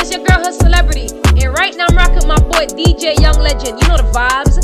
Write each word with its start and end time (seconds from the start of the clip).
it's 0.00 0.10
your 0.10 0.24
girl, 0.24 0.42
her 0.44 0.52
celebrity. 0.52 1.08
And 1.40 1.52
right 1.56 1.76
now 1.76 1.86
I'm 1.88 1.96
rocking 1.96 2.26
my 2.26 2.38
boy 2.38 2.66
DJ 2.72 3.20
Young 3.20 3.38
Legend. 3.38 3.80
You 3.80 3.88
know 3.88 3.96
the 3.96 4.08
vibes. 4.12 4.56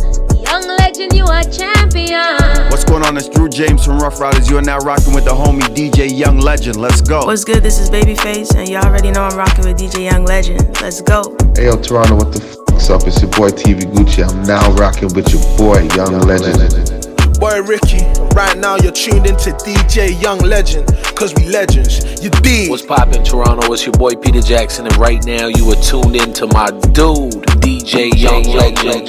Young 0.43 0.67
Legend, 0.79 1.12
you 1.12 1.25
a 1.25 1.45
champion. 1.45 2.70
What's 2.70 2.84
going 2.84 3.05
on? 3.05 3.17
It's 3.17 3.28
Drew 3.28 3.49
James 3.49 3.84
from 3.84 3.99
Ruff 3.99 4.20
Ryders. 4.20 4.49
You 4.49 4.58
are 4.58 4.62
now 4.62 4.78
rocking 4.78 5.14
with 5.14 5.25
the 5.25 5.33
homie 5.33 5.62
DJ 5.75 6.10
Young 6.10 6.38
Legend. 6.38 6.76
Let's 6.76 7.00
go. 7.00 7.26
What's 7.26 7.44
good? 7.44 7.62
This 7.62 7.78
is 7.78 7.91
Babyface, 7.91 8.54
and 8.57 8.68
y'all 8.68 8.84
already 8.84 9.11
know 9.11 9.22
I'm 9.22 9.36
rocking 9.36 9.66
with 9.66 9.79
DJ 9.79 10.11
Young 10.11 10.25
Legend. 10.25 10.80
Let's 10.80 11.01
go. 11.01 11.37
Hey, 11.55 11.66
yo, 11.66 11.80
Toronto, 11.80 12.16
what 12.16 12.32
the 12.32 12.41
fuck's 12.41 12.91
up? 12.91 13.07
It's 13.07 13.21
your 13.21 13.30
boy 13.32 13.50
TV 13.50 13.82
Gucci. 13.82 14.27
I'm 14.27 14.43
now 14.45 14.71
rocking 14.73 15.12
with 15.14 15.32
your 15.32 15.43
boy 15.59 15.82
Young, 15.96 16.12
Young 16.12 16.21
Legend. 16.23 16.59
Legend 16.59 17.16
boy 17.39 17.62
Ricky. 17.62 18.03
Right 18.34 18.57
now 18.59 18.77
you're 18.77 18.93
tuned 18.93 19.27
into 19.27 19.50
DJ 19.64 20.21
Young 20.21 20.39
Legend, 20.39 20.87
cause 21.16 21.34
we 21.34 21.46
legends. 21.48 22.23
You 22.23 22.30
dig? 22.30 22.70
What's 22.70 22.84
poppin' 22.84 23.25
Toronto? 23.25 23.73
It's 23.73 23.84
your 23.84 23.93
boy 23.95 24.14
Peter 24.14 24.41
Jackson, 24.41 24.87
and 24.87 24.96
right 24.96 25.25
now 25.25 25.46
you 25.46 25.69
are 25.70 25.80
tuned 25.83 26.16
into 26.16 26.46
my 26.48 26.70
dude, 26.92 27.42
DJ 27.62 28.14
Young 28.16 28.45
Legend. 28.45 29.09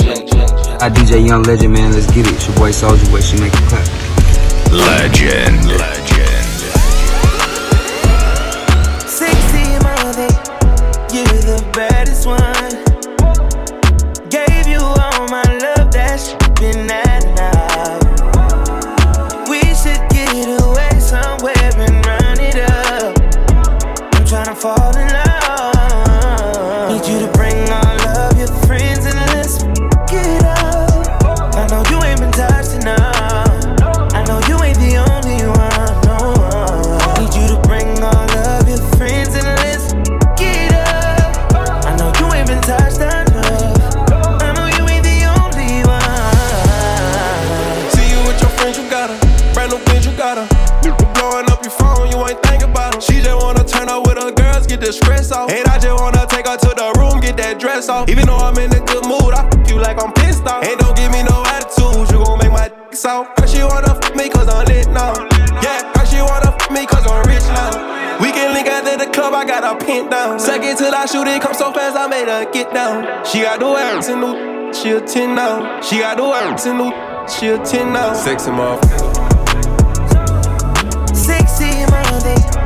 I 0.81 0.89
DJ 0.89 1.25
Young 1.25 1.43
Legend, 1.43 1.73
man. 1.73 1.91
Let's 1.93 2.07
get 2.07 2.27
it. 2.27 2.33
It's 2.33 2.47
your 2.47 2.57
boy 2.57 2.71
Soldier 2.71 3.09
Boy. 3.09 3.21
She 3.21 3.39
make 3.39 3.53
it 3.53 3.63
clap. 3.69 3.87
Legend. 4.71 5.67
Legend. 5.67 6.06
Off. 55.31 55.51
And 55.51 55.67
I 55.67 55.79
just 55.79 55.99
wanna 55.99 56.25
take 56.27 56.47
her 56.47 56.57
to 56.57 56.71
the 56.75 56.93
room, 56.99 57.19
get 57.19 57.37
that 57.37 57.59
dress 57.59 57.89
off. 57.89 58.09
Even 58.09 58.27
though 58.27 58.37
I'm 58.37 58.57
in 58.57 58.71
a 58.71 58.79
good 58.79 59.05
mood, 59.05 59.33
I 59.33 59.47
fuck 59.49 59.67
you 59.69 59.77
like 59.79 60.01
I'm 60.01 60.13
pissed 60.13 60.45
off. 60.45 60.63
And 60.63 60.79
don't 60.79 60.95
give 60.95 61.11
me 61.11 61.23
no 61.23 61.43
attitude, 61.57 62.09
you 62.11 62.23
gon' 62.23 62.39
make 62.39 62.51
my 62.51 62.69
dick 62.69 62.95
soft. 62.95 63.35
Girl, 63.37 63.47
she 63.47 63.63
wanna 63.63 63.93
fuck 63.95 64.15
me 64.15 64.29
cause 64.29 64.47
I'm 64.47 64.65
lit 64.65 64.87
now. 64.91 65.13
Yeah, 65.61 65.83
girl, 65.93 66.05
she 66.05 66.21
wanna 66.21 66.51
fuck 66.55 66.71
me 66.71 66.85
cause 66.85 67.05
I'm 67.05 67.23
rich 67.27 67.47
now. 67.51 68.19
We 68.21 68.31
can 68.31 68.53
link 68.53 68.67
after 68.67 68.97
the 68.97 69.11
club, 69.11 69.33
I 69.33 69.45
got 69.45 69.63
her 69.63 69.75
pinned 69.77 70.09
down. 70.11 70.39
Second 70.39 70.77
till 70.77 70.93
I 70.93 71.05
shoot 71.05 71.27
it, 71.27 71.41
come 71.41 71.53
so 71.53 71.71
fast, 71.71 71.97
I 71.97 72.07
made 72.07 72.27
her 72.27 72.49
get 72.51 72.73
down. 72.73 73.25
She 73.25 73.41
got 73.41 73.59
the 73.59 73.67
ass 73.67 74.09
in 74.09 74.21
the 74.21 74.57
she 74.73 74.91
a 74.91 75.01
10 75.01 75.35
now. 75.35 75.81
She 75.81 75.99
got 75.99 76.17
the 76.17 76.23
ass 76.23 76.65
in 76.65 76.77
the 76.77 76.91
she 77.27 77.47
a 77.47 77.57
10 77.57 77.93
now. 77.93 78.13
Sexy 78.13 78.51
motherfucker. 78.51 79.15
Sexy 81.15 81.71
motherfucker 81.91 82.57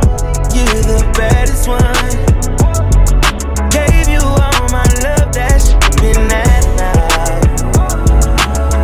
you're 0.56 0.84
the 0.84 1.12
baddest 1.18 1.68
one. 1.68 2.31
My 4.72 4.86
love. 5.04 5.28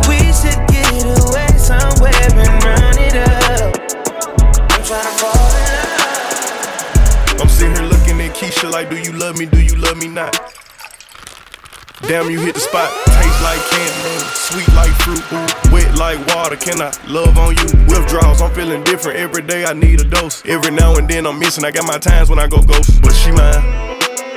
We 0.06 0.18
should 0.36 0.60
get 0.68 1.00
away 1.00 1.48
somewhere 1.56 2.12
and 2.12 2.62
run 2.62 2.98
it 2.98 3.16
up. 3.16 3.72
I'm 4.70 4.82
trying 4.84 5.16
fall 5.16 5.32
in 5.32 5.64
love. 5.72 7.40
I'm 7.40 7.48
sitting 7.48 7.74
here 7.74 7.86
looking 7.88 8.20
at 8.20 8.36
Keisha 8.36 8.70
like, 8.70 8.90
do 8.90 8.98
you 8.98 9.12
love 9.12 9.38
me? 9.38 9.46
Do 9.46 9.58
you 9.58 9.76
love 9.76 9.96
me 9.96 10.08
not? 10.08 10.36
Damn, 12.02 12.30
you 12.30 12.38
hit 12.40 12.54
the 12.54 12.60
spot. 12.60 12.92
Taste 13.06 13.42
like 13.42 13.60
candy, 13.70 14.24
sweet 14.34 14.68
like 14.74 14.92
fruit, 15.00 15.24
wet 15.72 15.96
like 15.96 16.18
water. 16.34 16.56
Can 16.56 16.82
I 16.82 16.92
love 17.06 17.38
on 17.38 17.56
you? 17.56 17.64
Withdrawals, 17.88 18.42
I'm 18.42 18.52
feeling 18.54 18.84
different 18.84 19.18
every 19.18 19.42
day. 19.42 19.64
I 19.64 19.72
need 19.72 20.02
a 20.02 20.04
dose. 20.04 20.44
Every 20.44 20.70
now 20.70 20.96
and 20.96 21.08
then 21.08 21.26
I'm 21.26 21.38
missing. 21.38 21.64
I 21.64 21.70
got 21.70 21.86
my 21.86 21.96
times 21.96 22.28
when 22.28 22.38
I 22.38 22.46
go 22.46 22.60
ghost, 22.60 23.00
but 23.00 23.12
she 23.12 23.32
mine. 23.32 23.62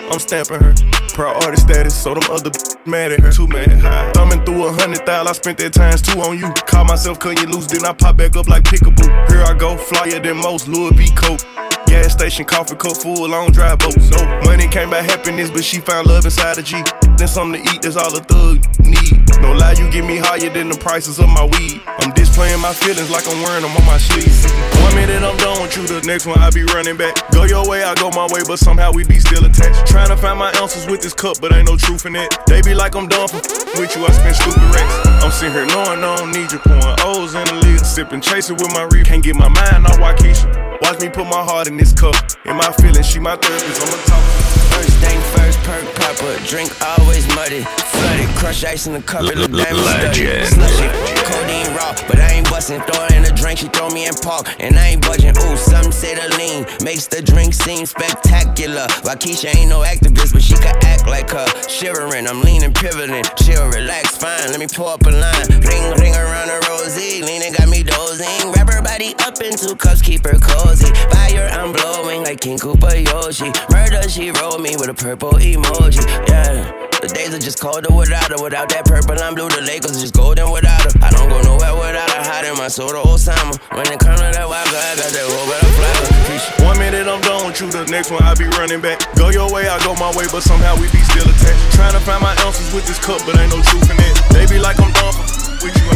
I'm 0.09 0.20
stamping 0.20 0.62
her. 0.62 0.74
Priority 1.14 1.58
status, 1.58 1.94
so 1.94 2.14
them 2.14 2.24
other 2.32 2.52
mad 2.86 3.12
at 3.12 3.20
her. 3.20 3.32
Too 3.32 3.48
mad. 3.48 3.70
High. 3.80 4.12
Thumbing 4.14 4.44
through 4.46 4.66
a 4.66 4.72
hundred 4.72 5.06
thousand, 5.06 5.28
I 5.28 5.32
spent 5.34 5.58
that 5.60 5.74
times 5.74 6.02
two 6.02 6.20
on 6.22 6.38
you. 6.38 6.52
Call 6.66 6.86
myself 6.86 7.20
cutting 7.20 7.50
loose, 7.50 7.68
then 7.68 7.86
I 7.86 7.94
pop 7.94 8.18
back 8.18 8.36
up 8.36 8.48
like 8.48 8.64
pickaboo. 8.64 9.30
Here 9.30 9.44
I 9.44 9.54
go, 9.54 9.78
flyer 9.78 10.20
than 10.20 10.38
most, 10.38 10.68
Louis 10.68 10.92
V. 10.96 11.14
Coke. 11.14 11.42
Gas 11.86 12.14
station, 12.14 12.46
coffee 12.46 12.76
cup 12.76 12.96
full, 12.96 13.28
long 13.28 13.52
drive 13.52 13.80
boats. 13.80 14.10
No 14.10 14.40
money 14.46 14.68
came 14.68 14.90
by 14.90 15.02
happiness, 15.02 15.52
but 15.52 15.64
she 15.64 15.80
found 15.80 16.08
love 16.08 16.24
inside 16.24 16.58
a 16.58 16.64
G. 16.64 16.82
Then 17.22 17.28
something 17.28 17.62
to 17.62 17.70
eat, 17.70 17.86
that's 17.86 18.02
all 18.02 18.09
a 18.18 18.24
thug 18.26 18.66
need. 18.82 19.14
No 19.46 19.54
lie, 19.54 19.78
you 19.78 19.86
get 19.94 20.02
me 20.02 20.18
higher 20.18 20.50
than 20.50 20.74
the 20.74 20.78
prices 20.82 21.22
of 21.22 21.30
my 21.30 21.46
weed. 21.54 21.78
I'm 22.02 22.09
displaying 22.18 22.58
my 22.58 22.74
feelings 22.74 23.14
like 23.14 23.30
I'm 23.30 23.38
wearing 23.46 23.62
them 23.62 23.78
on 23.78 23.86
my 23.86 24.02
sleeve. 24.02 24.34
One 24.82 24.98
minute 24.98 25.22
I'm 25.22 25.38
done 25.38 25.62
with 25.62 25.78
you, 25.78 25.86
the 25.86 26.02
next 26.09 26.26
one 26.26 26.42
I 26.42 26.50
be 26.50 26.66
running 26.74 26.98
back. 26.98 27.14
Go 27.30 27.46
your 27.46 27.62
way, 27.70 27.86
I 27.86 27.94
go 27.94 28.09
my 28.09 28.26
way, 28.34 28.42
but 28.50 28.58
somehow 28.58 28.90
we 28.90 29.06
be 29.06 29.22
still 29.22 29.46
attached. 29.46 29.86
Trying 29.86 30.09
to 30.09 30.18
find 30.18 30.40
my 30.40 30.50
answers 30.58 30.90
with 30.90 31.06
this 31.06 31.14
cup, 31.14 31.38
but 31.38 31.54
ain't 31.54 31.70
no 31.70 31.78
truth 31.78 32.09
in 32.09 32.18
it. 32.18 32.34
They 32.50 32.66
be 32.66 32.74
like 32.74 32.98
I'm 32.98 33.06
done 33.06 33.30
for 33.30 33.38
with 33.78 33.94
you, 33.94 34.02
I 34.02 34.09
spend 34.18 34.34
stupid 34.42 34.66
racks. 34.74 35.22
I'm 35.22 35.30
sitting 35.30 35.53
here 35.53 35.70
knowing 35.70 36.02
I 36.02 36.18
don't 36.18 36.34
need 36.34 36.50
you, 36.50 36.58
pouring 36.58 36.98
O's 37.06 37.38
in 37.38 37.46
the 37.46 37.62
lid, 37.62 37.86
sipping, 37.86 38.26
chasing 38.26 38.58
with 38.58 38.74
my 38.74 38.90
reef. 38.90 39.06
Can't 39.06 39.22
get 39.22 39.38
my 39.38 39.46
mind 39.46 39.86
off 39.86 40.02
Wockesha. 40.02 40.50
Watch 40.82 40.98
me 40.98 41.14
put 41.14 41.30
my 41.30 41.46
heart 41.46 41.70
in 41.70 41.78
this 41.78 41.94
cup. 41.94 42.18
In 42.50 42.58
my 42.58 42.74
feelings, 42.82 43.06
she 43.06 43.22
my 43.22 43.38
therapist. 43.38 43.78
I'ma 43.78 44.02
talk. 44.09 44.71
First 44.74 44.96
thing 45.00 45.20
first, 45.36 45.58
perk 45.64 45.86
popper. 45.96 46.36
Drink 46.46 46.70
always 46.98 47.28
muddy. 47.36 47.64
Flooded, 47.64 48.30
crush 48.36 48.64
ice 48.64 48.88
in 48.88 48.94
the 48.94 49.02
cup. 49.02 49.24
It 49.24 49.38
look 49.38 49.52
damn 49.52 49.78
Legend. 49.78 50.48
Slushy, 50.48 50.88
codeine 51.24 51.72
raw. 51.76 51.96
But 52.08 52.20
I 52.20 52.34
ain't 52.34 52.50
bustin'. 52.50 52.82
Throw 52.82 53.08
in 53.16 53.24
a 53.24 53.32
drink, 53.32 53.59
she 53.59 53.68
throw 53.68 53.90
me 53.90 54.08
in 54.08 54.14
park. 54.16 54.48
And 54.59 54.78
I 54.78 54.90
ain't 54.90 55.02
budging. 55.02 55.38
Ooh, 55.38 55.58
some 55.58 55.92
say 55.92 56.16
the 56.16 56.28
lean. 56.38 56.66
Makes 56.84 57.08
the 57.08 57.22
drink 57.22 57.54
seem 57.54 57.86
spectacular. 57.86 58.88
Wockesha 59.08 59.56
ain't 59.56 59.70
no 59.70 59.82
activist, 59.82 60.34
but 60.34 60.44
she 60.44 60.56
can 60.56 60.76
act 60.84 60.91
like 61.06 61.30
her. 61.32 61.48
Shivering, 61.70 62.28
I'm 62.28 62.42
leaning, 62.42 62.74
pivoting. 62.74 63.24
Chill, 63.38 63.66
relax, 63.70 64.18
fine. 64.18 64.50
Let 64.50 64.60
me 64.60 64.68
pull 64.68 64.88
up 64.88 65.06
a 65.06 65.12
line. 65.12 65.48
Ring, 65.50 65.86
ring 66.00 66.16
around 66.16 66.48
the 66.48 66.66
rosy. 66.70 67.22
Leaning, 67.22 67.54
got 67.54 67.70
me 67.70 67.84
dozing. 67.84 68.52
Wrap 68.52 68.70
her 68.70 68.82
body 68.82 69.16
up 69.20 69.40
in 69.42 69.58
two 69.58 69.76
cups, 69.76 70.02
keep 70.02 70.26
her 70.26 70.38
cozy. 70.40 70.92
Fire, 71.12 71.50
I'm 71.52 71.72
blowing 71.72 72.24
like 72.24 72.42
King 72.42 72.58
Koopa 72.58 73.06
Yoshi. 73.06 73.52
Murder, 73.72 74.08
she 74.10 74.32
rolled 74.32 74.62
me 74.62 74.76
with 74.78 74.90
a 74.90 74.94
purple 74.94 75.32
emoji. 75.34 76.06
Yeah. 76.28 76.91
The 77.02 77.10
days 77.10 77.34
are 77.34 77.42
just 77.42 77.60
colder 77.60 77.90
without 77.90 78.30
her. 78.30 78.38
Without 78.38 78.70
that 78.70 78.86
purple, 78.86 79.18
I'm 79.18 79.34
blue. 79.34 79.50
The 79.50 79.66
Lakers 79.66 79.98
just 79.98 80.14
golden 80.14 80.54
without 80.54 80.86
her. 80.86 80.94
I 81.02 81.10
don't 81.10 81.34
go 81.34 81.42
nowhere 81.42 81.74
without 81.74 82.14
her. 82.14 82.22
Hiding 82.22 82.54
my 82.62 82.70
soul 82.70 82.94
to 82.94 83.02
Osama. 83.02 83.58
When 83.74 83.90
it 83.90 83.98
comes 83.98 84.22
to 84.22 84.30
that 84.30 84.46
wild 84.46 84.70
girl, 84.70 84.78
I 84.78 84.94
got 84.94 85.10
that 85.10 85.26
whole 85.26 85.50
better 85.50 85.72
flavor. 85.74 86.22
One 86.62 86.78
minute 86.78 87.10
I'm 87.10 87.22
done 87.26 87.50
with 87.50 87.58
you, 87.58 87.74
the 87.74 87.90
next 87.90 88.14
one 88.14 88.22
I 88.22 88.38
be 88.38 88.46
running 88.54 88.82
back. 88.86 89.02
Go 89.18 89.34
your 89.34 89.50
way, 89.50 89.66
I 89.68 89.82
go 89.82 89.98
my 89.98 90.14
way, 90.14 90.30
but 90.30 90.46
somehow 90.46 90.78
we 90.78 90.86
be 90.94 91.02
still 91.10 91.26
attached. 91.26 91.74
Trying 91.74 91.98
to 91.98 92.02
find 92.06 92.22
my 92.22 92.38
ounces 92.46 92.70
with 92.70 92.86
this 92.86 93.02
cup, 93.02 93.18
but 93.26 93.34
ain't 93.34 93.50
no 93.50 93.58
truth 93.66 93.90
in 93.90 93.98
it. 93.98 94.14
They 94.30 94.46
be 94.46 94.62
like 94.62 94.78
I'm 94.78 94.94
done 94.94 95.14
for 95.18 95.26
with 95.66 95.74
you. 95.74 95.90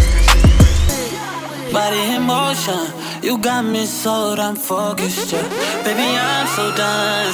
Body 1.70 2.18
in 2.18 2.26
motion, 2.26 2.90
you 3.22 3.38
got 3.38 3.62
me 3.62 3.86
sold, 3.86 4.40
I'm 4.40 4.56
focused, 4.56 5.32
yeah. 5.34 5.46
Baby, 5.86 6.18
I'm 6.18 6.48
so 6.50 6.74
done 6.74 7.30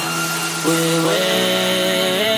with 0.68 1.08
waiting. 1.08 2.31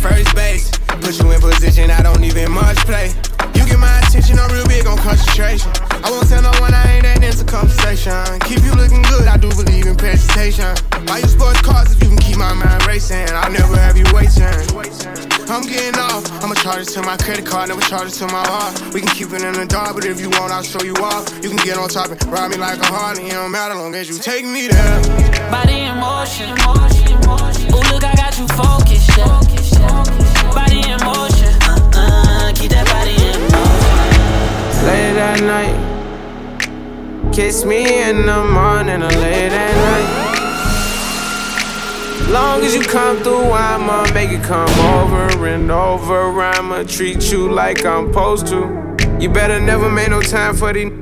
First 0.00 0.34
base. 0.34 0.70
Put 1.02 1.18
you 1.18 1.32
in 1.32 1.40
position 1.40 1.90
I 1.90 2.02
don't 2.02 2.24
even 2.24 2.50
much 2.50 2.78
play. 2.86 3.33
You 3.54 3.64
get 3.66 3.78
my 3.78 3.98
attention, 4.00 4.38
I'm 4.38 4.50
real 4.52 4.66
big 4.66 4.86
on 4.86 4.98
concentration. 4.98 5.70
I 6.02 6.10
won't 6.10 6.28
tell 6.28 6.42
no 6.42 6.52
one 6.60 6.74
I 6.74 6.98
ain't 6.98 7.04
that 7.04 7.22
into 7.22 7.44
conversation. 7.44 8.14
Keep 8.44 8.62
you 8.64 8.74
looking 8.74 9.02
good, 9.02 9.26
I 9.26 9.36
do 9.36 9.48
believe 9.50 9.86
in 9.86 9.96
presentation. 9.96 10.68
Why 11.06 11.18
you 11.18 11.28
sports 11.28 11.60
cars 11.62 11.92
if 11.94 12.02
you 12.02 12.08
can 12.08 12.18
keep 12.18 12.36
my 12.36 12.52
mind 12.52 12.86
racing? 12.86 13.28
I'll 13.30 13.50
never 13.50 13.76
have 13.76 13.96
you 13.96 14.04
waiting. 14.12 14.44
I'm 15.48 15.62
getting 15.62 15.98
off. 16.00 16.24
I'ma 16.42 16.54
charge 16.54 16.88
it 16.88 16.92
to 16.96 17.02
my 17.02 17.16
credit 17.16 17.46
card, 17.46 17.68
never 17.68 17.80
charge 17.82 18.08
it 18.08 18.16
to 18.20 18.26
my 18.26 18.44
heart. 18.46 18.80
We 18.92 19.00
can 19.00 19.10
keep 19.14 19.32
it 19.32 19.42
in 19.42 19.52
the 19.52 19.66
dark, 19.66 19.94
but 19.94 20.04
if 20.04 20.20
you 20.20 20.30
want, 20.30 20.52
I'll 20.52 20.62
show 20.62 20.82
you 20.82 20.94
off. 20.96 21.28
You 21.42 21.48
can 21.50 21.58
get 21.58 21.78
on 21.78 21.88
top 21.88 22.10
and 22.10 22.22
ride 22.26 22.50
me 22.50 22.56
like 22.56 22.78
a 22.80 22.86
Harley. 22.86 23.26
It 23.26 23.32
don't 23.32 23.50
matter 23.50 23.74
long 23.74 23.94
as 23.94 24.08
you 24.08 24.18
take 24.18 24.44
me 24.44 24.68
there. 24.68 25.00
Body 25.50 25.80
in 25.84 25.96
motion, 26.00 26.50
motion, 26.64 27.16
motion, 27.28 27.70
Ooh, 27.70 27.84
look, 27.92 28.04
I 28.04 28.14
got 28.16 28.36
you 28.38 28.48
focused, 28.48 29.16
yeah. 29.16 29.40
Body 30.54 30.80
in 30.90 30.98
motion, 31.04 31.53
kiss 37.34 37.64
me 37.64 38.02
in 38.02 38.26
the 38.26 38.44
morning 38.44 39.02
or 39.02 39.10
late 39.10 39.50
at 39.50 39.74
night. 39.74 40.24
Long 42.30 42.62
as 42.62 42.76
you 42.76 42.82
come 42.82 43.16
through, 43.24 43.50
I'ma 43.50 44.06
make 44.14 44.30
it 44.30 44.44
come 44.44 44.70
over 44.78 45.48
and 45.48 45.68
over. 45.68 46.40
I'ma 46.40 46.84
treat 46.84 47.32
you 47.32 47.50
like 47.50 47.84
I'm 47.84 48.06
supposed 48.06 48.46
to. 48.48 48.96
You 49.18 49.28
better 49.30 49.60
never 49.60 49.90
make 49.90 50.10
no 50.10 50.22
time 50.22 50.54
for 50.54 50.72
these. 50.72 50.92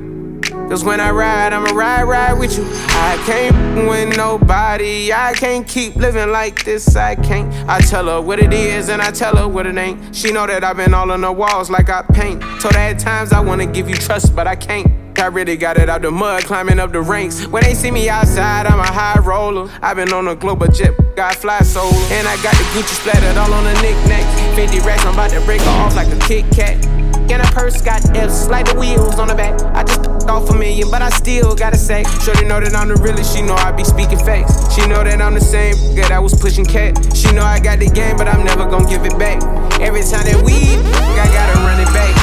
Cause 0.49 0.83
when 0.83 0.99
I 0.99 1.11
ride, 1.11 1.53
I'ma 1.53 1.69
ride, 1.69 2.05
ride 2.05 2.39
with 2.39 2.57
you. 2.57 2.65
I 2.65 3.21
can't 3.27 3.87
with 3.87 4.17
nobody. 4.17 5.13
I 5.13 5.33
can't 5.33 5.67
keep 5.67 5.95
living 5.97 6.31
like 6.31 6.65
this. 6.65 6.95
I 6.95 7.13
can't. 7.13 7.53
I 7.69 7.79
tell 7.79 8.07
her 8.07 8.19
what 8.19 8.39
it 8.39 8.53
is 8.53 8.89
and 8.89 9.03
I 9.03 9.11
tell 9.11 9.35
her 9.35 9.47
what 9.47 9.67
it 9.67 9.77
ain't. 9.77 10.15
She 10.15 10.31
know 10.31 10.47
that 10.47 10.63
I've 10.63 10.77
been 10.77 10.95
all 10.95 11.11
on 11.11 11.21
the 11.21 11.31
walls 11.31 11.69
like 11.69 11.91
I 11.91 12.01
paint. 12.01 12.41
Told 12.59 12.73
her 12.73 12.79
at 12.79 12.97
times 12.97 13.33
I 13.33 13.39
wanna 13.39 13.67
give 13.67 13.87
you 13.87 13.95
trust, 13.95 14.35
but 14.35 14.47
I 14.47 14.55
can't. 14.55 15.02
I 15.19 15.27
really 15.27 15.57
got 15.57 15.77
it 15.77 15.89
out 15.89 16.01
the 16.01 16.11
mud, 16.11 16.43
climbing 16.43 16.79
up 16.79 16.91
the 16.91 17.01
ranks. 17.01 17.45
When 17.47 17.63
they 17.63 17.73
see 17.73 17.91
me 17.91 18.09
outside, 18.09 18.65
I'm 18.65 18.79
a 18.79 18.91
high 18.91 19.19
roller. 19.19 19.69
I've 19.81 19.95
been 19.95 20.11
on 20.11 20.27
a 20.27 20.35
global 20.35 20.67
jet, 20.67 20.93
got 21.15 21.35
fly 21.35 21.59
solo. 21.59 21.93
And 22.11 22.27
I 22.27 22.35
got 22.43 22.55
the 22.55 22.63
Gucci 22.73 22.95
splattered 22.99 23.37
all 23.37 23.53
on 23.53 23.63
the 23.63 23.73
knickknacks. 23.81 24.55
50 24.55 24.79
racks, 24.79 25.05
I'm 25.05 25.13
about 25.13 25.31
to 25.31 25.41
break 25.41 25.61
her 25.61 25.69
off 25.81 25.95
like 25.95 26.07
a 26.07 26.19
Kit 26.19 26.45
Kat. 26.51 26.83
And 27.31 27.41
a 27.41 27.45
purse 27.51 27.81
got 27.81 28.03
F's, 28.15 28.47
like 28.49 28.65
the 28.71 28.77
wheels 28.77 29.17
on 29.17 29.27
the 29.27 29.35
back. 29.35 29.59
I 29.73 29.83
just 29.83 30.27
off 30.27 30.49
a 30.49 30.53
million, 30.53 30.91
but 30.91 31.01
I 31.01 31.09
still 31.09 31.55
gotta 31.55 31.77
say. 31.77 32.03
Shorty 32.21 32.45
know 32.45 32.59
that 32.59 32.75
I'm 32.75 32.89
the 32.89 32.95
realest, 32.95 33.35
she 33.35 33.41
know 33.41 33.55
I 33.55 33.71
be 33.71 33.83
speaking 33.83 34.19
facts. 34.19 34.75
She 34.75 34.85
know 34.87 35.03
that 35.03 35.21
I'm 35.21 35.33
the 35.33 35.41
same, 35.41 35.75
good, 35.95 36.11
I 36.11 36.19
was 36.19 36.33
pushing 36.39 36.65
cat. 36.65 36.97
She 37.15 37.31
know 37.31 37.43
I 37.43 37.59
got 37.59 37.79
the 37.79 37.89
game, 37.89 38.17
but 38.17 38.27
I'm 38.27 38.43
never 38.43 38.65
gonna 38.65 38.89
give 38.89 39.05
it 39.05 39.17
back. 39.17 39.41
Every 39.79 40.01
time 40.01 40.25
that 40.25 40.41
we, 40.43 40.77
I 41.17 41.25
gotta 41.31 41.59
run 41.63 41.79
it 41.79 41.91
back. 41.93 42.13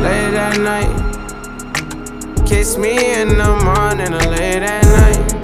Late 0.00 0.34
at 0.34 0.60
night. 0.60 1.15
Kiss 2.46 2.78
me 2.78 2.96
in 3.20 3.28
the 3.28 3.56
morning 3.64 4.14
or 4.14 4.26
late 4.30 4.62
at 4.62 4.84
night. 4.84 5.34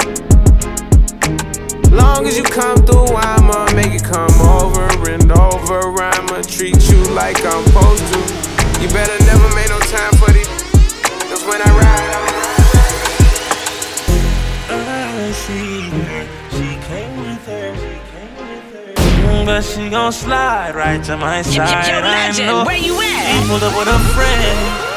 Long 1.90 2.26
as 2.26 2.36
you 2.38 2.44
come 2.44 2.76
through, 2.86 3.14
I'ma 3.16 3.72
make 3.74 3.92
it 3.92 4.04
come 4.04 4.30
over 4.40 4.86
and 5.10 5.30
over. 5.32 5.80
I'ma 6.00 6.42
treat 6.42 6.78
you 6.90 7.02
like 7.10 7.44
I'm 7.44 7.64
supposed 7.66 8.06
to. 8.12 8.18
You 8.80 8.88
better 8.88 9.18
never 9.24 9.48
make 9.54 9.68
no 9.68 9.80
time 9.80 10.12
for 10.14 10.30
these. 10.32 10.46
Cause 11.26 11.44
when 11.44 11.60
I 11.60 11.70
ride, 11.74 12.10
I'm 12.14 12.32
I 14.70 15.32
see 15.32 15.90
her, 15.90 16.26
she 16.50 16.76
came 16.86 17.16
with 17.18 17.46
her, 17.46 17.74
she 17.74 17.98
came 18.12 18.34
with 18.36 18.72
her. 18.74 19.44
But 19.44 19.62
she 19.62 19.90
gon' 19.90 20.12
slide 20.12 20.74
right 20.76 21.02
to 21.04 21.16
my 21.16 21.42
side. 21.42 21.56
Yo, 21.56 21.62
legend, 21.62 22.06
I 22.06 22.52
know 22.52 22.64
where 22.64 22.76
you 22.76 22.94
at? 23.00 23.42
She 23.42 23.48
pulled 23.48 23.62
up 23.64 23.76
with 23.76 23.88
a 23.88 23.98
friend. 24.14 24.91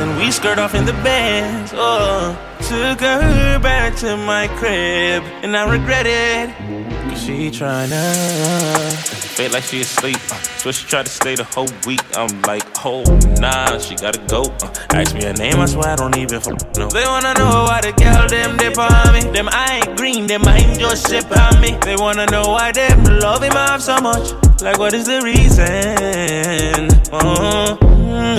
Then 0.00 0.16
we 0.16 0.30
skirt 0.30 0.58
off 0.58 0.74
in 0.74 0.86
the 0.86 0.94
bed. 1.04 1.72
Oh, 1.74 2.32
took 2.60 3.00
her 3.00 3.58
back 3.58 3.94
to 3.96 4.16
my 4.16 4.48
crib, 4.56 5.22
and 5.44 5.54
I 5.54 5.70
regret 5.70 6.06
it. 6.06 6.48
Cause 7.10 7.22
she 7.22 7.50
tryna 7.50 8.80
feel 9.36 9.52
like 9.52 9.64
she 9.64 9.82
asleep. 9.82 10.16
So 10.56 10.72
she 10.72 10.86
tried 10.86 11.04
to 11.04 11.12
stay 11.12 11.34
the 11.34 11.44
whole 11.44 11.68
week. 11.86 12.00
I'm 12.16 12.40
like, 12.42 12.64
oh 12.82 13.02
nah, 13.40 13.76
she 13.76 13.94
gotta 13.94 14.20
go. 14.26 14.44
Uh, 14.62 14.72
ask 14.94 15.14
me 15.14 15.22
her 15.22 15.34
name, 15.34 15.56
I 15.56 15.66
swear 15.66 15.88
I 15.88 15.96
don't 15.96 16.16
even 16.16 16.36
f- 16.36 16.48
know. 16.78 16.88
They 16.88 17.04
wanna 17.04 17.34
know 17.34 17.64
why 17.68 17.82
the 17.82 17.92
girl 17.92 18.26
them 18.26 18.56
dip 18.56 18.78
on 18.78 19.12
me. 19.12 19.20
Them 19.36 19.50
I 19.52 19.82
ain't 19.84 19.98
green, 19.98 20.26
them 20.26 20.40
mind 20.40 20.80
just 20.80 21.08
sip 21.08 21.30
on 21.36 21.60
me. 21.60 21.76
They 21.84 21.96
wanna 21.96 22.24
know 22.24 22.48
why 22.48 22.72
them 22.72 23.04
love 23.04 23.42
him 23.42 23.52
off 23.52 23.82
so 23.82 24.00
much. 24.00 24.32
Like, 24.62 24.78
what 24.78 24.94
is 24.94 25.04
the 25.04 25.20
reason? 25.20 26.88
Mm, 27.10 27.79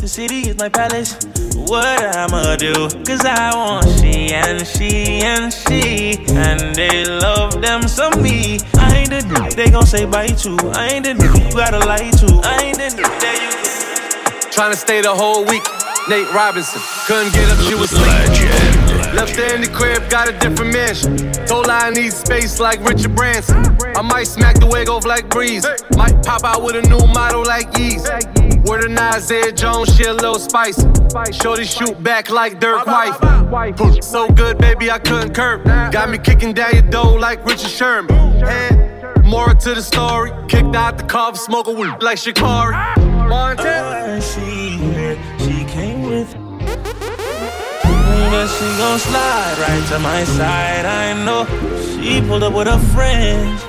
The 0.00 0.08
city 0.08 0.48
is 0.48 0.56
my 0.56 0.70
palace. 0.70 1.12
What 1.68 2.16
I'ma 2.16 2.56
do? 2.56 2.72
Cause 3.04 3.20
I 3.20 3.54
want 3.54 3.84
she 4.00 4.32
and 4.32 4.66
she 4.66 5.20
and 5.20 5.52
she. 5.52 6.16
And 6.32 6.74
they 6.74 7.04
love 7.04 7.60
them 7.60 7.86
some 7.86 8.22
me. 8.22 8.58
I 8.80 8.96
ain't 8.96 9.10
the 9.10 9.20
dude 9.20 9.52
they 9.52 9.68
gon' 9.70 9.84
say 9.84 10.06
bye 10.06 10.28
to. 10.28 10.56
I 10.72 10.88
ain't 10.88 11.04
the 11.04 11.12
dude 11.12 11.36
you 11.36 11.52
gotta 11.52 11.80
lie 11.80 12.10
to. 12.10 12.40
I 12.48 12.72
ain't 12.72 12.78
the 12.78 12.88
dude 12.96 13.04
that 13.04 13.36
you. 13.44 14.50
Trying 14.50 14.72
to 14.72 14.78
stay 14.78 15.02
the 15.02 15.14
whole 15.14 15.44
week. 15.44 15.64
Nate 16.08 16.32
Robinson 16.32 16.80
couldn't 17.06 17.34
get 17.34 17.50
up, 17.50 17.58
she 17.68 17.74
was 17.74 17.92
asleep. 17.92 18.39
Left 19.14 19.34
her 19.36 19.54
in 19.54 19.60
the 19.62 19.68
crib, 19.68 20.08
got 20.08 20.28
a 20.28 20.32
different 20.38 20.72
mansion. 20.72 21.16
Told 21.46 21.66
her 21.66 21.72
I 21.72 21.90
need 21.90 22.12
space 22.12 22.60
like 22.60 22.80
Richard 22.88 23.14
Branson. 23.14 23.76
I 23.96 24.02
might 24.02 24.24
smack 24.24 24.58
the 24.60 24.66
wig 24.66 24.88
off 24.88 25.04
like 25.04 25.28
Breeze. 25.28 25.66
Might 25.96 26.22
pop 26.22 26.44
out 26.44 26.62
with 26.62 26.76
a 26.76 26.82
new 26.82 27.04
model 27.12 27.42
like 27.44 27.70
Yeez. 27.72 28.06
Word 28.66 28.84
of 28.84 28.90
Nasir 28.92 29.50
Jones, 29.52 29.94
she 29.96 30.04
a 30.04 30.12
little 30.12 30.38
spicy. 30.38 30.86
Shorty 31.32 31.64
shoot 31.64 32.00
back 32.02 32.30
like 32.30 32.60
Dirk 32.60 32.86
White. 32.86 34.04
So 34.04 34.28
good, 34.28 34.58
baby, 34.58 34.90
I 34.90 34.98
couldn't 34.98 35.34
curb. 35.34 35.64
Got 35.64 36.10
me 36.10 36.18
kicking 36.18 36.52
down 36.52 36.72
your 36.72 36.82
door 36.82 37.18
like 37.18 37.44
Richard 37.44 37.70
Sherman. 37.70 38.14
More 39.24 39.54
to 39.54 39.74
the 39.74 39.82
story. 39.82 40.30
Kicked 40.48 40.76
out 40.76 40.98
the 40.98 41.04
car, 41.04 41.34
smoke 41.34 41.66
a 41.66 41.72
weed 41.72 42.00
like 42.00 42.18
Shikari. 42.18 42.74
Montana. 43.28 44.20
She 44.20 45.64
came 45.66 46.02
with 46.02 46.34
but 48.30 48.46
she 48.46 48.64
gon' 48.78 48.98
slide 48.98 49.56
right 49.58 49.84
to 49.88 49.98
my 49.98 50.22
side. 50.24 50.86
I 50.86 51.12
know 51.24 51.44
she 51.98 52.20
pulled 52.20 52.44
up 52.44 52.54
with 52.54 52.68
her 52.68 52.78
friends. 52.94 53.60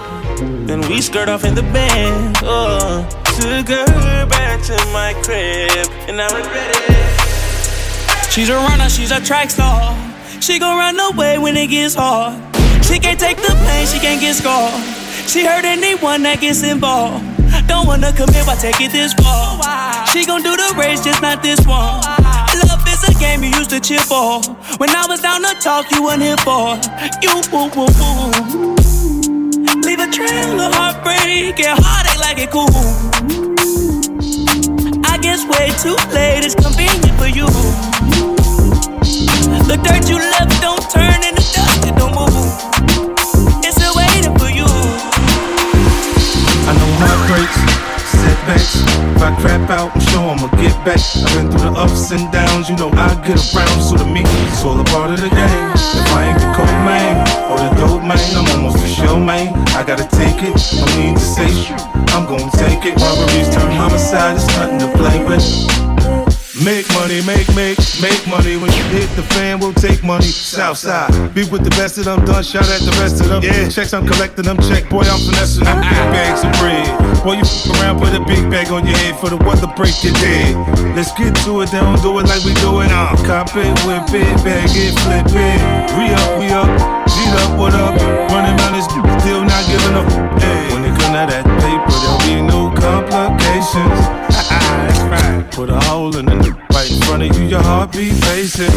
Then 0.68 0.82
we 0.82 1.02
skirt 1.02 1.28
off 1.28 1.44
in 1.44 1.56
the 1.56 1.64
band. 1.74 2.38
Oh, 2.44 3.04
took 3.42 3.68
her 3.68 4.26
back 4.28 4.62
to 4.70 4.78
my 4.94 5.14
crib, 5.26 5.90
and 6.08 6.22
I 6.22 6.28
regret 6.38 6.70
it. 6.78 8.32
She's 8.32 8.50
a 8.50 8.56
runner, 8.56 8.88
she's 8.88 9.12
a 9.12 9.20
track 9.20 9.50
star. 9.50 9.98
She 10.40 10.60
gon' 10.60 10.78
run 10.78 11.00
away 11.00 11.38
when 11.40 11.58
it 11.58 11.68
gets 11.68 11.96
hard. 11.96 12.38
She 12.86 13.00
can't 13.00 13.20
take 13.20 13.38
the 13.38 13.54
pain, 13.66 13.88
she 13.88 14.00
can't 14.00 14.22
get 14.22 14.36
scarred. 14.36 14.74
She 15.28 15.44
hurt 15.44 15.66
anyone 15.66 16.22
that 16.24 16.40
gets 16.40 16.64
involved. 16.64 17.26
Don't 17.68 17.88
wanna 17.88 18.14
commit, 18.14 18.46
why 18.46 18.56
take 18.56 18.80
it 18.80 18.92
this 18.92 19.14
far? 19.16 20.06
She 20.08 20.26
gon' 20.26 20.44
do 20.44 20.56
the 20.56 20.74
race, 20.78 21.04
just 21.04 21.22
not 21.22 21.42
this 21.42 21.60
one. 21.66 22.31
Love 23.02 23.16
a 23.16 23.20
game 23.20 23.44
you 23.44 23.50
used 23.50 23.70
to 23.72 23.80
cheer 23.80 24.00
for. 24.00 24.42
When 24.78 24.90
I 24.90 25.06
was 25.08 25.22
down 25.22 25.42
to 25.42 25.56
talk, 25.60 25.90
you 25.92 26.04
weren't 26.04 26.22
here 26.22 26.38
for. 26.38 26.78
You 27.22 27.42
woo 27.52 27.70
woo 27.74 27.90
woo. 27.98 28.76
Leave 29.82 30.00
a 30.00 30.08
trail 30.12 30.60
of 30.62 30.74
heartbreak 30.74 31.60
and 31.60 31.80
heartache 31.82 32.20
like 32.20 32.38
it 32.38 32.52
cool. 32.52 32.70
I 35.06 35.18
guess 35.18 35.46
way 35.50 35.72
too 35.82 35.98
late 36.14 36.46
is 36.46 36.54
convenient 36.54 37.18
for 37.18 37.28
you. 37.28 37.48
The 39.66 39.78
dirt 39.82 40.10
you 40.10 40.18
left 40.20 40.62
don't 40.62 40.86
turn 40.92 41.24
into 41.26 41.42
dust, 41.54 41.86
it 41.88 41.96
don't 41.98 42.14
move. 42.14 42.30
It's 43.66 43.78
still 43.78 43.96
waiting 43.96 44.38
for 44.38 44.50
you. 44.50 44.70
I 46.70 46.74
know 46.78 46.92
heartbreaks, 47.02 47.61
setbacks. 48.22 48.86
If 49.16 49.22
I 49.22 49.32
crap 49.42 49.70
out, 49.70 49.90
I'm 49.94 50.02
sure 50.10 50.26
I'ma 50.30 50.48
get 50.62 50.76
back. 50.86 51.02
I've 51.02 51.34
been 51.34 51.48
through 51.50 51.66
the 51.70 51.74
ups 51.78 52.12
and 52.12 52.32
downs, 52.32 52.70
you 52.70 52.76
know 52.78 52.90
I 52.94 53.14
get 53.26 53.42
around. 53.54 53.82
So 53.82 53.98
to 53.98 54.06
me, 54.06 54.22
it's 54.48 54.64
all 54.64 54.80
a 54.80 54.86
part 54.86 55.12
of 55.12 55.20
the 55.22 55.30
game. 55.30 55.66
If 55.76 56.10
I 56.14 56.30
ain't 56.30 56.40
the 56.40 56.50
cold 56.58 56.80
man 56.86 57.16
or 57.50 57.58
the 57.58 57.72
dope 57.80 58.06
man, 58.06 58.22
I'm 58.38 58.48
almost 58.54 58.78
for 58.82 58.88
sure, 58.88 59.20
man. 59.20 59.54
I 59.78 59.84
gotta 59.84 60.08
take 60.22 60.40
it, 60.46 60.56
no 60.78 60.86
need 60.98 61.18
to 61.18 61.26
say. 61.36 61.52
I'm 62.14 62.26
gonna 62.28 62.52
take 62.58 62.86
it. 62.86 62.96
Robberies 63.00 63.50
turn 63.54 63.72
homicide, 63.72 64.36
it's 64.36 64.48
nothing 64.58 64.80
to 64.80 64.90
play 64.98 65.18
with. 65.26 66.11
Make 66.62 66.86
money, 66.94 67.26
make, 67.26 67.50
make, 67.58 67.82
make 67.98 68.22
money. 68.30 68.54
When 68.54 68.70
you 68.70 68.86
hit 68.94 69.10
the 69.18 69.26
fan, 69.34 69.58
we'll 69.60 69.74
take 69.74 70.04
money. 70.04 70.30
Southside, 70.30 71.10
be 71.34 71.42
with 71.50 71.64
the 71.66 71.74
best 71.74 71.98
of 71.98 72.06
them, 72.06 72.24
done 72.24 72.44
shout 72.44 72.70
at 72.70 72.86
the 72.86 72.94
rest 73.02 73.18
of 73.18 73.34
them. 73.34 73.42
Yeah, 73.42 73.68
checks 73.68 73.94
I'm 73.98 74.06
collecting 74.06 74.46
them, 74.46 74.62
check, 74.70 74.86
boy, 74.88 75.02
I'm 75.02 75.18
finessing 75.26 75.66
them. 75.66 75.82
Big 75.82 76.06
bags 76.14 76.46
of 76.46 76.54
bread. 76.62 76.86
Boy, 77.26 77.42
you 77.42 77.48
f 77.50 77.66
around, 77.82 77.98
put 77.98 78.14
a 78.14 78.22
big 78.30 78.46
bag 78.54 78.70
on 78.70 78.86
your 78.86 78.94
head 79.02 79.18
for 79.18 79.34
the 79.34 79.42
weather 79.42 79.74
break 79.74 79.98
your 80.06 80.14
dead. 80.22 80.54
Let's 80.94 81.10
get 81.18 81.34
to 81.50 81.66
it, 81.66 81.74
they 81.74 81.82
don't 81.82 81.98
do 82.06 82.14
it 82.22 82.30
like 82.30 82.46
we 82.46 82.54
do 82.62 82.86
it. 82.86 82.94
Uh, 82.94 83.10
cop 83.26 83.50
it, 83.58 83.74
whip 83.90 84.06
it, 84.14 84.30
bag 84.46 84.70
it, 84.70 84.94
flip 85.02 85.34
it. 85.34 85.60
We 85.98 86.14
up, 86.14 86.30
we 86.38 86.54
up, 86.54 86.70
G'd 87.10 87.42
up, 87.42 87.58
what 87.58 87.74
up? 87.74 87.98
Running 88.30 88.54
around 88.54 88.78
this 88.78 88.86
still 89.18 89.42
not 89.42 89.66
giving 89.66 89.98
up. 89.98 90.06
Hey, 90.38 90.70
when 90.78 90.86
it 90.86 90.94
come 90.94 91.18
to 91.18 91.26
that 91.26 91.42
paper, 91.58 91.96
there'll 92.06 92.22
be 92.22 92.38
no 92.46 92.70
complications. 92.78 94.21
Right. 95.12 95.44
Put 95.52 95.70
a 95.70 95.78
hole 95.92 96.16
in 96.16 96.26
the 96.26 96.56
right 96.72 96.90
in 96.90 97.02
front 97.02 97.24
of 97.24 97.38
you, 97.38 97.44
your 97.44 97.62
heartbeat 97.62 98.16
facing. 98.24 98.72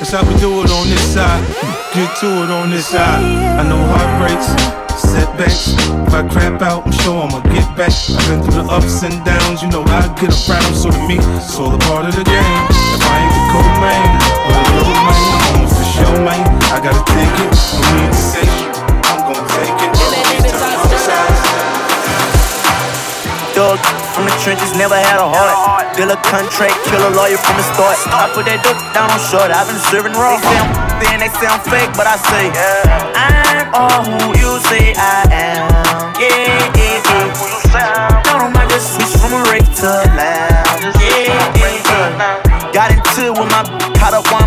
That's 0.00 0.12
how 0.16 0.24
we 0.24 0.32
do 0.40 0.64
it 0.64 0.70
on 0.72 0.88
this 0.88 1.12
side. 1.12 1.44
Get 1.92 2.08
to 2.24 2.28
it 2.40 2.48
on 2.48 2.70
this 2.70 2.86
side. 2.86 3.20
I 3.20 3.68
know 3.68 3.76
heartbreaks, 3.92 4.48
setbacks. 4.96 5.76
If 5.76 6.14
I 6.14 6.26
crap 6.26 6.62
out, 6.62 6.86
I'm 6.86 6.92
sure 7.04 7.20
I'ma 7.20 7.44
get 7.52 7.68
back. 7.76 7.92
I've 7.92 8.24
been 8.24 8.40
through 8.40 8.64
the 8.64 8.72
ups 8.72 9.02
and 9.02 9.22
downs, 9.26 9.60
you 9.60 9.68
know 9.68 9.84
I 9.84 10.08
get 10.16 10.32
around. 10.48 10.72
So 10.72 10.88
to 10.88 11.00
me, 11.04 11.20
it's 11.36 11.58
all 11.58 11.74
a 11.74 11.78
part 11.84 12.08
of 12.08 12.16
the 12.16 12.24
game. 12.24 12.60
If 12.96 13.04
I 13.04 13.20
ain't 13.28 13.44
the 13.52 13.60
man 13.76 14.08
or 14.40 14.56
the 14.56 14.72
low 14.80 15.04
man, 15.04 15.20
on 15.52 15.68
for 15.68 15.84
show, 15.84 16.12
man. 16.24 16.40
I 16.72 16.80
gotta 16.80 17.04
take 17.12 17.36
it. 17.44 17.52
No 17.76 17.88
need 18.00 18.08
to 18.08 18.16
say 18.16 18.73
trenches, 24.44 24.76
never 24.76 24.94
had 24.94 25.16
a 25.16 25.24
heart. 25.24 25.96
Deal 25.96 26.12
a 26.12 26.20
contract, 26.28 26.76
kill 26.84 27.00
a 27.00 27.12
lawyer 27.16 27.40
from 27.40 27.56
the 27.56 27.64
start. 27.72 27.96
I 28.12 28.28
put 28.36 28.44
that 28.44 28.60
dope 28.60 28.76
down 28.92 29.08
on 29.08 29.16
short, 29.32 29.48
I've 29.48 29.64
been 29.64 29.80
serving 29.88 30.12
raw. 30.12 30.36
They 30.36 30.44
say 30.44 30.60
I'm, 30.60 30.68
then 31.00 31.18
they 31.24 31.32
I'm 31.48 31.60
fake, 31.64 31.92
but 31.96 32.04
I 32.04 32.20
say 32.20 32.52
I'm 32.52 33.72
all 33.72 34.04
who 34.04 34.36
you 34.36 34.60
say 34.68 34.92
I 35.00 35.24
am. 35.32 35.64
Yeah, 36.20 36.60
yeah, 36.76 37.00
yeah. 37.72 38.20
Don't 38.28 38.52
mind 38.52 38.68
just 38.68 38.92
switch 38.92 39.16
from 39.16 39.32
a 39.32 39.40
rape 39.48 39.64
to 39.80 39.88
a 39.88 40.04
lounge. 40.12 40.92
Yeah, 41.00 41.40
yeah, 41.56 41.80
yeah. 41.80 42.70
Got 42.76 42.92
into 42.92 43.32
it 43.32 43.34
with 43.40 43.48
my 43.48 43.64
caught 43.96 44.12
up 44.12 44.28
torn. 44.28 44.43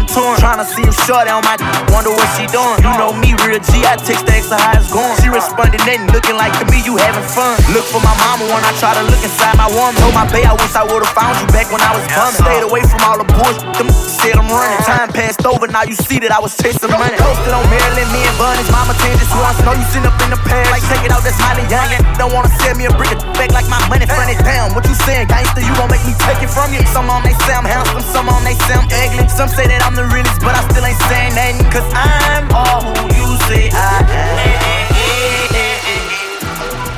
Tryna 0.57 0.73
see 0.73 0.81
him 0.89 0.97
short 1.05 1.29
on 1.29 1.45
my 1.45 1.53
wonder 1.93 2.09
what 2.09 2.25
she 2.33 2.49
doing. 2.49 2.81
You 2.81 2.89
know 2.97 3.13
me, 3.13 3.37
real 3.45 3.61
G, 3.61 3.85
I 3.85 3.93
text 3.93 4.25
the 4.25 4.33
extra 4.33 4.57
how 4.57 4.73
it's 4.73 4.89
going. 4.89 5.13
She 5.21 5.29
responded, 5.29 5.77
nothing 5.85 6.09
looking 6.09 6.33
like 6.33 6.49
to 6.57 6.65
me, 6.73 6.81
you 6.81 6.97
having 6.97 7.21
fun. 7.29 7.61
Look 7.77 7.85
for 7.85 8.01
my 8.01 8.09
mama 8.25 8.49
when 8.49 8.65
I 8.65 8.73
try 8.81 8.97
to 8.97 9.05
look 9.05 9.21
inside 9.21 9.53
my 9.53 9.69
woman. 9.69 9.93
Told 10.01 10.17
my 10.17 10.25
bae 10.33 10.49
I 10.49 10.57
wish 10.57 10.73
I 10.73 10.81
would've 10.81 11.13
found 11.13 11.37
you 11.37 11.45
back 11.53 11.69
when 11.69 11.77
I 11.85 11.93
was 11.93 12.01
bumming. 12.09 12.41
Stayed 12.41 12.65
away 12.65 12.81
from 12.89 13.05
all 13.05 13.21
the 13.21 13.27
bullshit, 13.37 13.69
them 13.77 13.85
said 13.93 14.33
I'm 14.33 14.49
running. 14.49 14.81
Time 14.81 15.13
passed 15.13 15.45
over, 15.45 15.69
now 15.69 15.85
you 15.85 15.93
see 15.93 16.17
that 16.25 16.33
I 16.33 16.41
was 16.41 16.57
chasing 16.57 16.89
money. 16.89 17.13
Posted 17.21 17.53
on 17.53 17.61
Maryland, 17.69 18.09
me 18.09 18.25
and 18.25 18.37
Bunny's 18.41 18.65
mama 18.73 18.97
changed 19.05 19.21
this 19.21 19.29
once. 19.37 19.61
Know 19.61 19.77
you 19.77 19.85
sitting 19.93 20.09
up 20.09 20.17
in 20.25 20.33
the 20.33 20.41
past, 20.41 20.73
like 20.73 20.81
take 20.89 21.05
it 21.05 21.13
out, 21.13 21.21
that's 21.21 21.37
highly 21.37 21.69
young. 21.69 21.85
Don't 22.17 22.33
wanna 22.33 22.49
send 22.65 22.81
me 22.81 22.89
a 22.89 22.93
brick 22.97 23.13
of 23.13 23.21
back 23.37 23.53
like 23.53 23.69
my 23.69 23.77
money 23.93 24.09
funny. 24.09 24.33
Damn, 24.41 24.73
what 24.73 24.89
you 24.89 24.97
saying, 25.05 25.29
gangster? 25.29 25.61
You 25.61 25.69
gon' 25.77 25.93
make 25.93 26.01
me 26.01 26.17
take 26.25 26.41
it 26.41 26.49
from 26.49 26.73
you. 26.73 26.81
Some 26.89 27.13
on 27.13 27.21
they 27.21 27.37
say 27.45 27.53
I'm 27.53 27.61
handsome, 27.61 28.01
some 28.09 28.25
on 28.25 28.41
they 28.41 28.57
say 28.65 28.73
I'm 28.73 28.89
ugly. 28.89 29.29
Some 29.29 29.53
say 29.53 29.69
that 29.69 29.85
I'm 29.85 29.93
the 29.93 30.09
realest, 30.09 30.41
but 30.47 30.55
I 30.55 30.63
still 30.71 30.87
ain't 30.87 30.95
saying 31.11 31.35
nothing. 31.35 31.59
Cause 31.67 31.83
I'm 31.91 32.47
all 32.55 32.79
who 32.79 33.11
you 33.11 33.27
say 33.51 33.67
I 33.67 33.99
am. 34.15 34.47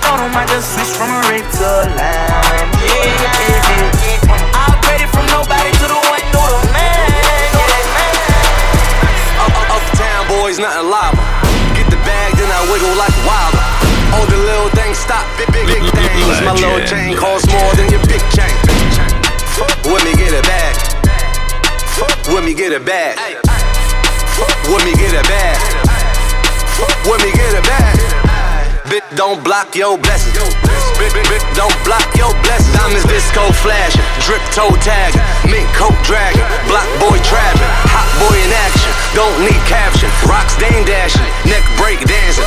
Don't 0.05 0.29
mind 0.29 0.53
just 0.53 0.77
switch 0.77 0.93
from 0.93 1.09
a 1.09 1.19
rape 1.33 1.49
to 1.57 1.65
a 1.65 1.89
lamb. 1.97 2.69
Yeah, 2.85 4.53
I'll 4.53 4.77
grade 4.85 5.01
it 5.01 5.09
from 5.09 5.25
nobody 5.33 5.71
to 5.81 5.85
the 5.89 5.97
one, 5.97 6.21
know 6.29 6.45
the 6.45 6.61
man. 6.75 7.09
Know 7.55 7.65
man. 7.65 8.13
Up, 9.41 9.53
up, 9.57 9.81
uptown 9.81 10.27
boys, 10.29 10.61
nothing 10.61 10.91
lava. 10.91 11.17
Get 11.73 11.89
the 11.89 11.97
bag, 12.05 12.37
then 12.37 12.51
I 12.53 12.61
wiggle 12.69 12.93
like 13.01 13.15
a 13.17 13.23
wilder. 13.25 13.65
All 14.13 14.27
the 14.29 14.37
little 14.37 14.69
things 14.77 15.01
stop, 15.01 15.25
big, 15.41 15.49
big, 15.49 15.65
big 15.65 15.81
things. 15.95 16.37
My 16.45 16.53
little 16.53 16.85
chain 16.85 17.17
costs 17.17 17.49
more 17.49 17.73
than 17.73 17.89
your 17.89 18.03
big 18.05 18.21
chain. 18.29 18.53
With 19.89 20.05
me 20.05 20.13
get 20.13 20.37
a 20.37 20.43
bag. 20.45 20.88
With 22.29 22.45
me 22.45 22.53
get 22.53 22.73
a 22.73 22.79
bag. 22.79 23.17
With 24.69 24.85
me 24.85 24.93
get 24.93 25.17
a 25.17 25.23
bag. 25.25 25.57
With 27.09 27.21
me 27.25 27.31
get 27.33 27.57
a 27.57 27.61
bag. 27.65 27.97
Bit 28.85 29.03
don't 29.17 29.43
block 29.43 29.73
your 29.73 29.97
blessings. 29.97 30.37
Bit, 30.97 31.13
bit, 31.13 31.25
bit 31.25 31.43
don't 31.57 31.73
block 31.85 32.05
your 32.13 32.29
blessings. 32.45 32.73
Diamonds 32.77 33.05
disco 33.09 33.49
flashing, 33.65 34.05
drip 34.25 34.41
toe 34.53 34.73
tagging, 34.81 35.21
mink 35.49 35.65
coat 35.73 35.97
dragging, 36.05 36.45
block 36.69 36.85
boy 37.01 37.17
trapping, 37.25 37.73
hot 37.89 38.09
boy 38.21 38.37
in 38.37 38.49
action. 38.53 38.93
Don't 39.17 39.33
need 39.41 39.61
caption. 39.65 40.09
Rocks 40.29 40.53
dame 40.61 40.85
dashing, 40.85 41.25
neck 41.49 41.65
break 41.81 41.97
dancing, 42.05 42.38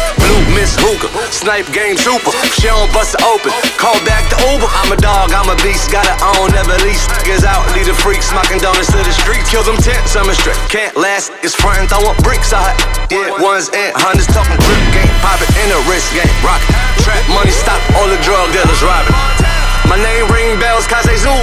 miss 0.62 0.78
hookah, 0.78 1.10
snipe 1.34 1.66
game 1.74 1.98
trooper. 1.98 2.30
She 2.54 2.70
don't 2.70 2.86
bust 2.94 3.18
it 3.18 3.22
open. 3.26 3.50
Call 3.82 3.98
back 4.06 4.22
the 4.30 4.38
Uber. 4.46 4.70
I'm 4.78 4.94
a 4.94 4.98
dog, 5.02 5.34
I'm 5.34 5.50
a 5.50 5.58
beast, 5.58 5.90
gotta 5.90 6.14
own, 6.38 6.54
never 6.54 6.78
lease. 6.86 7.02
Niggas 7.18 7.42
out, 7.42 7.66
lead 7.74 7.90
the 7.90 7.96
freak, 7.98 8.22
smocking 8.22 8.62
donuts 8.62 8.94
to 8.94 9.02
the 9.02 9.10
streets. 9.10 9.50
Kill 9.50 9.66
them 9.66 9.74
tents, 9.82 10.14
I'm 10.14 10.30
a 10.30 10.34
straight. 10.38 10.54
Can't 10.70 10.94
last, 10.94 11.34
it's 11.42 11.58
frontin', 11.58 11.90
throwing 11.90 12.14
bricks 12.22 12.54
out. 12.54 12.70
Yeah, 13.10 13.34
ones 13.42 13.74
and 13.74 13.90
hundreds 13.98 14.30
talking 14.30 14.54
grip 14.54 14.86
game, 14.94 15.10
pop 15.18 15.42
it 15.42 15.50
in 15.58 15.68
a 15.74 15.80
wrist 15.90 16.14
game, 16.14 16.30
rock. 16.46 16.62
Trap 17.02 17.26
money, 17.34 17.50
stop 17.50 17.82
all 17.98 18.06
the 18.06 18.20
drug 18.22 18.46
dealers 18.54 18.78
robbing. 18.86 19.18
My 19.90 19.98
name 19.98 20.30
ring 20.30 20.62
bells, 20.62 20.86
Kaze 20.86 21.26
Zoo. 21.26 21.38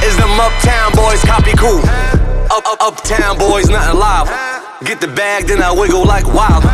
Is 0.00 0.16
them 0.16 0.32
uptown 0.40 0.96
boys 0.96 1.20
copy 1.28 1.52
cool? 1.60 1.84
Up, 2.48 2.64
up, 2.64 2.80
uptown 2.80 3.36
boys, 3.36 3.68
nothing 3.68 4.00
live. 4.00 4.32
Get 4.88 5.04
the 5.04 5.12
bag, 5.12 5.44
then 5.52 5.60
I 5.60 5.72
wiggle 5.76 6.08
like 6.08 6.24
wild. 6.24 6.64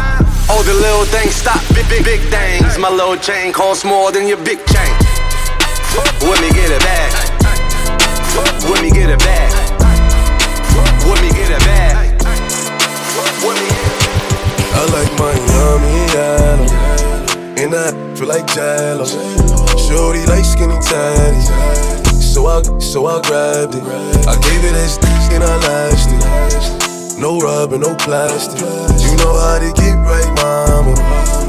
All 0.53 0.63
the 0.63 0.75
little 0.75 1.07
things 1.07 1.35
stop, 1.35 1.63
big, 1.75 1.89
big, 1.89 2.05
big 2.05 2.21
things. 2.29 2.77
My 2.77 2.91
little 2.91 3.17
chain 3.17 3.55
costs 3.55 3.87
more 3.87 4.13
than 4.13 4.29
your 4.29 4.37
big 4.37 4.61
chain. 4.69 4.93
Let 6.21 6.41
me 6.45 6.51
get 6.53 6.69
a 6.69 6.79
bag. 6.85 7.11
Let 8.69 8.83
me 8.83 8.91
get 8.91 9.09
a 9.09 9.17
bag. 9.17 9.53
Let 11.09 11.23
me 11.23 11.31
get 11.33 11.51
a 11.57 11.59
bag. 11.65 12.21
I 14.75 14.83
like 14.93 15.13
Miami, 15.17 16.05
Adam. 16.21 16.69
And 17.57 17.75
I 17.75 18.15
feel 18.15 18.29
like 18.29 18.47
Jello. 18.53 19.07
Shorty 19.89 20.27
like 20.27 20.45
skinny 20.45 20.77
tiny. 20.85 21.41
So 22.21 22.47
I, 22.47 22.63
so 22.79 23.07
I 23.07 23.23
grabbed 23.23 23.75
it. 23.75 23.83
I 24.29 24.35
gave 24.37 24.65
it 24.65 24.75
as 24.75 24.99
and 25.33 25.43
I 25.43 25.57
lashed 25.57 26.11
it. 26.77 26.82
No 27.23 27.39
rubber, 27.39 27.79
no 27.79 27.95
plastic. 27.95 28.59
You 28.59 29.15
know 29.23 29.39
how 29.39 29.61
to 29.63 29.71
get 29.79 29.95
right, 29.95 30.27
mama. 30.43 30.91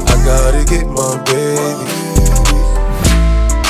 I 0.06 0.14
gotta 0.22 0.62
get 0.70 0.86
my 0.86 1.18
baby. 1.26 1.90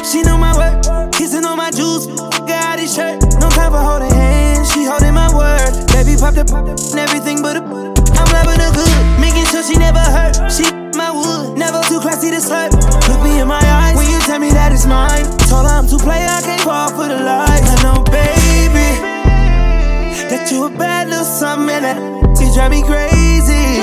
She 0.04 0.20
know 0.20 0.36
my 0.36 0.52
work, 0.52 1.12
kissing 1.14 1.46
on 1.46 1.56
my 1.56 1.70
juice, 1.70 2.04
got 2.44 2.78
his 2.78 2.94
shirt. 2.94 3.22
No 3.40 3.48
time 3.48 3.72
for 3.72 3.80
holding 3.80 4.10
hands, 4.10 4.70
she 4.70 4.84
holding 4.84 5.14
my 5.14 5.32
word. 5.32 5.72
Baby 5.96 6.20
popped 6.20 6.36
up 6.36 6.52
and 6.52 7.00
everything 7.00 7.40
but 7.40 7.56
a. 7.56 7.60
I'm 7.64 8.28
loving 8.36 8.60
her 8.60 8.72
good, 8.76 9.18
making 9.18 9.46
sure 9.46 9.62
she 9.64 9.78
never 9.80 10.04
hurt. 10.04 10.52
She 10.52 10.68
my 10.92 11.10
wood, 11.10 11.56
never 11.56 11.80
too 11.88 12.00
classy 12.00 12.28
to 12.28 12.36
slurp. 12.36 12.76
Look 13.08 13.20
me 13.24 13.40
in 13.40 13.48
my 13.48 13.64
eyes 13.64 13.96
when 13.96 14.10
you 14.10 14.20
tell 14.28 14.38
me 14.38 14.50
that 14.50 14.72
it's 14.72 14.84
mine. 14.84 15.24
Told 15.48 15.64
her 15.64 15.72
I'm 15.72 15.88
too 15.88 15.96
play, 15.96 16.20
I 16.20 16.42
can't 16.44 16.60
fall 16.60 16.90
for 16.90 17.08
the 17.08 17.16
lies. 17.16 17.64
I 17.64 17.82
know, 17.82 18.04
baby, 18.12 18.33
that 20.34 20.50
you 20.50 20.64
a 20.66 20.70
bad 20.70 21.08
little 21.08 21.24
something 21.24 21.70
and 21.70 21.84
that 21.84 21.98
you 22.42 22.50
drive 22.54 22.70
me 22.70 22.82
crazy. 22.82 23.78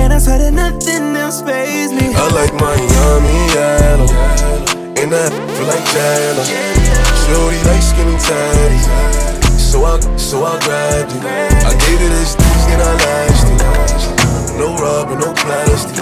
And 0.00 0.12
I 0.12 0.18
swear 0.18 0.38
that 0.38 0.52
nothing 0.52 1.12
else 1.16 1.42
pays 1.42 1.92
me. 1.92 2.14
I 2.16 2.24
like 2.32 2.52
Miami, 2.56 3.36
Adam. 3.52 4.08
And 4.96 5.12
I 5.12 5.28
feel 5.28 5.68
like 5.68 5.84
Jello. 5.92 6.44
Shorty 7.28 7.60
like 7.68 7.84
skinny 7.84 8.16
tiny. 8.16 8.80
So 9.60 9.84
I, 9.84 10.00
so 10.16 10.44
I 10.44 10.56
grabbed 10.64 11.12
it. 11.12 11.20
I 11.20 11.72
gave 11.84 12.00
it 12.00 12.12
this 12.16 12.32
and 12.72 12.80
I 12.80 12.92
lashed 13.04 13.48
it. 13.52 14.56
No 14.56 14.72
rubber, 14.80 15.20
no 15.20 15.34
plastic. 15.34 15.95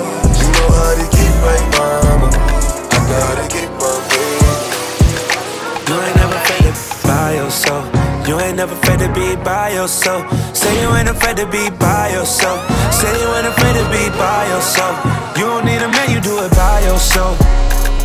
Yourself. 9.85 10.25
Say 10.57 10.73
you 10.81 10.89
ain't 10.97 11.11
afraid 11.11 11.37
to 11.37 11.45
be 11.45 11.69
by 11.69 12.09
yourself. 12.09 12.59
Say 12.91 13.13
you 13.21 13.29
ain't 13.37 13.47
afraid 13.47 13.77
to 13.77 13.85
be 13.93 14.09
by 14.17 14.49
yourself. 14.49 14.97
You 15.37 15.45
don't 15.45 15.67
need 15.67 15.83
a 15.83 15.89
man, 15.89 16.09
you 16.11 16.23
do 16.23 16.41
it 16.41 16.51
by 16.53 16.81
yourself. 16.81 17.37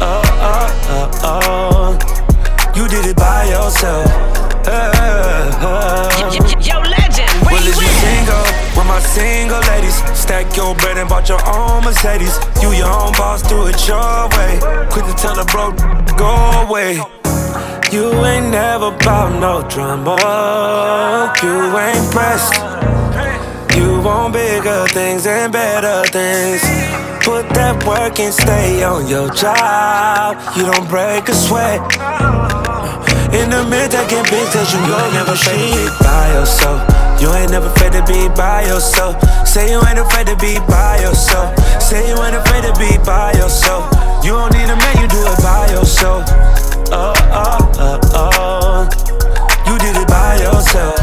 Oh, 0.03 0.19
oh, 0.43 0.67
oh, 0.91 1.23
oh. 1.23 2.75
You 2.75 2.85
did 2.89 3.05
it 3.05 3.15
by 3.15 3.45
yourself. 3.45 4.03
Yo, 6.67 6.75
legend, 6.83 7.31
where 7.47 7.55
Well, 7.55 7.63
you 7.63 7.87
single? 8.03 8.43
With 8.75 8.87
my 8.87 8.99
single 8.99 9.61
ladies, 9.71 9.95
stack 10.19 10.57
your 10.57 10.75
bread 10.75 10.97
and 10.97 11.07
bought 11.07 11.29
your 11.29 11.39
own 11.47 11.85
Mercedes. 11.85 12.35
You 12.61 12.73
your 12.73 12.91
own 12.91 13.13
boss, 13.13 13.41
do 13.41 13.67
it 13.67 13.87
your 13.87 14.27
way. 14.35 14.59
Quit 14.91 15.05
to 15.05 15.13
tell 15.15 15.39
a 15.39 15.45
bro, 15.45 15.71
go 16.17 16.27
away. 16.67 16.99
You 17.91 18.13
ain't 18.23 18.51
never 18.51 18.91
bout 19.01 19.39
no 19.39 19.67
drama. 19.67 20.13
You 21.41 21.75
ain't 21.75 22.11
pressed. 22.13 22.53
You 23.75 23.99
want 24.01 24.33
bigger 24.33 24.85
things 24.89 25.25
and 25.25 25.51
better 25.51 26.05
things. 26.13 26.61
Put 27.25 27.49
that 27.57 27.81
work 27.87 28.19
and 28.19 28.31
stay 28.31 28.83
on 28.83 29.07
your 29.07 29.33
job. 29.33 30.37
You 30.55 30.69
don't 30.69 30.87
break 30.87 31.29
a 31.29 31.33
sweat. 31.33 31.81
In 33.33 33.49
the 33.49 33.65
midst 33.65 33.97
of 33.97 34.05
pictures, 34.05 34.69
you, 34.69 34.79
you 34.85 34.93
ain't 34.93 35.13
never 35.17 35.33
afraid 35.33 35.57
to 35.57 35.73
be 35.73 35.89
by 36.05 36.29
yourself. 36.37 36.85
You 37.19 37.33
ain't 37.33 37.49
never 37.49 37.73
afraid 37.73 37.93
to 37.93 38.05
be 38.05 38.29
by 38.37 38.69
yourself. 38.69 39.17
Say 39.47 39.71
you 39.71 39.81
ain't 39.89 39.97
afraid 39.97 40.27
to 40.27 40.37
be 40.37 40.61
by 40.69 41.01
yourself. 41.01 41.57
Say 41.81 42.05
you 42.05 42.21
ain't 42.21 42.37
afraid 42.37 42.69
to 42.69 42.73
be 42.77 43.01
by 43.01 43.33
yourself. 43.33 43.89
You 44.23 44.37
don't 44.37 44.53
need 44.53 44.69
a 44.69 44.77
man, 44.77 44.93
you 45.01 45.07
do 45.09 45.25
it 45.25 45.41
by 45.41 45.65
yourself. 45.73 46.29
Oh, 46.91 47.13
oh 47.33 47.58
yourself. 50.39 50.95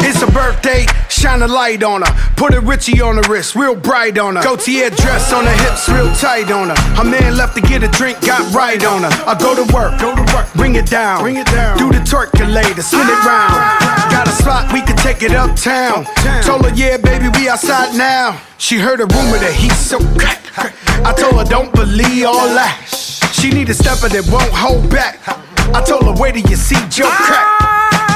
It's 0.00 0.22
a 0.22 0.30
birthday. 0.32 0.86
Shine 1.08 1.42
a 1.42 1.48
light 1.48 1.82
on 1.82 2.02
her. 2.02 2.12
Put 2.36 2.54
a 2.54 2.60
Richie 2.60 3.00
on 3.00 3.16
her 3.16 3.22
wrist, 3.28 3.56
real 3.56 3.74
bright 3.74 4.18
on 4.18 4.36
her. 4.36 4.42
Gaultier 4.42 4.90
dress 4.90 5.32
on 5.32 5.44
her 5.44 5.56
hips, 5.64 5.88
real 5.88 6.14
tight 6.14 6.50
on 6.50 6.68
her. 6.68 6.76
Her 6.94 7.04
man 7.04 7.36
left 7.36 7.56
to 7.56 7.60
get 7.60 7.82
a 7.82 7.88
drink, 7.88 8.20
got 8.20 8.54
right 8.54 8.82
on 8.84 9.02
her. 9.02 9.10
I 9.26 9.36
go 9.38 9.54
to 9.56 9.66
work, 9.74 9.98
go 10.00 10.14
to 10.14 10.22
work, 10.34 10.46
bring 10.54 10.76
it 10.76 10.86
down, 10.86 11.22
bring 11.22 11.36
it 11.36 11.46
down. 11.46 11.76
Do 11.76 11.90
the 11.90 11.98
turkulator, 11.98 12.82
spin 12.82 13.00
it 13.00 13.24
round. 13.26 13.50
Ah. 13.50 14.08
Got 14.10 14.28
a 14.28 14.32
spot, 14.32 14.72
we 14.72 14.80
can 14.80 14.96
take 14.96 15.22
it 15.22 15.32
uptown. 15.32 16.04
Told 16.44 16.64
her, 16.66 16.74
yeah, 16.74 16.96
baby, 16.98 17.28
we 17.36 17.48
outside 17.48 17.96
now. 17.96 18.40
She 18.58 18.78
heard 18.78 19.00
a 19.00 19.06
rumor 19.06 19.38
that 19.38 19.54
he's 19.54 19.76
so 19.76 19.98
crack. 20.14 20.38
I 21.04 21.12
told 21.14 21.34
her, 21.34 21.44
don't 21.44 21.74
believe 21.74 22.26
all 22.26 22.48
that. 22.54 22.86
She 23.32 23.50
need 23.50 23.68
a 23.70 23.74
stepper 23.74 24.08
that 24.08 24.28
won't 24.30 24.52
hold 24.52 24.88
back. 24.90 25.18
I 25.74 25.82
told 25.86 26.04
her, 26.04 26.12
where 26.20 26.32
do 26.32 26.40
you 26.40 26.56
see 26.56 26.76
Joe 26.88 27.08
crack? 27.10 28.07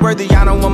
worthy, 0.00 0.30
I 0.30 0.44
don't 0.44 0.60
want 0.60 0.71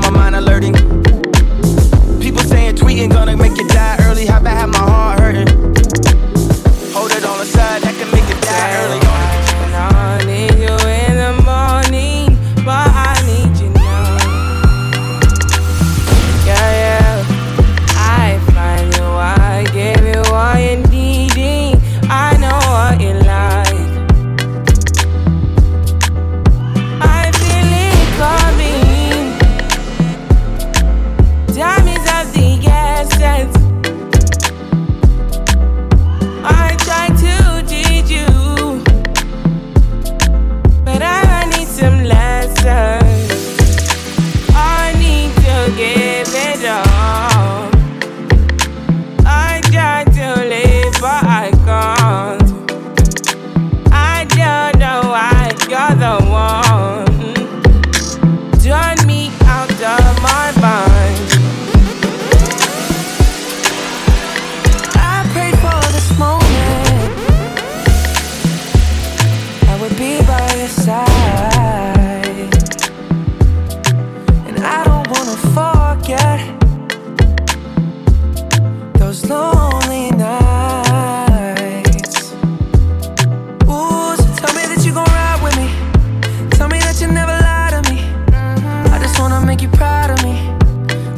you 89.68 89.78
proud 89.78 90.10
of 90.10 90.22
me. 90.22 90.34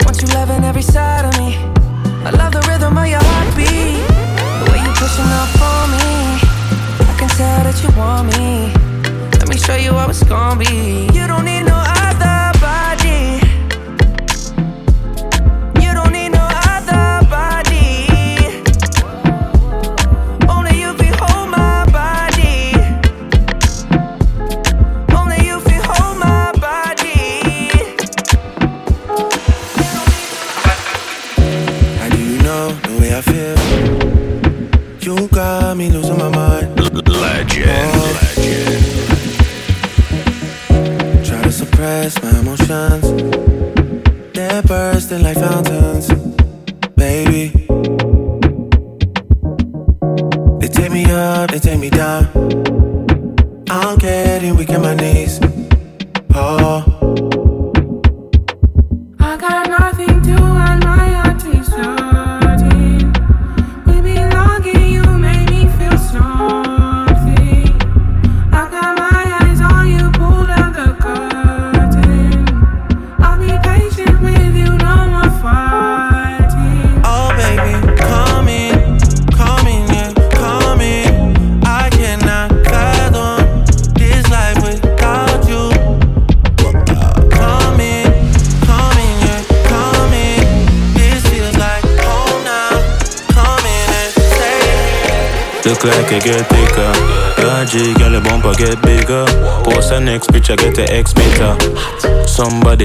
Want 0.04 0.20
you 0.22 0.28
loving 0.28 0.64
every 0.64 0.82
side 0.82 1.24
of 1.24 1.36
me. 1.38 1.56
I 2.24 2.30
love 2.30 2.52
the 2.52 2.62
rhythm 2.68 2.96
of 2.96 3.06
your 3.06 3.22
heartbeat. 3.22 4.00
The 4.60 4.66
way 4.70 4.80
you 4.84 4.92
pushing 4.94 5.30
up 5.42 5.60
on 5.60 5.90
me. 5.90 6.08
I 7.10 7.14
can 7.18 7.28
tell 7.28 7.60
that 7.66 7.76
you 7.82 7.90
want 7.98 8.28
me. 8.34 8.72
Let 9.38 9.48
me 9.48 9.56
show 9.56 9.76
you 9.76 9.92
how 9.92 10.08
it's 10.08 10.22
gonna 10.24 10.58
be. 10.58 11.08
You 11.12 11.26
don't 11.26 11.44
need 11.44 11.64
no 11.64 11.89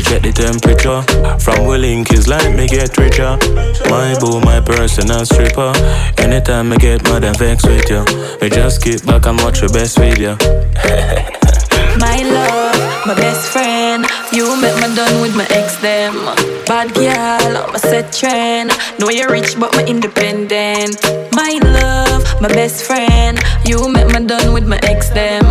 check 0.05 0.21
the 0.21 0.31
temperature. 0.31 1.01
From 1.41 1.65
Willink 1.65 2.13
is 2.13 2.27
like 2.27 2.55
me 2.55 2.67
get 2.67 2.97
richer. 2.97 3.37
My 3.89 4.15
boo, 4.19 4.39
my 4.41 4.61
personal 4.61 5.25
stripper. 5.25 5.73
Anytime 6.17 6.71
I 6.73 6.77
get 6.77 7.03
mad 7.03 7.23
and 7.23 7.37
vex 7.37 7.65
with 7.65 7.89
you, 7.89 8.05
me 8.41 8.49
just 8.49 8.83
get 8.83 9.05
back 9.05 9.25
and 9.25 9.39
watch 9.41 9.61
your 9.61 9.69
best 9.69 9.97
video. 9.97 10.37
My 11.97 12.21
love, 12.23 12.64
my 13.05 13.13
best 13.13 13.51
friend. 13.51 14.05
You 14.31 14.59
met 14.59 14.75
me 14.81 14.95
done 14.95 15.21
with 15.21 15.35
my 15.35 15.45
ex 15.51 15.77
them. 15.77 16.13
Bad 16.65 16.93
girl, 16.95 17.73
a 17.73 17.79
set 17.79 18.11
trend. 18.11 18.71
Know 18.99 19.09
you're 19.09 19.29
rich, 19.29 19.59
but 19.59 19.75
me 19.77 19.85
independent. 19.85 20.97
My 21.31 21.59
love, 21.61 22.23
my 22.41 22.47
best 22.47 22.83
friend. 22.83 23.39
You 23.65 23.87
met 23.89 24.07
me 24.07 24.25
done 24.25 24.53
with 24.53 24.67
my 24.67 24.79
ex 24.83 25.09
them. 25.09 25.43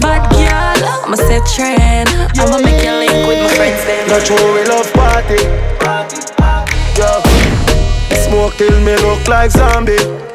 Bad 0.00 0.28
girl, 0.32 1.12
a 1.12 1.16
set 1.16 1.44
trend. 1.56 2.08
I'ma 2.38 2.58
make 2.58 2.84
you 2.84 2.92
link 2.92 3.26
with 3.26 3.40
my 3.40 3.54
friends 3.56 3.84
them. 3.84 4.08
Not 4.08 4.26
true, 4.26 4.52
we 4.54 4.64
love 4.68 4.92
party. 4.92 5.42
Yeah. 6.98 7.22
Smoke 8.26 8.54
till 8.56 8.78
me 8.80 8.96
look 8.96 9.26
like 9.28 9.50
zombie. 9.50 10.27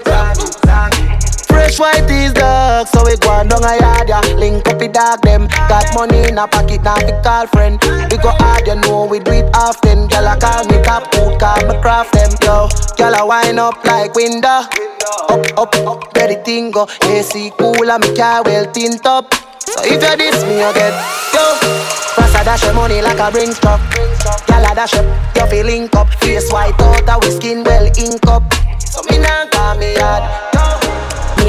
Fresh 1.64 1.80
white 1.80 2.12
is 2.12 2.34
dark, 2.34 2.90
so 2.90 3.06
we 3.06 3.16
go 3.16 3.30
on 3.30 3.48
down 3.48 3.64
a 3.64 3.80
yard, 3.80 4.10
yeah. 4.10 4.20
Link 4.36 4.68
up 4.68 4.80
the 4.80 4.90
dog 4.90 5.22
them. 5.22 5.48
Got 5.72 5.96
money 5.96 6.28
in 6.28 6.38
a 6.38 6.46
pocket, 6.46 6.84
now 6.84 7.00
we 7.00 7.16
call 7.24 7.48
friend. 7.48 7.80
We 8.12 8.20
go 8.20 8.36
hard, 8.36 8.68
you 8.68 8.76
know 8.76 9.08
we 9.08 9.20
do 9.24 9.32
it 9.32 9.48
often. 9.56 10.12
Girl, 10.12 10.28
I 10.28 10.36
call 10.36 10.68
me 10.68 10.84
top 10.84 11.08
food, 11.16 11.40
call 11.40 11.56
me 11.64 11.80
craft 11.80 12.12
them, 12.20 12.36
yo. 12.44 12.68
Girl, 13.00 13.16
I 13.16 13.24
wind 13.24 13.60
up 13.60 13.80
like 13.86 14.14
window. 14.14 14.68
Up, 15.32 15.40
up, 15.56 15.74
up, 15.88 16.14
ready 16.18 16.36
thing 16.44 16.70
go. 16.70 16.86
AC 17.08 17.54
cool, 17.58 17.72
me 17.80 18.10
car 18.12 18.44
well 18.44 18.68
tint 18.74 19.06
up. 19.06 19.34
So 19.64 19.88
if 19.88 20.04
you 20.04 20.18
diss 20.20 20.44
me, 20.44 20.60
you 20.60 20.72
get 20.76 20.92
yo. 21.32 21.44
Rasta 22.20 22.44
dash 22.44 22.64
your 22.68 22.74
money 22.74 23.00
like 23.00 23.24
a 23.24 23.32
bring 23.32 23.56
truck. 23.56 23.80
Girl, 24.52 24.68
I 24.68 24.76
dash 24.76 25.00
up, 25.00 25.08
you 25.40 25.48
feel 25.48 25.66
link 25.66 25.96
up. 25.96 26.12
Face 26.20 26.52
white 26.52 26.76
out, 27.08 27.24
we 27.24 27.32
skin 27.32 27.64
well 27.64 27.88
ink 27.88 28.28
up. 28.28 28.44
So 28.84 29.00
me 29.08 29.18
nah 29.18 29.48
call 29.48 29.80
me 29.80 29.96
hard. 29.96 30.44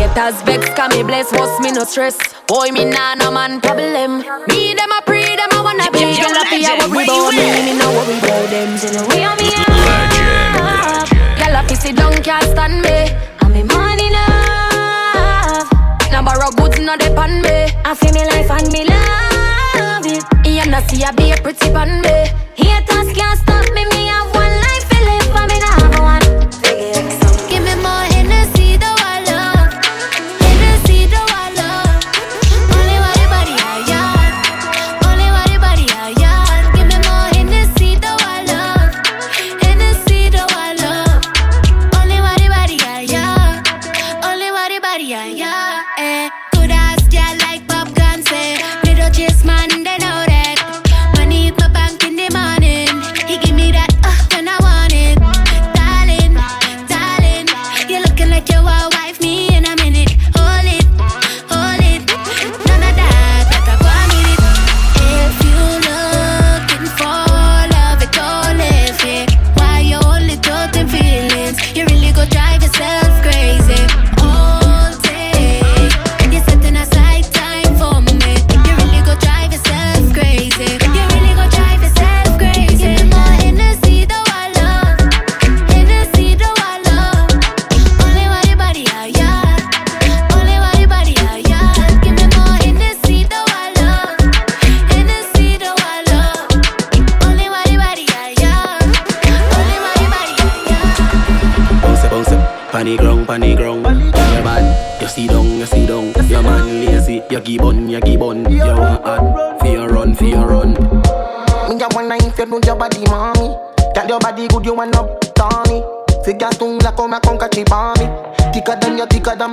Haters 0.05 0.37
vex, 0.43 0.69
can 0.77 0.91
me 0.91 1.03
bless, 1.03 1.33
what's 1.33 1.59
me 1.61 1.73
no 1.73 1.85
stress. 1.85 2.19
Boy, 2.47 2.71
me 2.71 2.85
nah 2.85 3.15
no 3.15 3.31
man 3.31 3.59
problem. 3.59 4.19
Me 4.49 4.75
them 4.75 4.93
a 4.93 5.01
pre, 5.07 5.25
them 5.25 5.49
a 5.57 5.63
wanna 5.65 5.91
be. 5.91 6.01
Girl, 6.21 6.29
I 6.29 6.45
feel 6.45 6.61
I 6.61 6.77
worry 6.93 7.05
about 7.09 7.33
me, 7.33 7.41
me 7.65 7.73
no 7.73 7.89
worry 7.89 8.19
about 8.21 8.51
them. 8.53 8.77
You 8.85 8.93
know 8.93 9.09
we 9.09 9.25
on 9.25 9.33
me 9.41 9.49
up. 9.57 11.09
Girl, 11.41 11.57
I 11.57 11.65
feel 11.67 11.79
sit 11.79 11.97
down, 11.97 12.13
can't 12.23 12.45
stand 12.53 12.83
me. 12.85 13.17
And 13.41 13.55
me 13.55 13.63
money 13.65 14.09
enough. 14.13 15.73
Now 16.13 16.21
borrow 16.23 16.51
goods, 16.53 16.79
no 16.81 16.97
depend 16.99 17.41
me. 17.41 17.73
I 17.89 17.95
feel 17.97 18.13
me 18.13 18.29
life 18.29 18.51
and 18.51 18.69
me 18.71 18.85
love 18.85 20.05
it. 20.05 20.23
You 20.45 20.71
know 20.71 20.85
see 20.87 21.03
I 21.03 21.13
be 21.13 21.33
a 21.33 21.37
pretty 21.41 21.73
pan 21.73 22.03
me. 22.05 22.29
Haters 22.61 23.09
can't 23.17 23.41
stop 23.41 23.65
me, 23.73 23.89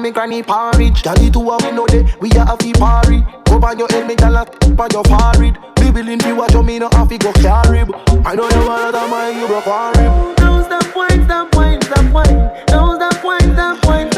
your 0.01 0.09
me 0.09 0.11
granny 0.11 0.41
porridge. 0.41 1.03
Daddy 1.03 1.29
to 1.31 1.39
a 1.39 1.57
we 1.61 1.71
know 1.71 1.85
that 1.87 2.17
we 2.19 2.31
are 2.31 2.53
a 2.53 2.57
to 2.57 2.73
party. 2.73 3.23
Over 3.51 3.77
your 3.77 3.87
head, 3.89 4.07
me 4.07 4.15
tell 4.15 4.33
her 4.33 4.45
on 4.65 4.89
your 4.91 5.03
forehead. 5.03 5.57
Be 5.75 5.91
willing 5.91 6.19
to 6.19 6.33
watch 6.33 6.53
you, 6.53 6.63
me 6.63 6.79
no 6.79 6.89
to 6.89 7.17
go 7.17 7.31
carry. 7.33 7.81
I 8.25 8.35
don't 8.35 8.51
know 8.51 8.65
what 8.65 8.95
other 8.95 9.07
mind 9.07 9.37
you 9.39 9.47
broke 9.47 9.67
one 9.67 9.93
rib. 9.93 10.37
Don't 10.37 10.65
stop 10.65 10.95
wine, 10.95 11.23
stop 11.25 11.55
wine, 11.55 11.81
stop 11.81 12.11
wine. 12.11 12.65
Don't 12.67 12.95
stop 12.95 13.23
wine, 13.23 13.53
stop 13.53 13.85
wine. 13.85 14.10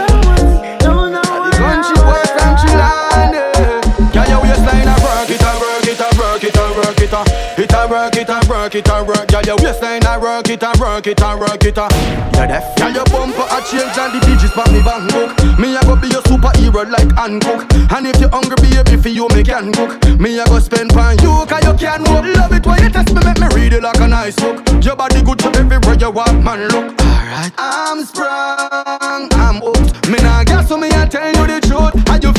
It, 7.57 7.73
a 7.73 7.87
work 7.87 8.15
it, 8.15 8.29
a 8.29 8.39
work 8.49 8.75
it, 8.75 8.87
a 8.89 9.03
work. 9.03 9.31
Yeah, 9.31 9.41
your 9.45 9.57
waistline 9.57 10.05
a 10.05 10.19
work 10.19 10.49
it, 10.49 10.63
a 10.63 10.73
work 10.79 11.07
it, 11.07 11.21
a 11.21 11.37
work 11.37 11.63
it, 11.63 11.77
a. 11.77 11.87
Yeah, 12.33 12.47
deaf. 12.47 12.65
Yeah, 12.77 12.89
your 12.89 13.05
bumper 13.05 13.45
a 13.45 13.59
change 13.69 13.97
and 13.97 14.11
the 14.13 14.19
digits 14.25 14.55
back 14.55 14.71
me 14.71 14.81
bank 14.81 15.11
book. 15.11 15.31
Me 15.59 15.75
a 15.75 15.81
go 15.83 15.95
be 15.95 16.07
your 16.07 16.21
superhero 16.23 16.89
like 16.89 17.11
Hancock. 17.13 17.65
And 17.93 18.07
if 18.07 18.19
you 18.19 18.29
hungry, 18.29 18.55
baby, 18.61 18.97
for 19.01 19.09
you 19.09 19.27
me 19.29 19.43
can 19.43 19.71
cook. 19.73 20.01
Me 20.19 20.39
a 20.39 20.45
go 20.45 20.59
spend 20.59 20.91
pan 20.91 21.17
you, 21.21 21.45
cause 21.45 21.63
you 21.63 21.73
can 21.77 22.03
walk. 22.05 22.25
Love 22.25 22.53
it 22.53 22.65
when 22.65 22.81
you 22.83 22.89
test 22.89 23.13
me, 23.13 23.21
make 23.23 23.39
me 23.39 23.47
read 23.55 23.73
it 23.73 23.83
like 23.83 23.99
a 23.99 24.07
nice 24.07 24.35
book. 24.35 24.61
Your 24.83 24.95
body 24.95 25.21
good 25.21 25.39
to 25.39 25.49
everywhere 25.59 25.95
you 25.95 26.11
walk, 26.11 26.33
man. 26.43 26.67
Look, 26.69 26.99
alright. 27.01 27.53
I'm 27.57 28.03
sprung, 28.05 29.29
I'm 29.33 29.61
hooked. 29.61 30.09
Me 30.09 30.17
nah 30.21 30.43
gas 30.43 30.67
so 30.69 30.77
me 30.77 30.89
a 30.89 31.05
tell 31.07 31.27
you 31.27 31.47
the 31.47 31.59
truth. 31.61 31.95
How 32.07 32.17
you 32.17 32.33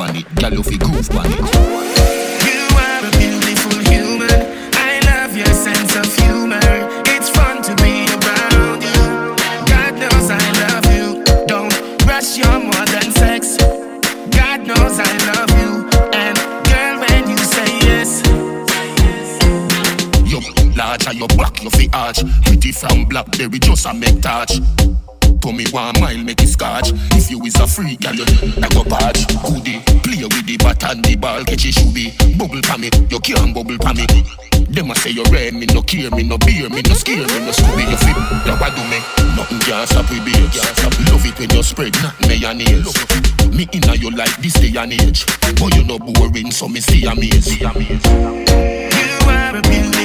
on 0.00 0.16
it. 0.16 0.34
Girl, 0.36 0.52
you 0.52 0.62
groove 0.78 1.10
on 1.16 1.26
it. 1.26 1.38
You 2.48 2.62
are 2.84 3.04
a 3.04 3.10
beautiful 3.18 3.78
human. 3.92 4.40
I 4.74 5.00
love 5.04 5.36
your 5.36 5.52
sense 5.52 5.94
of 5.96 6.08
humor. 6.16 6.60
It's 7.06 7.28
fun 7.28 7.62
to 7.62 7.74
be 7.82 8.06
around 8.16 8.82
you. 8.82 9.36
God 9.66 9.94
knows 10.00 10.30
I 10.30 10.40
love 10.64 10.86
you. 10.96 11.24
Don't 11.46 11.72
rush 12.06 12.38
your 12.38 12.58
more 12.60 12.86
than 12.86 13.12
sex. 13.12 13.56
God 14.30 14.66
knows 14.66 14.98
I 14.98 15.12
love 15.32 15.50
you. 15.60 15.88
And 16.14 16.36
girl, 16.68 16.94
when 17.04 17.30
you 17.30 17.38
say 17.38 17.70
yes, 17.88 18.22
You 20.26 20.40
large 20.76 21.06
and 21.06 21.18
your 21.18 21.28
back, 21.28 21.62
you 21.62 21.70
fi 21.70 21.88
arch. 21.92 22.20
Pretty 22.44 22.72
from 22.72 23.04
Blackberry, 23.06 23.58
just 23.58 23.86
a 23.86 23.94
make 23.94 24.20
touch. 24.22 24.60
To 25.40 25.52
me 25.52 25.64
one 25.70 25.98
mile 26.00 26.22
make 26.22 26.42
it 26.42 26.48
scotch. 26.48 26.92
If 27.16 27.30
you 27.30 27.42
is 27.44 27.56
a 27.56 27.66
freak, 27.66 28.00
girl, 28.00 28.14
you 28.14 28.24
like 28.60 28.74
a 28.76 28.84
patch. 28.84 29.26
Goodie, 29.42 29.80
play 30.04 30.22
with 30.22 30.46
the 30.46 30.56
bat 30.58 30.84
and 30.84 31.04
the 31.04 31.16
ball, 31.16 31.44
catch 31.44 31.64
it 31.64 31.72
should 31.72 31.94
be. 31.94 32.12
Bubble 32.36 32.60
pa 32.60 32.76
me, 32.76 32.90
you 33.08 33.18
can't 33.20 33.54
bubble 33.54 33.78
pa 33.78 33.92
me. 33.92 34.04
Them 34.68 34.90
a 34.90 34.94
say 34.94 35.10
you 35.10 35.24
red, 35.32 35.54
me 35.54 35.66
no 35.66 35.82
care, 35.82 36.10
me 36.10 36.22
no 36.22 36.36
beer, 36.38 36.68
me 36.68 36.82
no 36.82 36.94
scare, 36.94 37.24
me 37.24 37.40
no 37.40 37.52
scooby. 37.56 37.88
You 37.88 37.96
fit, 37.96 38.16
you 38.46 38.54
what 38.60 38.76
do 38.76 38.84
me? 38.92 39.00
Nothing 39.34 39.58
can 39.64 39.86
stop 39.86 40.10
we 40.10 40.20
be. 40.20 40.36
Love 41.08 41.24
it 41.24 41.38
when 41.38 41.50
you 41.50 41.62
spread, 41.62 41.96
not 42.02 42.14
mayonnaise. 42.28 42.92
Me 43.48 43.66
inna 43.72 43.94
you 43.96 44.10
like 44.10 44.36
this 44.38 44.54
day 44.54 44.76
and 44.78 44.92
age, 44.92 45.24
but 45.56 45.74
you 45.74 45.84
no 45.84 45.98
boring, 45.98 46.50
so 46.52 46.68
me 46.68 46.80
see 46.80 47.06
amaze. 47.06 47.58
you 47.58 47.66
are 47.66 49.56
a 49.56 49.99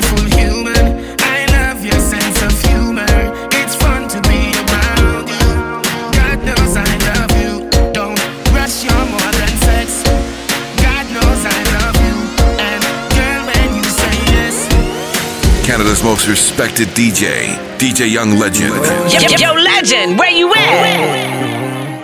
Canada's 15.85 16.03
most 16.03 16.27
respected 16.27 16.87
DJ, 16.97 17.53
DJ 17.77 18.11
Young 18.11 18.39
Legend. 18.39 18.73
Yo, 19.13 19.19
yo, 19.21 19.37
yo, 19.37 19.53
legend, 19.53 20.17
where 20.17 20.31
you 20.31 20.51
at? 20.55 22.01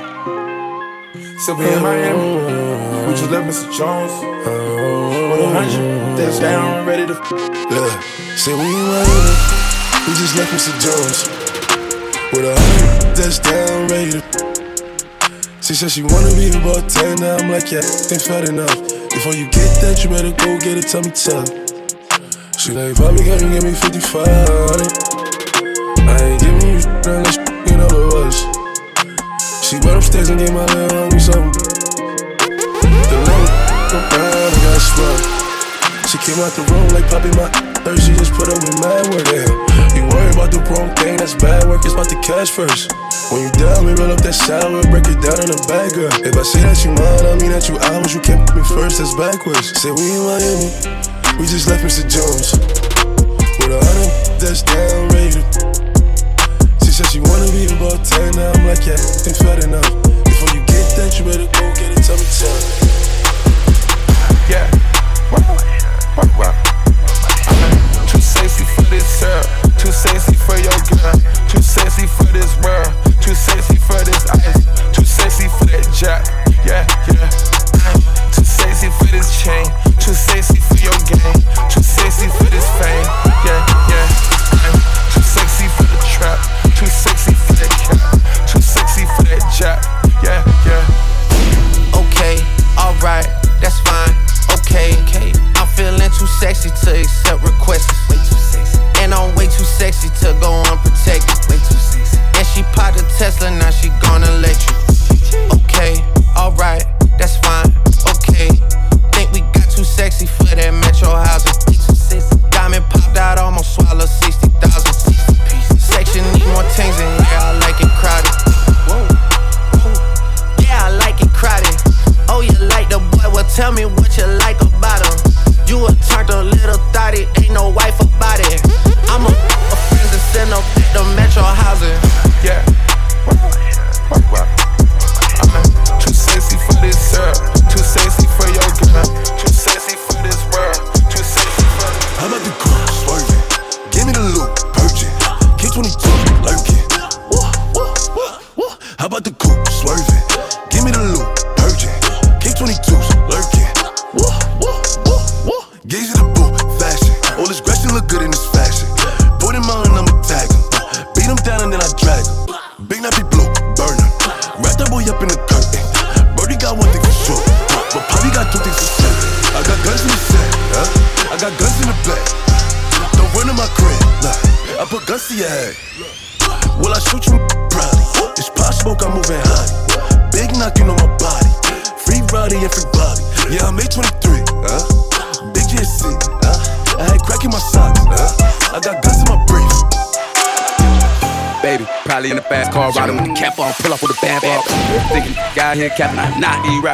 So 1.40 1.56
we 1.56 1.66
in 1.66 1.82
Miami. 1.82 2.36
We 3.08 3.14
just 3.18 3.32
left 3.32 3.50
Mr. 3.50 3.74
Jones. 3.76 4.14
With 4.22 5.42
a 5.42 5.50
hundred, 5.50 6.16
that's 6.16 6.38
down, 6.38 6.86
ready 6.86 7.08
to. 7.08 7.14
Look, 7.74 7.92
say 8.38 8.54
we 8.54 8.62
in 8.62 8.86
Miami. 8.86 9.34
We 10.06 10.14
just 10.14 10.36
left 10.38 10.54
Mr. 10.54 10.78
Jones. 10.78 11.26
With 12.34 12.46
a 12.46 12.54
hundred, 12.56 13.16
that's 13.18 13.40
down, 13.40 13.88
ready 13.88 14.12
to. 14.12 14.22
She 15.64 15.74
said 15.74 15.90
she 15.90 16.04
wanna 16.04 16.30
be 16.36 16.50
about 16.50 16.88
10 16.88 17.16
now. 17.16 17.38
I'm 17.38 17.50
like, 17.50 17.72
yeah, 17.72 17.82
ain't 17.82 18.22
fat 18.22 18.48
enough. 18.48 18.78
Before 19.10 19.34
you 19.34 19.50
get 19.50 19.82
that, 19.82 20.04
you 20.04 20.10
better 20.12 20.30
go 20.30 20.60
get 20.60 20.78
it, 20.78 20.88
tell 20.88 21.02
me 21.02 21.10
tough. 21.10 21.61
She 22.62 22.78
like, 22.78 22.94
Bobby, 22.94 23.26
can 23.26 23.42
you 23.42 23.58
give 23.58 23.66
me 23.66 23.74
55? 23.74 24.22
I 24.22 24.30
ain't 26.22 26.38
giving 26.38 26.62
you 26.62 26.78
shit 26.78 26.94
unless 27.10 27.42
you 27.66 27.74
know 27.74 27.90
the 27.90 28.22
us. 28.22 28.46
She 29.66 29.82
went 29.82 29.98
upstairs 29.98 30.30
and 30.30 30.38
gave 30.38 30.54
my 30.54 30.70
little 30.70 30.94
homie 30.94 31.18
something. 31.18 31.50
The 31.58 33.18
little 33.18 33.50
go 33.90 33.98
down 34.14 34.54
and 34.54 34.62
got 34.62 34.78
sprung. 34.78 35.22
She 36.06 36.22
came 36.22 36.38
out 36.38 36.54
the 36.54 36.62
room 36.70 36.86
like 36.94 37.10
popping 37.10 37.34
my. 37.34 37.50
She 37.98 38.14
just 38.14 38.38
put 38.38 38.46
up 38.46 38.62
with 38.62 38.78
mad 38.78 39.10
word 39.10 39.26
damn. 39.26 39.50
You 39.98 40.06
worry 40.14 40.30
about 40.30 40.54
the 40.54 40.62
wrong 40.70 40.94
thing, 41.02 41.18
that's 41.18 41.34
bad 41.34 41.66
work. 41.66 41.82
It's 41.82 41.98
about 41.98 42.14
the 42.14 42.22
cash 42.22 42.54
first. 42.54 42.94
When 43.34 43.42
you 43.42 43.50
down, 43.58 43.90
we 43.90 43.98
roll 43.98 44.14
up 44.14 44.22
that 44.22 44.38
sour, 44.38 44.86
break 44.94 45.10
it 45.10 45.18
down 45.18 45.42
in 45.42 45.50
a 45.50 45.58
bag, 45.66 45.98
girl. 45.98 46.14
If 46.22 46.38
I 46.38 46.46
say 46.46 46.62
that 46.62 46.78
you 46.86 46.94
mine, 46.94 47.26
I 47.26 47.34
mean 47.42 47.58
that 47.58 47.66
you 47.66 47.82
ours. 47.90 48.14
You 48.14 48.22
can't 48.22 48.46
put 48.46 48.54
me 48.54 48.64
first, 48.70 49.02
that's 49.02 49.18
backwards. 49.18 49.74
Say 49.82 49.90
we 49.90 50.14
in 50.14 50.22
Miami, 50.22 50.70
we 51.40 51.46
just 51.46 51.68
left 51.68 51.84
Mr. 51.84 52.04
Jones. 52.08 52.54
With 53.60 53.72
a 53.72 53.80
hundred, 53.80 54.12
that's 54.40 54.64
down, 54.64 55.10
to 55.10 55.82
she 56.84 56.92
said 56.92 57.08
she 57.08 57.20
wanna 57.20 57.48
be 57.52 57.66
about 57.72 58.04
10 58.04 58.36
now. 58.36 58.52
I'm 58.52 58.68
like, 58.68 58.84
yeah, 58.86 59.00
ain't 59.00 59.38
fat 59.38 59.64
enough. 59.64 59.88
Before 60.28 60.52
you 60.52 60.66
get 60.68 60.84
that, 60.98 61.16
you 61.16 61.24
better 61.24 61.48
go 61.48 61.64
get 61.78 61.96
tell 62.04 62.18
me 62.20 62.28
time. 62.36 62.92
Yeah. 64.52 64.68
Wow. 65.32 65.56
Wow. 66.20 66.52
Wow. 66.52 68.06
Too 68.08 68.20
sexy 68.20 68.66
for 68.66 68.84
this 68.92 69.22
girl. 69.22 69.44
Too 69.80 69.92
sexy 69.92 70.36
for 70.36 70.58
your 70.60 70.76
girl. 70.92 71.16
Too 71.48 71.62
sexy 71.62 72.08
for 72.08 72.28
this 72.36 72.52
world. 72.60 72.92
Too 73.22 73.36
sexy 73.36 73.78
for 73.78 74.04
this 74.04 74.28
ice. 74.32 74.66
Too 74.92 75.06
sexy 75.06 75.48
for 75.48 75.66
that 75.72 75.88
jack. 75.96 76.28
Yeah, 76.66 76.84
yeah. 77.08 78.21
Sexy 78.62 78.90
for 78.92 79.06
this 79.06 79.42
chain. 79.42 79.66
Too 80.00 80.14
sexy 80.14 80.60
for 80.60 80.76
your 80.76 80.94
game. 81.10 81.42
Too 81.68 81.82
sexy 81.82 82.28
for 82.28 82.44
this 82.44 82.70
fame. 82.80 83.21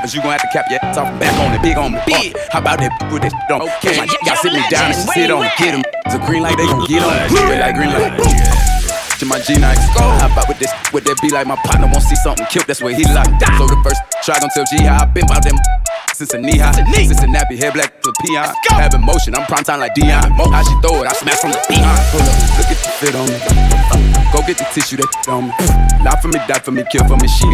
Rappers, 0.07 0.15
you 0.15 0.21
gon' 0.21 0.31
have 0.31 0.41
to 0.41 0.47
cap 0.47 0.65
your 0.69 0.79
ass 0.83 0.97
off 0.97 1.19
back 1.19 1.33
on 1.39 1.53
it, 1.53 1.61
big 1.61 1.77
on 1.77 1.93
me. 1.93 1.99
Big. 2.05 2.35
How 2.51 2.59
about 2.59 2.79
that 2.79 2.91
with 3.11 3.21
that 3.23 3.31
shit 3.31 3.51
on? 3.51 3.61
Okay. 3.79 3.97
Y'all 4.25 4.35
sit 4.35 4.53
me 4.53 4.63
down 4.69 4.91
and 4.91 5.09
sit 5.09 5.31
on 5.31 5.45
it, 5.45 5.51
get 5.57 5.75
him. 5.75 5.83
It's 6.05 6.15
a 6.15 6.19
green 6.19 6.43
light, 6.43 6.57
they 6.57 6.65
gon' 6.65 6.85
get 6.87 7.03
on 7.03 7.13
it. 7.13 7.31
Red 7.31 7.59
light, 7.59 7.75
green 7.75 7.91
light. 7.91 8.15
To 9.19 9.25
my 9.25 9.39
G 9.41 9.57
nights, 9.57 9.81
how 9.97 10.29
about 10.29 10.47
with 10.47 10.59
this? 10.59 10.71
Would 10.93 11.03
that 11.05 11.17
be 11.21 11.29
like 11.29 11.47
my 11.47 11.57
partner 11.65 11.89
won't 11.89 12.05
see 12.05 12.15
something 12.21 12.45
killed? 12.47 12.67
That's 12.67 12.81
where 12.81 12.93
he 12.93 13.03
locked. 13.09 13.33
So 13.57 13.65
the 13.65 13.79
first 13.83 14.01
try 14.23 14.39
gon' 14.39 14.49
tell 14.53 14.65
G 14.69 14.83
how 14.85 15.01
I 15.01 15.05
been 15.05 15.25
about 15.25 15.43
them. 15.43 15.57
Since 16.17 16.33
a 16.33 16.39
knee 16.39 16.57
high. 16.57 16.73
Since 16.73 17.21
a 17.21 17.27
nappy 17.29 17.57
head 17.57 17.73
black 17.73 18.01
to 18.01 18.11
peon. 18.21 18.49
Having 18.69 19.05
motion, 19.05 19.35
I'm 19.35 19.45
prime 19.45 19.63
time 19.63 19.79
like 19.79 19.93
Dion. 19.93 20.31
How 20.33 20.63
she 20.63 20.73
throw 20.81 21.03
it, 21.03 21.07
I 21.07 21.13
smash 21.13 21.37
from 21.37 21.51
the 21.51 21.61
behind. 21.69 22.01
Pull 22.09 22.25
up, 22.25 22.35
look 22.57 22.69
at 22.73 22.79
the 22.81 22.89
fit 22.97 23.13
on 23.13 23.29
me. 23.29 23.37
Go 24.33 24.41
get 24.41 24.57
the 24.57 24.65
tissue 24.73 24.97
that 24.97 25.09
on 25.29 25.45
me. 25.45 25.53
Lie 26.03 26.17
for 26.19 26.27
me, 26.27 26.39
die 26.49 26.59
for 26.59 26.71
me, 26.71 26.83
kill 26.91 27.05
for 27.05 27.17
me. 27.17 27.27
She 27.29 27.45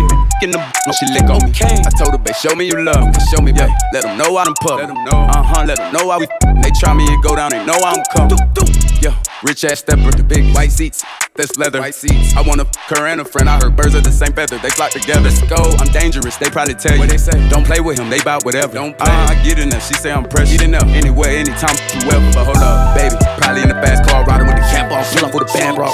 in 0.42 0.52
the 0.52 0.60
when 0.60 0.96
she 0.96 1.06
lick 1.12 1.28
on 1.28 1.44
me. 1.44 1.52
I 1.60 1.92
told 2.00 2.16
her, 2.16 2.18
babe, 2.18 2.36
show 2.36 2.56
me 2.56 2.66
you 2.66 2.80
love 2.80 3.04
me. 3.04 3.14
Show 3.32 3.44
me, 3.44 3.52
yeah. 3.52 3.68
Let 3.92 4.04
them 4.04 4.18
know 4.18 4.38
I 4.38 4.46
done 4.46 4.56
pub. 4.62 4.80
Let 4.80 4.88
them. 4.88 4.98
Uh 5.12 5.44
huh, 5.44 5.66
let 5.68 5.78
them 5.78 5.94
know 5.94 6.08
why 6.08 6.18
we. 6.18 6.28
They 6.64 6.72
try 6.80 6.94
me 6.94 7.06
and 7.08 7.22
go 7.22 7.36
down, 7.36 7.52
they 7.52 7.64
know 7.66 7.76
I 7.76 8.00
don't 8.00 8.08
come. 8.16 8.93
Yeah, 9.04 9.20
rich 9.44 9.66
ass 9.66 9.80
stepper, 9.84 10.16
the 10.16 10.24
big 10.24 10.56
white 10.56 10.72
seats. 10.72 11.04
That's 11.36 11.58
leather. 11.58 11.84
White 11.84 11.92
seats. 11.92 12.32
I 12.40 12.42
want 12.48 12.64
a 12.64 12.68
her 12.96 13.04
and 13.04 13.20
a 13.20 13.26
friend. 13.26 13.52
I 13.52 13.60
heard 13.60 13.76
birds 13.76 14.00
of 14.00 14.08
the 14.08 14.16
same 14.16 14.32
feather. 14.32 14.56
They 14.64 14.72
flock 14.72 14.96
together. 14.96 15.28
Let's 15.28 15.44
go. 15.44 15.60
I'm 15.60 15.92
dangerous. 15.92 16.40
They 16.40 16.48
probably 16.48 16.80
tell 16.80 16.96
you. 16.96 17.04
What 17.04 17.10
they 17.12 17.20
say? 17.20 17.36
Don't 17.52 17.68
play 17.68 17.84
with 17.84 18.00
him. 18.00 18.08
They 18.08 18.24
bout 18.24 18.48
whatever. 18.48 18.72
Don't 18.72 18.96
play. 18.96 19.12
Uh, 19.12 19.28
I 19.28 19.36
get 19.44 19.60
enough. 19.60 19.84
She 19.84 19.96
say 20.00 20.14
I'm 20.14 20.24
precious. 20.24 20.56
Get 20.56 20.64
enough. 20.64 20.88
Anywhere, 20.88 21.36
anytime, 21.36 21.76
whoever. 22.00 22.24
But 22.32 22.48
hold 22.48 22.64
up, 22.64 22.96
baby. 22.96 23.20
Probably 23.44 23.68
in 23.68 23.76
the 23.76 23.80
fast 23.84 24.08
car 24.08 24.24
riding 24.24 24.48
with 24.48 24.56
the 24.56 24.64
cap 24.72 24.88
off. 24.88 25.12
Fill 25.12 25.28
up 25.28 25.36
with 25.36 25.52
a 25.52 25.52
band 25.52 25.76
bro. 25.76 25.92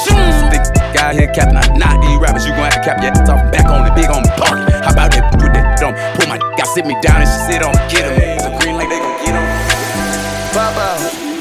Thick 0.54 0.70
guy 0.94 1.18
here 1.18 1.34
capping. 1.34 1.58
I 1.58 1.66
not 1.82 2.06
these 2.06 2.20
rappers. 2.22 2.46
You 2.46 2.54
gon' 2.54 2.70
have 2.70 2.78
to 2.78 2.86
cap 2.86 3.02
your 3.02 3.10
ass 3.10 3.26
off. 3.26 3.42
Back 3.50 3.66
on 3.74 3.90
it. 3.90 3.96
Big 3.98 4.06
on 4.06 4.22
me. 4.22 4.30
Park. 4.38 4.70
How 4.86 4.94
about 4.94 5.10
that? 5.18 5.34
Put 5.34 5.50
that 5.58 5.82
dumb. 5.82 5.98
Pull 6.14 6.30
my. 6.30 6.38
Got 6.54 6.70
sit 6.78 6.86
me 6.86 6.94
down 7.02 7.26
and 7.26 7.30
she 7.32 7.58
sit 7.58 7.66
on. 7.66 7.74
Get 7.90 8.06
him. 8.06 8.14
It's 8.38 8.46
a 8.46 8.54
green 8.62 8.78
light. 8.78 8.86
They 8.86 9.02
gon' 9.02 9.18
get 9.26 9.34
him. 9.34 9.49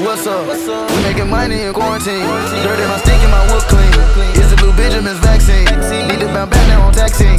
Pop 0.09 0.27
out, 0.27 0.47
what's 0.47 0.67
up? 0.67 0.91
We 0.91 1.03
making 1.03 1.29
money 1.29 1.61
in 1.69 1.75
quarantine. 1.75 2.25
Dirty 2.65 2.83
my 2.89 2.97
stink 2.97 3.21
and 3.21 3.31
my 3.31 3.45
wood 3.53 3.61
clean. 3.69 3.93
Is 4.41 4.49
blue 4.57 4.58
Benjamin's 4.79 5.19
vaccine? 5.19 5.67
Need 6.07 6.21
to 6.21 6.27
bounce 6.27 6.51
back 6.51 6.69
now 6.69 6.87
on 6.87 6.93
taxing. 6.95 7.37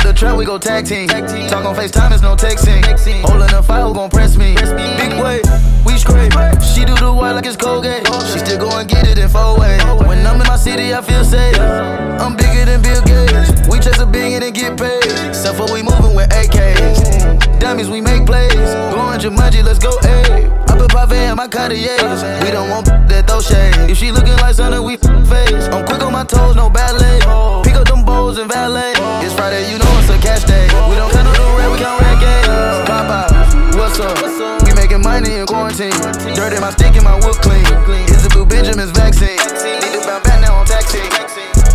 The 0.00 0.12
trap 0.16 0.36
we 0.36 0.44
go 0.44 0.58
tag 0.58 0.86
team. 0.86 1.06
Talk 1.06 1.64
on 1.64 1.76
FaceTime, 1.76 2.12
it's 2.12 2.22
no 2.22 2.34
texting. 2.34 2.80
Holding 3.22 3.52
the 3.52 3.62
fire, 3.62 3.84
who 3.84 3.94
gon' 3.94 4.08
press 4.08 4.36
me? 4.36 4.54
Big 4.56 5.12
way, 5.20 5.42
we 5.84 5.98
scrape. 5.98 6.32
She 6.64 6.84
do 6.84 6.96
the 6.96 7.12
white 7.12 7.32
like 7.32 7.46
it's 7.46 7.56
Colgate. 7.56 8.06
She 8.32 8.38
still 8.40 8.58
go 8.58 8.78
and 8.78 8.88
get 8.88 9.06
it 9.06 9.18
in 9.18 9.28
four 9.28 9.60
ways. 9.60 9.84
When 10.08 10.26
I'm 10.26 10.40
in 10.40 10.46
my 10.48 10.56
city, 10.56 10.94
I 10.94 11.02
feel 11.02 11.24
safe. 11.24 11.58
I'm 11.60 12.36
bigger 12.36 12.64
than 12.64 12.80
Bill 12.80 13.02
Gates. 13.04 13.68
We 13.68 13.78
chase 13.78 14.00
a 14.00 14.06
billion 14.06 14.42
and 14.42 14.54
get 14.54 14.78
paid. 14.78 15.04
Except 15.28 15.56
for 15.56 15.70
we 15.72 15.82
moving 15.82 16.16
with 16.16 16.30
AKs. 16.30 17.60
Dummies, 17.60 17.90
we 17.90 18.00
make 18.00 18.24
plays. 18.24 18.52
Going 18.94 19.20
Jumanji, 19.20 19.62
let's 19.62 19.78
go, 19.78 19.90
ayy. 20.02 20.48
I 20.68 20.76
put 20.78 20.90
Pave 20.90 21.30
in 21.30 21.36
my 21.36 21.48
Cartiers. 21.48 22.22
We 22.42 22.50
don't 22.50 22.70
want 22.70 22.86
that 22.86 23.28
throw 23.28 23.40
shade. 23.40 23.90
If 23.90 23.98
she 23.98 24.10
looking 24.10 24.36
like 24.38 24.54
something, 24.54 24.82
we 24.82 24.96
face. 24.96 25.68
I'm 25.68 25.84
quick 25.86 26.02
on 26.02 26.12
my 26.12 26.24
toes, 26.24 26.56
no 26.56 26.61
ballet. 26.70 27.18
Pick 27.64 27.74
up 27.74 27.86
them 27.86 28.04
bowls 28.04 28.38
and 28.38 28.50
valet. 28.50 28.92
It's 29.24 29.34
Friday, 29.34 29.70
you 29.70 29.78
know 29.78 29.90
it's 29.98 30.10
a 30.10 30.18
cash 30.18 30.44
day. 30.44 30.66
We 30.90 30.96
don't 30.96 31.10
count 31.10 31.26
on 31.28 31.34
the 31.34 31.46
red, 31.58 31.70
we 31.72 31.78
count 31.78 32.00
red 32.02 32.18
games. 32.20 32.46
Pop 32.86 33.08
out, 33.10 33.30
what's 33.74 33.98
up? 33.98 34.18
We 34.66 34.74
making 34.74 35.02
money 35.02 35.40
in 35.40 35.46
quarantine. 35.46 35.94
Dirty 36.34 36.60
my 36.60 36.70
stick 36.70 36.94
and 36.96 37.04
my 37.04 37.16
wood 37.22 37.38
clean. 37.42 37.64
Is 38.10 38.22
the 38.22 38.30
blue 38.30 38.46
Benjamin's 38.46 38.92
vaccine? 38.92 39.38
Need 39.80 39.94
to 39.94 40.02
bounce 40.06 40.24
back 40.26 40.40
now 40.40 40.60
on 40.60 40.66
taxi. 40.66 41.02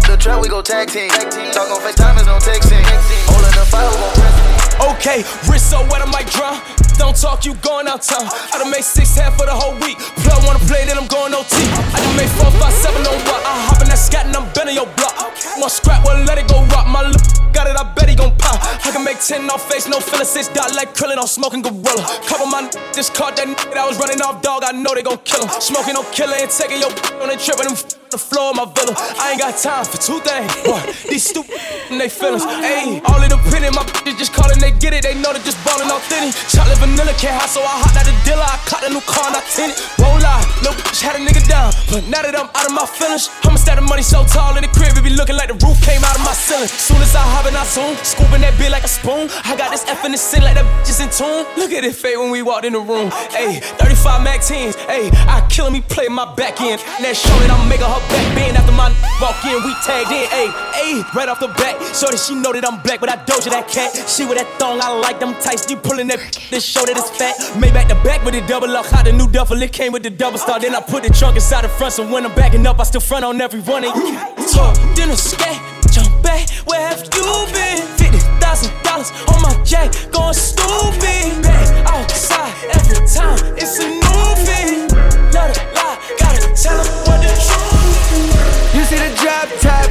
The 0.08 0.16
trap 0.16 0.42
we 0.42 0.48
go 0.48 0.62
tag 0.62 0.90
team. 0.90 1.10
Talk 1.52 1.68
on 1.68 1.82
FaceTime, 1.84 2.20
is 2.20 2.28
no 2.28 2.40
texting. 2.40 2.84
Holding 3.28 3.52
the 3.60 3.66
fire, 3.68 3.90
we 3.92 3.98
gon' 4.00 4.14
press. 4.16 4.36
Okay, 4.96 5.20
wrist 5.52 5.70
so 5.70 5.82
wet 5.92 6.02
I 6.02 6.06
might 6.12 6.28
drown. 6.32 6.62
Don't 6.98 7.16
talk, 7.16 7.46
you 7.46 7.54
going 7.62 7.88
out 7.88 8.02
town. 8.02 8.26
I 8.26 8.58
done 8.58 8.72
made 8.72 8.84
six 8.84 9.16
half 9.16 9.38
for 9.38 9.46
the 9.46 9.54
whole 9.54 9.74
week. 9.86 9.98
Plug 10.26 10.44
wanna 10.46 10.60
play, 10.66 10.86
then 10.86 10.98
I'm 10.98 11.08
going 11.08 11.34
OT. 11.34 11.54
I 11.94 12.02
done 12.02 12.18
made 12.18 12.30
four, 12.38 12.52
five, 12.58 12.74
seven 12.74 13.02
on 13.06 13.18
what? 13.30 13.42
I 13.46 13.54
hop 13.70 13.82
in 13.82 13.90
that 13.90 14.00
scat 14.02 14.26
and 14.26 14.36
I'm 14.36 14.50
bending 14.54 14.76
your 14.76 14.90
block. 14.98 15.16
Want 15.58 15.72
scrap, 15.72 16.04
well 16.06 16.18
let 16.26 16.38
it 16.38 16.48
go 16.48 16.62
rock. 16.74 16.88
My 16.88 17.02
lip 17.06 17.22
got 17.54 17.68
it, 17.68 17.78
I 17.78 17.86
bet 17.94 18.10
he 18.10 18.16
gon' 18.16 18.36
pop. 18.38 18.58
I 18.62 18.92
can 18.92 19.04
make 19.04 19.20
ten 19.20 19.50
off 19.50 19.70
face, 19.70 19.88
no 19.88 20.00
feeling 20.00 20.26
six 20.26 20.48
dot 20.50 20.74
like 20.76 20.94
krillin 20.94 21.18
on 21.18 21.28
smoking 21.28 21.62
gorilla. 21.62 22.04
Couple 22.26 22.48
my 22.48 22.70
just 22.98 23.14
caught 23.14 23.36
that 23.38 23.48
nigga 23.48 23.74
that 23.78 23.86
was 23.86 23.98
running 23.98 24.22
off 24.22 24.42
dog. 24.42 24.64
I 24.66 24.72
know 24.72 24.94
they 24.94 25.04
gon' 25.04 25.20
kill 25.24 25.46
him. 25.46 25.50
Smoking 25.62 25.94
no 25.94 26.04
killer 26.12 26.38
and 26.38 26.50
taking 26.50 26.82
your 26.82 26.92
on 27.22 27.30
a 27.30 27.38
trip 27.38 27.58
and 27.62 27.70
them 27.70 27.78
the 28.10 28.18
floor 28.18 28.52
of 28.52 28.56
my 28.56 28.66
villa. 28.72 28.96
I 29.20 29.36
ain't 29.36 29.40
got 29.40 29.58
time 29.60 29.84
for 29.84 30.00
two 30.00 30.20
things. 30.24 30.48
Boy, 30.64 30.80
these 31.10 31.28
stupid 31.28 31.60
and 31.92 32.00
they 32.00 32.10
feelings. 32.10 32.44
Ayy, 32.44 33.04
all 33.04 33.20
in 33.20 33.30
the 33.30 33.40
penny, 33.52 33.68
my 33.76 33.84
bitches 33.84 34.18
just 34.18 34.34
callin', 34.34 34.60
they 34.60 34.72
get 34.80 34.94
it. 34.94 35.04
They 35.04 35.16
know 35.16 35.34
they 35.34 35.44
just 35.44 35.60
ballin' 35.66 35.92
authentic. 35.92 36.36
Chocolate 36.48 36.80
vanilla 36.88 37.14
can't 37.20 37.36
hide, 37.36 37.50
so 37.50 37.62
I 37.62 37.76
hot 37.84 37.96
out 37.98 38.06
the 38.08 38.16
dealer. 38.24 38.46
I 38.46 38.58
caught 38.64 38.84
a 38.86 38.90
new 38.90 39.04
car 39.04 39.28
and 39.28 39.36
I 39.36 39.44
tint 39.52 39.76
it. 39.76 39.78
Won't 40.00 40.24
lie, 40.24 40.44
little 40.64 40.78
bitch 40.80 41.02
had 41.04 41.16
a 41.18 41.22
nigga 41.22 41.44
down. 41.48 41.74
But 41.92 42.08
now 42.08 42.22
that 42.24 42.36
I'm 42.38 42.48
out 42.54 42.68
of 42.68 42.74
my 42.74 42.86
feelings, 42.88 43.30
I'ma 43.44 43.58
stack 43.58 43.76
the 43.76 43.86
money 43.86 44.04
so 44.04 44.24
tall 44.26 44.56
in 44.56 44.64
the 44.64 44.72
crib, 44.72 44.96
it 44.96 45.04
be 45.04 45.12
looking 45.12 45.36
like 45.36 45.50
the 45.52 45.58
roof 45.66 45.80
came 45.84 46.04
out 46.04 46.16
of 46.16 46.24
my 46.24 46.34
ceiling. 46.34 46.70
Soon 46.70 47.02
as 47.04 47.16
I 47.16 47.24
hop 47.24 47.48
in, 47.48 47.56
I 47.56 47.66
zoom, 47.68 47.96
scooping 48.06 48.42
that 48.42 48.56
beer 48.56 48.72
like 48.72 48.86
a 48.86 48.92
spoon. 48.92 49.28
I 49.44 49.58
got 49.58 49.72
this 49.72 49.84
F 49.88 50.06
in 50.06 50.12
the 50.14 50.22
city 50.22 50.44
like 50.44 50.56
that 50.56 50.66
bitch 50.66 50.94
is 50.94 51.00
in 51.04 51.10
tune. 51.12 51.44
Look 51.58 51.72
at 51.74 51.84
it 51.84 51.96
fade 51.96 52.18
when 52.18 52.32
we 52.32 52.42
walked 52.42 52.66
in 52.66 52.74
the 52.74 52.84
room. 52.84 53.10
Ayy, 53.36 53.60
35 53.82 54.24
Mac 54.24 54.40
10s. 54.42 54.78
Ayy, 54.88 55.12
I 55.28 55.44
kill 55.50 55.70
me, 55.72 55.82
play 55.82 56.08
my 56.08 56.30
back 56.36 56.62
end. 56.62 56.80
That 57.02 57.16
show 57.16 57.36
that 57.44 57.52
I'm 57.52 57.68
making 57.68 57.90
her 57.90 58.04
back 58.12 58.26
bend 58.36 58.58
after 58.58 58.72
my 58.72 58.94
walk 59.20 59.42
in, 59.44 59.60
we 59.66 59.74
tagged 59.84 60.14
in. 60.14 60.28
Ayy, 60.30 60.50
ayy, 60.78 60.98
right 61.14 61.30
off 61.30 61.40
the 61.40 61.52
back. 61.60 61.82
So 61.96 62.08
that 62.08 62.20
she 62.20 62.36
know 62.36 62.54
that 62.54 62.66
I'm 62.68 62.82
black, 62.82 63.00
but 63.00 63.10
I 63.10 63.18
doja 63.26 63.50
that 63.52 63.68
cat. 63.68 63.96
She 64.08 64.26
with 64.26 64.38
that 64.38 64.48
thong, 64.60 64.80
I 64.82 64.94
like 65.00 65.20
them 65.20 65.34
tights. 65.42 65.70
You 65.70 65.78
pulling 65.78 66.08
that 66.08 66.20
this 66.50 66.64
show 66.78 66.86
that 66.86 66.98
it's 66.98 67.10
fat. 67.18 67.36
Made 67.60 67.74
back 67.74 67.88
the 67.88 67.96
back 68.06 68.24
with 68.24 68.34
the 68.34 68.42
double 68.42 68.70
lock. 68.70 68.86
Hot 68.88 69.06
the 69.06 69.12
new 69.12 69.28
duffel, 69.28 69.62
it 69.62 69.74
came 69.74 69.92
with 69.92 70.04
the 70.04 70.10
double 70.10 70.38
star. 70.38 70.60
Then 70.60 70.76
I 70.76 70.82
put 70.82 71.04
the 71.04 71.10
trunk 71.10 71.36
inside 71.36 71.64
the 71.64 71.70
front, 71.70 71.94
so 71.94 72.06
when 72.06 72.26
I'm 72.26 72.36
backing 72.36 72.66
up, 72.66 72.80
I 72.80 72.84
still 72.84 73.02
front 73.02 73.26
on 73.26 73.42
every 73.42 73.62
one 73.62 73.84
of 73.84 73.96
you. 73.96 74.14
Talk, 74.54 74.76
then 74.96 75.10
jump 75.92 76.12
back. 76.22 76.50
Where 76.70 76.82
have 76.82 77.02
you 77.02 77.30
been? 77.54 77.82
Fifty 77.98 78.20
thousand 78.42 78.72
dollars 78.84 79.12
on 79.32 79.42
my 79.42 79.54
jack, 79.64 79.92
going 80.12 80.34
stupid. 80.34 81.42
Back 81.42 81.68
outside 81.90 82.54
every 82.78 83.02
time, 83.08 83.40
it's 83.58 83.80
a 83.82 83.88
new 83.88 84.26
thing. 84.46 84.88
Let 85.34 85.58
her 85.58 85.66
lie, 85.74 85.98
gotta 86.20 86.42
tell 86.54 86.78
her 86.78 86.90
what 87.08 87.18
the 87.26 87.32
truth. 87.34 88.76
You 88.76 88.84
see 88.86 89.00
the 89.02 89.12
drop 89.18 89.50
top, 89.62 89.88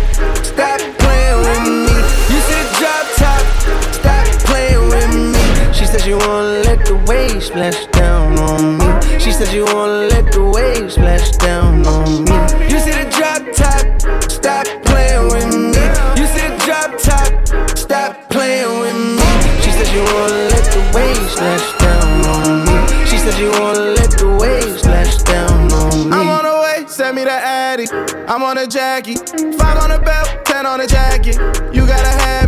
said 6.06 6.20
she 6.20 6.26
wanna 6.26 6.62
let 6.62 6.86
the 6.86 6.94
waves 7.06 7.46
splash 7.46 7.86
down 7.86 8.38
on 8.38 8.78
me. 8.78 9.18
She 9.18 9.32
said 9.32 9.48
she 9.48 9.60
wanna 9.60 10.08
let 10.08 10.30
the 10.32 10.42
waves 10.54 10.94
splash 10.94 11.30
down 11.32 11.86
on 11.86 12.24
me. 12.24 12.36
You 12.70 12.78
see 12.78 12.92
the 12.92 13.06
drop 13.10 13.42
top, 13.52 14.30
stop 14.30 14.66
playing 14.84 15.26
with 15.32 15.50
me. 15.54 15.82
You 16.18 16.26
see 16.30 16.46
the 16.46 16.56
drop 16.64 16.90
top, 16.98 17.76
stop 17.76 18.30
playing 18.30 18.80
with 18.80 18.94
me. 18.94 19.26
She 19.62 19.70
said 19.70 19.86
she 19.86 19.98
wanna 19.98 20.50
let 20.52 20.64
the 20.70 20.82
waves 20.94 21.32
splash 21.32 21.66
down 21.78 22.24
on 22.34 22.64
me. 22.66 23.06
She 23.06 23.18
said 23.18 23.34
she 23.34 23.48
wanna 23.58 23.96
let 23.98 24.10
the 24.10 24.28
waves 24.40 24.82
splash 24.82 25.22
down 25.22 25.72
on 25.72 26.10
me. 26.10 26.16
I'm 26.16 26.28
on 26.28 26.44
the 26.44 26.56
way, 26.62 26.86
send 26.88 27.16
me 27.16 27.24
the 27.24 27.32
Addy. 27.32 27.86
I'm 28.28 28.42
on 28.42 28.58
a 28.58 28.66
Jackie. 28.66 29.16
Five 29.58 29.78
on 29.82 29.90
the 29.90 30.00
belt, 30.04 30.44
ten 30.44 30.66
on 30.66 30.78
the 30.78 30.86
jacket. 30.86 31.36
You 31.74 31.86
gotta 31.86 32.14
have 32.22 32.45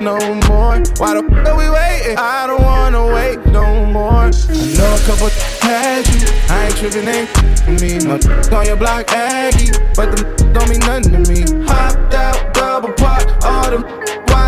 no 0.00 0.16
more. 0.48 0.78
Why 0.98 1.14
the 1.14 1.24
f 1.24 1.46
are 1.46 1.56
we 1.56 1.68
waiting? 1.70 2.16
I 2.18 2.46
don't 2.46 2.62
wanna 2.62 3.06
wait 3.06 3.44
no 3.46 3.84
more. 3.86 4.28
I 4.28 4.30
know 4.76 4.94
a 4.94 5.00
couple 5.06 5.28
had 5.60 6.06
you. 6.08 6.26
I 6.48 6.66
ain't 6.66 6.76
tripping, 6.76 7.08
ain't 7.08 7.80
me. 7.80 7.98
No 7.98 8.18
on 8.56 8.66
your 8.66 8.76
block, 8.76 9.10
Aggie. 9.12 9.72
But 9.94 10.16
them 10.16 10.52
don't 10.52 10.68
mean 10.68 10.80
nothing 10.80 11.12
to 11.12 11.22
me. 11.30 11.66
Hopped 11.66 12.14
out, 12.14 12.54
double 12.54 12.92
park, 12.92 13.26
all 13.44 13.70
them 13.70 14.02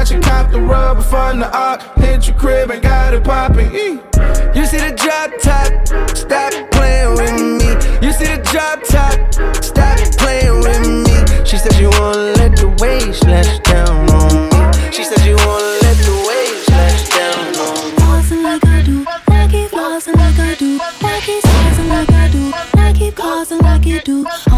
watch 0.04 0.10
you 0.10 0.20
cop 0.20 0.50
the 0.50 0.60
rubber 0.60 1.02
from 1.02 1.40
the 1.40 1.56
arc. 1.56 1.80
Hit 1.96 2.26
your 2.26 2.36
crib 2.36 2.70
and 2.70 2.82
got 2.82 3.14
it 3.14 3.24
popping. 3.24 3.72
You 3.72 4.66
see 4.66 4.78
the 4.78 4.94
drop 4.96 5.30
top, 5.40 5.70
stop 6.16 6.52
playing 6.72 7.12
with 7.18 7.34
me. 7.40 7.68
You 8.06 8.12
see 8.12 8.26
the 8.26 8.40
drop 8.52 8.82
top, 8.84 9.16
stop 9.64 9.98
playing 10.18 10.60
with 10.60 10.82
me. 11.04 11.44
She 11.44 11.56
said 11.56 11.74
she 11.74 11.86
wanna 11.86 12.32
let 12.38 12.56
the 12.56 12.68
waves 12.80 13.18
splash 13.18 13.58
down 13.60 14.10
on 14.10 14.48
me. 14.48 14.53
Wanna 15.32 15.78
let 15.80 15.96
the 16.04 16.14
waves 16.28 16.66
down 17.08 17.56
on 17.56 17.90
me. 17.90 18.42
Like 18.42 18.66
I 18.66 18.82
do, 18.82 19.04
I 19.28 19.48
keep 19.48 19.70
flossing 19.70 20.16
like 20.16 20.38
I 20.38 20.54
do, 20.54 20.78
I 21.02 21.20
keep 21.24 21.42
like 21.88 22.10
I 22.10 22.28
do, 22.28 22.52
I 22.78 22.92
keep 22.92 23.14
causing 23.14 23.58
like 23.60 23.86
you 23.86 24.00
do. 24.02 24.53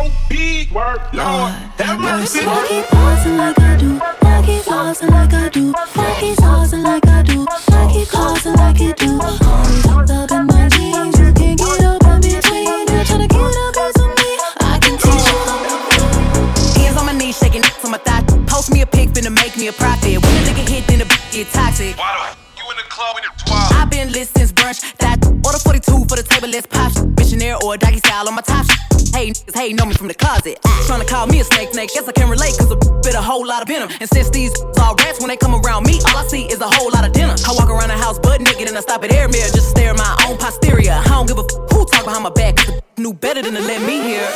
Lord, 0.00 1.00
Lord, 1.12 1.52
have 1.76 2.00
mercy. 2.00 2.40
I 2.40 2.66
keep 2.68 2.86
pausing 2.86 3.36
like 3.36 3.58
I 3.58 3.76
do. 3.76 4.00
I 4.00 4.42
keep 4.46 4.64
pausing 4.64 5.10
like 5.10 5.32
I 5.34 5.48
do. 5.50 5.74
I 5.76 6.16
keep 6.18 6.36
pausing 6.38 6.82
like 6.82 7.06
I 7.06 7.22
do. 7.22 7.46
I 7.68 7.90
keep 7.92 8.08
pausing 8.08 8.54
like 8.54 8.80
you 8.80 8.94
do. 8.94 9.20
Always 9.20 9.84
hooked 9.84 10.10
up 10.10 10.30
in 10.30 10.46
my 10.46 10.68
jeans. 10.68 11.18
You 11.18 11.32
can't 11.34 11.58
get 11.58 11.84
up 11.84 12.02
in 12.06 12.20
between. 12.22 12.88
You're 12.88 13.04
trying 13.04 13.20
to 13.20 13.28
get 13.28 13.44
a 13.44 14.00
of 14.00 14.10
me. 14.16 14.30
I 14.64 14.78
can 14.80 14.96
teach 14.96 15.26
you. 15.28 16.80
Hands 16.80 16.96
on 16.96 17.04
my 17.04 17.12
knees, 17.12 17.36
shaking 17.36 17.62
on 17.84 17.90
my 17.90 17.98
thigh. 17.98 18.24
Post 18.46 18.72
me 18.72 18.80
a 18.80 18.86
pic, 18.86 19.10
finna 19.10 19.30
make 19.30 19.58
me 19.58 19.66
a 19.66 19.72
profit. 19.72 20.16
When 20.16 20.32
a 20.32 20.40
nigga 20.48 20.66
hit, 20.66 20.86
then 20.86 21.00
the 21.00 21.04
get 21.30 21.48
toxic. 21.52 21.98
Why 21.98 22.32
the 22.32 22.62
you 22.62 22.70
in 22.70 22.76
the 22.78 22.88
club 22.88 23.16
with 23.16 23.24
the 23.24 23.44
twelve. 23.44 23.72
I've 23.72 23.90
been 23.90 24.10
lit 24.12 24.28
since 24.28 24.50
brunch. 24.52 24.80
That 24.96 25.18
order 25.44 25.58
42 25.58 26.06
for 26.08 26.16
the 26.16 26.22
table, 26.22 26.48
let's 26.48 26.66
pop. 26.66 26.92
Missionaire 27.18 27.56
or 27.62 27.76
doggy 27.76 27.98
style 27.98 28.28
on 28.28 28.34
my 28.34 28.40
top. 28.40 28.64
Hey, 29.20 29.32
niggas, 29.32 29.54
hey, 29.54 29.72
know 29.74 29.84
me 29.84 29.92
from 29.92 30.08
the 30.08 30.14
closet. 30.14 30.58
Tryna 30.88 31.06
call 31.06 31.26
me 31.26 31.40
a 31.40 31.44
snake, 31.44 31.74
snake. 31.74 31.90
Guess 31.92 32.08
I 32.08 32.12
can 32.12 32.30
relate, 32.30 32.56
cause 32.56 32.70
a 32.70 32.76
bit 33.04 33.12
a 33.12 33.20
whole 33.20 33.46
lot 33.46 33.60
of 33.60 33.68
venom. 33.68 33.90
And 34.00 34.08
since 34.08 34.30
these 34.30 34.50
all 34.80 34.94
rats, 34.94 35.20
when 35.20 35.28
they 35.28 35.36
come 35.36 35.54
around 35.54 35.84
me, 35.84 36.00
all 36.08 36.16
I 36.16 36.26
see 36.26 36.46
is 36.46 36.62
a 36.62 36.66
whole 36.66 36.90
lot 36.90 37.06
of 37.06 37.12
dinner. 37.12 37.34
I 37.46 37.52
walk 37.52 37.68
around 37.68 37.88
the 37.88 37.98
house 37.98 38.18
butt 38.18 38.40
naked 38.40 38.66
and 38.66 38.78
I 38.78 38.80
stop 38.80 39.04
at 39.04 39.12
air 39.12 39.28
mirror 39.28 39.50
just 39.52 39.56
to 39.56 39.60
stare 39.76 39.90
at 39.90 39.98
my 39.98 40.24
own 40.26 40.38
posterior. 40.38 40.92
I 40.92 41.08
don't 41.08 41.28
give 41.28 41.36
a 41.36 41.44
f- 41.44 41.70
who 41.70 41.84
talk 41.84 42.06
behind 42.06 42.24
my 42.24 42.30
back, 42.30 42.56
cause 42.56 42.80
the 42.96 43.02
knew 43.02 43.12
better 43.12 43.42
than 43.42 43.52
to 43.52 43.60
let 43.60 43.82
me 43.82 44.00
hear. 44.00 44.26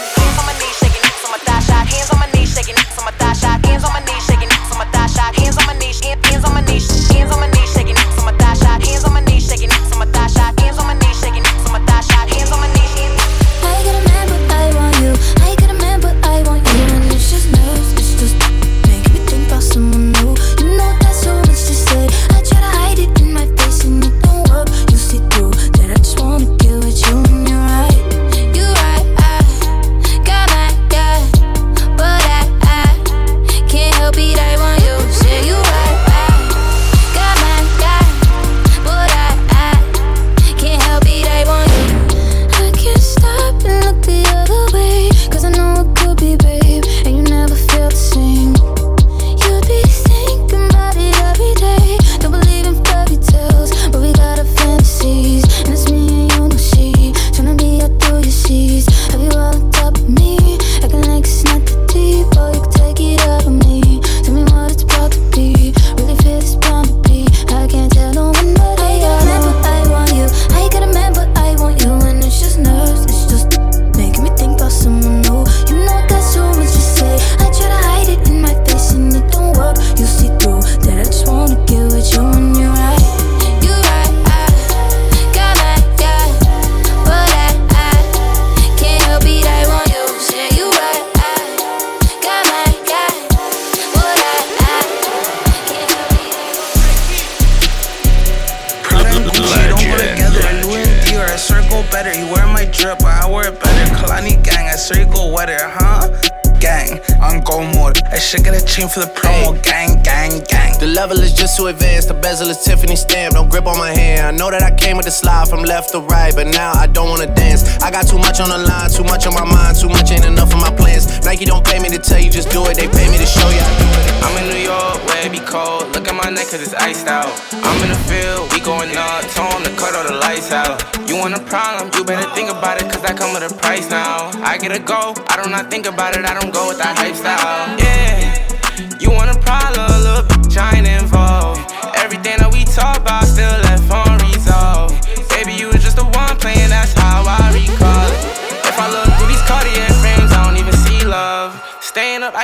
Much 118.34 118.50
on 118.50 118.50
the 118.50 118.66
line, 118.66 118.90
too 118.90 119.04
much 119.04 119.26
on 119.26 119.34
my 119.34 119.46
mind, 119.46 119.78
too 119.78 119.88
much 119.88 120.10
ain't 120.10 120.24
enough 120.24 120.50
of 120.52 120.58
my 120.58 120.70
plans. 120.74 121.06
Nike 121.22 121.44
don't 121.44 121.64
pay 121.64 121.78
me 121.78 121.88
to 121.88 121.98
tell 121.98 122.18
you 122.18 122.30
just 122.30 122.50
do 122.50 122.66
it. 122.66 122.74
They 122.74 122.88
pay 122.90 123.06
me 123.06 123.16
to 123.16 123.26
show 123.26 123.46
you 123.46 123.62
I 123.62 123.70
do 123.78 123.86
it. 123.86 124.10
I'm 124.26 124.34
in 124.42 124.50
New 124.50 124.62
York, 124.66 124.98
where 125.06 125.26
it 125.26 125.30
be 125.30 125.38
cold. 125.38 125.94
Look 125.94 126.08
at 126.08 126.16
my 126.18 126.30
neck, 126.30 126.50
cause 126.50 126.60
it's 126.60 126.74
iced 126.74 127.06
out. 127.06 127.30
I'm 127.52 127.78
in 127.86 127.90
the 127.94 128.00
field, 128.10 128.50
we 128.50 128.58
going 128.58 128.90
up. 128.96 129.22
'em 129.22 129.62
to 129.62 129.70
cut 129.78 129.94
all 129.94 130.02
the 130.02 130.18
lights 130.18 130.50
out. 130.50 130.82
You 131.06 131.16
want 131.16 131.34
a 131.34 131.42
problem, 131.46 131.92
you 131.94 132.02
better 132.02 132.28
think 132.34 132.50
about 132.50 132.82
it, 132.82 132.90
cause 132.90 133.04
I 133.04 133.14
come 133.14 133.32
with 133.34 133.46
a 133.46 133.54
price 133.54 133.88
now. 133.88 134.30
I 134.42 134.58
get 134.58 134.72
a 134.72 134.80
go, 134.80 135.14
I 135.30 135.40
do 135.40 135.48
not 135.48 135.70
think 135.70 135.86
about 135.86 136.16
it, 136.16 136.24
I 136.24 136.34
don't 136.34 136.52
go 136.52 136.66
with 136.66 136.78
that 136.78 136.98
hype 136.98 137.14
style. 137.14 137.83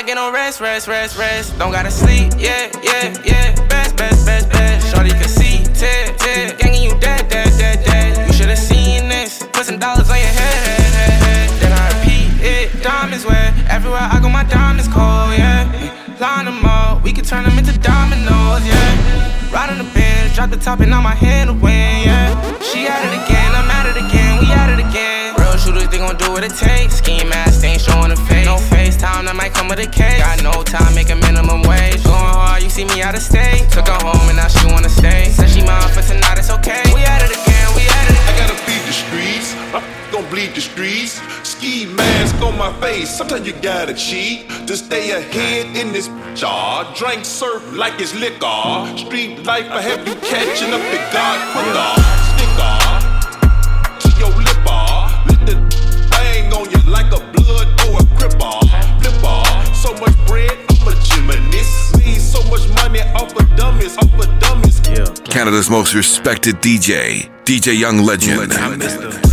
I 0.01 0.03
get 0.03 0.15
no 0.15 0.33
rest, 0.33 0.63
rest, 0.63 0.89
rest, 0.89 1.19
rest. 1.19 1.59
Don't 1.59 1.73
gotta 1.73 1.91
sleep, 1.91 2.33
yeah, 2.39 2.73
yeah, 2.83 3.13
yeah. 3.23 3.55
Best, 3.69 3.99
best, 3.99 4.25
best, 4.25 4.49
best. 4.49 4.97
Shorty 4.97 5.11
can 5.11 5.29
see, 5.29 5.63
tear, 5.75 6.17
tear. 6.17 6.57
Gangin' 6.57 6.85
you 6.85 6.99
dead, 7.01 7.29
dead, 7.29 7.53
dead, 7.59 7.85
dead. 7.85 8.27
You 8.27 8.33
should've 8.33 8.57
seen 8.57 9.11
this. 9.11 9.45
Put 9.53 9.67
some 9.67 9.79
dollars 9.79 10.09
on 10.09 10.17
your 10.17 10.33
head, 10.41 10.57
head, 10.65 10.93
head, 10.97 11.21
head. 11.21 11.51
Then 11.61 11.73
I 11.77 11.85
repeat 11.93 12.33
it. 12.41 12.83
Diamonds 12.83 13.27
wet. 13.27 13.53
Everywhere 13.69 14.01
I 14.01 14.19
go, 14.23 14.31
my 14.31 14.45
diamonds 14.45 14.89
cold, 14.89 15.37
yeah. 15.37 15.69
Line 16.19 16.47
them 16.47 16.65
up, 16.65 17.05
we 17.05 17.13
can 17.13 17.27
turn 17.27 17.45
them 17.45 17.59
into 17.59 17.79
dominoes, 17.79 18.65
yeah. 18.65 19.53
Ride 19.53 19.69
on 19.69 19.77
the 19.85 19.91
bench, 19.93 20.35
drop 20.35 20.49
the 20.49 20.57
top 20.57 20.81
and 20.81 20.95
on 20.95 21.03
my 21.03 21.15
hand 21.15 21.51
to 21.51 21.53
win, 21.53 22.09
yeah. 22.09 22.33
She 22.61 22.87
at 22.87 23.05
it 23.05 23.13
again, 23.21 23.53
I'm 23.53 23.69
at 23.69 23.85
it 23.85 23.97
again, 23.97 24.00
gon' 26.01 26.17
do 26.17 26.33
what 26.33 26.43
it 26.43 26.57
takes. 26.57 26.97
Ski 26.97 27.25
mask, 27.25 27.65
ain't 27.65 27.81
showing 27.81 28.11
the 28.11 28.17
face. 28.17 28.47
No 28.47 28.57
FaceTime, 28.73 29.29
that 29.29 29.37
might 29.37 29.53
come 29.53 29.69
with 29.69 29.79
a 29.79 29.87
case. 29.87 30.19
Got 30.19 30.43
no 30.43 30.63
time, 30.65 30.95
make 30.95 31.11
a 31.11 31.17
minimum 31.17 31.63
wage. 31.63 32.03
Going 32.03 32.17
hard, 32.17 32.63
you 32.63 32.71
see 32.71 32.85
me 32.85 33.03
out 33.03 33.15
of 33.15 33.23
state. 33.23 33.69
Took 33.71 33.89
her 33.89 34.01
home 34.01 34.25
and 34.29 34.37
now 34.37 34.49
she 34.49 34.67
wanna 34.73 34.89
stay. 34.89 35.29
Said 35.31 35.51
she 35.51 35.63
mine 35.63 35.89
for 35.93 36.03
tonight, 36.03 36.39
it's 36.41 36.51
okay. 36.51 36.83
We 36.97 37.05
at 37.05 37.21
it 37.23 37.33
again, 37.37 37.69
we 37.77 37.85
at 37.85 38.05
it 38.09 38.17
I 38.27 38.33
gotta 38.41 38.59
beat 38.65 38.83
the 38.89 38.97
streets. 38.97 39.55
I'm 39.77 39.85
gon' 40.11 40.27
bleed 40.33 40.55
the 40.57 40.65
streets. 40.65 41.21
Ski 41.47 41.87
mask 41.87 42.41
on 42.41 42.57
my 42.57 42.73
face. 42.81 43.11
Sometimes 43.11 43.47
you 43.47 43.53
gotta 43.61 43.95
cheat 43.95 44.49
to 44.67 44.77
stay 44.77 45.13
ahead 45.13 45.77
in 45.77 45.93
this 45.93 46.09
jar. 46.35 46.85
Ah, 46.87 46.95
drink 46.97 47.25
surf 47.25 47.63
like 47.77 48.01
it's 48.01 48.15
liquor. 48.15 48.97
Street 48.97 49.45
life, 49.45 49.69
I 49.71 49.83
have 49.83 50.07
you 50.09 50.15
catching 50.33 50.73
up 50.73 50.81
to 50.81 50.99
God 51.13 51.39
quicker. 51.53 52.40
Like 57.11 57.21
a 57.21 57.33
blood 57.33 57.69
or 57.89 57.99
a 57.99 58.05
cripper. 58.17 58.61
Flipper. 59.01 59.75
So 59.75 59.93
much 59.95 60.17
bread, 60.27 60.57
I'm 60.71 60.89
a 60.89 60.95
gymnast. 61.03 61.99
Need 61.99 62.21
so 62.21 62.43
much 62.51 62.69
money 62.75 63.01
off 63.15 63.35
of 63.37 63.57
dummies, 63.57 63.97
off 63.99 64.13
of 64.15 64.41
dummies. 64.41 64.81
Canada's 65.29 65.71
most 65.71 65.95
respected 65.95 66.57
DJ, 66.57 67.31
DJ 67.45 67.79
Young 67.79 67.99
Legend. 67.99 68.51
Body 68.51 69.30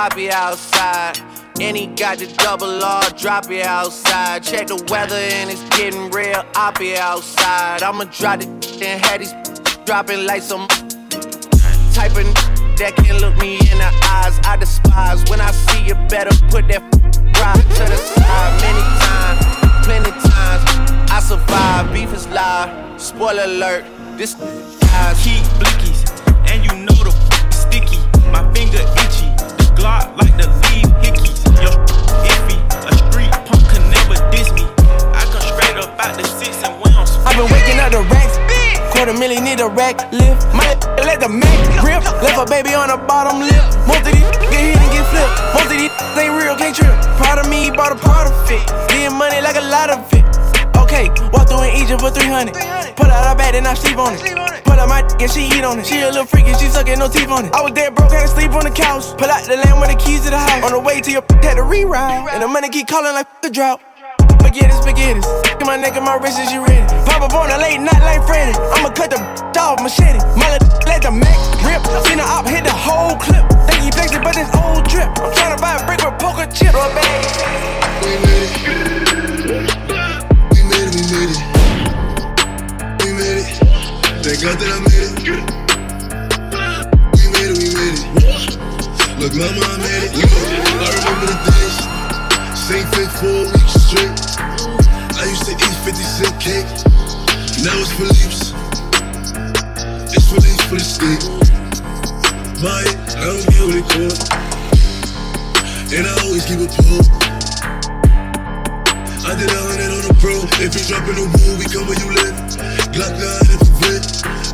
I 0.00 0.04
heard 0.04 0.10
Poppy 0.12 0.30
outside. 0.30 1.18
And 1.60 1.76
he 1.76 1.86
got 1.88 2.18
the 2.18 2.26
double 2.38 2.82
R, 2.82 3.02
drop 3.18 3.50
it 3.50 3.66
outside. 3.66 4.42
Check 4.42 4.68
the 4.68 4.82
weather 4.88 5.14
and 5.14 5.50
it's 5.50 5.62
getting 5.76 6.10
real, 6.10 6.42
I'll 6.54 6.72
be 6.72 6.96
outside. 6.96 7.82
I'ma 7.82 8.04
drop 8.04 8.40
the 8.40 8.46
and 8.82 9.04
have 9.04 9.20
these 9.20 9.34
dropping 9.84 10.24
like 10.24 10.42
some 10.42 10.66
type 11.92 12.16
of 12.16 12.24
that 12.80 12.94
can 12.96 13.20
look 13.20 13.36
me 13.36 13.58
in 13.58 13.76
the 13.76 13.92
eyes. 14.08 14.40
I 14.44 14.56
despise 14.56 15.22
when 15.28 15.38
I 15.38 15.50
see 15.50 15.84
you 15.84 15.94
better 16.08 16.34
put 16.48 16.66
that 16.68 16.80
ride 17.36 17.60
to 17.60 17.84
the 17.84 17.96
side. 17.96 18.52
Many 18.64 18.84
times, 19.04 19.44
plenty 19.84 20.12
times, 20.32 21.10
I 21.12 21.20
survive. 21.20 21.92
Beef 21.92 22.10
is 22.14 22.26
live. 22.28 22.98
Spoiler 22.98 23.44
alert, 23.44 23.84
this 24.16 24.32
guys. 24.32 25.22
Keep 25.22 25.69
rack 39.76 39.96
lift. 40.12 40.42
My 40.54 40.74
let 41.04 41.20
the 41.20 41.28
Mac 41.28 41.58
grip. 41.80 42.02
Left 42.22 42.38
a 42.38 42.46
baby 42.50 42.74
on 42.74 42.88
the 42.88 42.98
bottom 43.06 43.40
lip. 43.40 43.64
Most 43.86 44.06
of 44.06 44.12
these 44.12 44.30
get 44.50 44.60
hit 44.60 44.78
and 44.78 44.90
get 44.92 45.06
flipped. 45.10 45.34
Most 45.54 45.70
of 45.70 45.78
these 45.78 45.92
ain't 46.18 46.34
real, 46.36 46.56
can't 46.56 46.74
trip. 46.74 46.94
Proud 47.18 47.38
of 47.38 47.48
me, 47.48 47.70
bought 47.70 47.92
a 47.92 47.98
part 47.98 48.28
of 48.28 48.34
it. 48.50 48.62
Getting 48.88 49.16
money 49.16 49.40
like 49.40 49.56
a 49.56 49.66
lot 49.66 49.90
of 49.90 50.00
it. 50.12 50.24
Okay, 50.76 51.08
walk 51.30 51.48
through 51.48 51.62
in 51.70 51.76
Egypt 51.78 52.00
for 52.00 52.10
300. 52.10 52.54
Pull 52.96 53.06
out 53.06 53.24
her 53.30 53.36
bed 53.36 53.54
and 53.54 53.66
I 53.66 53.74
sleep 53.74 53.98
on 53.98 54.14
it. 54.14 54.22
Pull 54.64 54.78
out 54.78 54.88
my 54.88 55.02
dick 55.02 55.22
and 55.22 55.30
she 55.30 55.46
eat 55.46 55.64
on 55.64 55.78
it. 55.78 55.86
She 55.86 56.00
a 56.00 56.08
little 56.08 56.26
freaky, 56.26 56.52
she 56.54 56.66
sucking 56.66 56.98
no 56.98 57.08
teeth 57.08 57.30
on 57.30 57.46
it. 57.46 57.54
I 57.54 57.62
was 57.62 57.72
dead 57.72 57.94
broke, 57.94 58.10
to 58.10 58.28
sleep 58.28 58.52
on 58.52 58.64
the 58.64 58.70
couch. 58.70 59.04
Pull 59.16 59.30
out 59.30 59.42
the 59.44 59.56
land 59.56 59.80
with 59.80 59.90
the 59.90 59.96
keys 59.96 60.24
to 60.24 60.30
the 60.30 60.38
house. 60.38 60.64
On 60.64 60.72
the 60.72 60.80
way 60.80 61.00
to 61.00 61.10
your 61.10 61.22
had 61.42 61.54
to 61.54 61.62
reride. 61.62 62.28
And 62.32 62.42
the 62.42 62.48
money 62.48 62.68
keep 62.68 62.88
calling 62.88 63.12
like 63.12 63.28
the 63.42 63.50
drought. 63.50 63.80
Spaghetti, 64.50 64.74
spaghetti. 64.82 65.20
Get 65.46 65.62
my 65.64 65.76
neck 65.76 65.94
and 65.94 66.04
my 66.04 66.18
wrist 66.18 66.40
is 66.40 66.50
you 66.50 66.66
ready. 66.66 66.82
Pop 67.06 67.22
up 67.22 67.34
on 67.34 67.54
a 67.54 67.58
late 67.62 67.78
night 67.78 68.02
like 68.02 68.26
Freddy. 68.26 68.50
I'ma 68.74 68.90
cut 68.90 69.14
the 69.14 69.22
off 69.54 69.78
machete. 69.78 70.18
My 70.34 70.58
let 70.90 71.06
the 71.06 71.12
Mac 71.14 71.38
rip. 71.62 71.78
Seen 72.02 72.18
the 72.18 72.26
op 72.26 72.50
hit 72.50 72.66
the 72.66 72.74
whole 72.74 73.14
clip. 73.14 73.46
Think 73.70 73.78
he 73.86 73.90
flexing, 73.94 74.26
but 74.26 74.34
this 74.34 74.50
old 74.58 74.90
drip. 74.90 75.06
I'm 75.22 75.30
trying 75.38 75.54
to 75.54 75.62
buy 75.62 75.78
a 75.78 75.86
brick 75.86 76.02
with 76.02 76.18
poker 76.18 76.50
chip. 76.50 76.74
Rub 76.74 76.90
We 78.02 78.10
made 78.26 78.42
it. 78.42 78.58
We 80.50 80.66
made 80.66 80.82
it, 80.82 80.98
we 80.98 81.02
made 81.14 81.30
it. 81.30 81.38
We 83.06 83.14
made 83.14 83.46
it. 83.46 83.54
Thank 84.18 84.42
God 84.42 84.58
that 84.58 84.66
I 84.66 84.82
made 84.82 85.14
it. 85.14 85.46
We 87.14 87.22
made 87.38 87.54
it, 87.54 87.58
we 87.62 87.70
made 87.70 88.02
it. 88.02 88.58
Look, 89.14 89.30
mama, 89.30 89.62
I 89.62 89.78
made 89.78 90.10
it. 90.10 90.26
I 90.26 90.90
remember 90.98 91.30
the 91.30 91.38
days. 91.38 91.78
Same 92.58 92.86
fit 92.90 93.10
four 93.14 93.46
weeks 93.46 93.78
straight. 93.86 94.29
I 95.20 95.24
used 95.28 95.44
to 95.44 95.52
eat 95.52 95.76
50 95.84 96.00
cent 96.00 96.32
cake. 96.40 96.64
Now 97.60 97.76
it's 97.76 97.92
leaves. 98.00 98.56
It's 100.16 100.32
leaves 100.32 100.64
for 100.64 100.80
the 100.80 100.86
steak. 100.96 101.20
My, 102.64 102.80
I 103.20 103.28
don't 103.28 103.44
get 103.52 103.60
what 103.68 103.76
it 103.76 103.84
called. 103.84 104.16
And 105.92 106.08
I 106.08 106.12
always 106.24 106.48
keep 106.48 106.64
it 106.64 106.72
pulled. 106.72 107.04
I 109.28 109.36
did 109.36 109.52
a 109.52 109.60
hundred 109.60 109.92
on 109.92 110.08
the 110.08 110.16
pro. 110.24 110.40
If 110.56 110.72
you 110.72 110.88
drop 110.88 111.04
in 111.04 111.20
the 111.20 111.28
wood, 111.28 111.56
we 111.60 111.68
come 111.68 111.84
where 111.84 112.00
you 112.00 112.08
live. 112.16 112.32
Glock 112.88 113.12
nine 113.20 113.44
if 113.44 113.60
you 113.60 113.76
lit. 113.92 114.04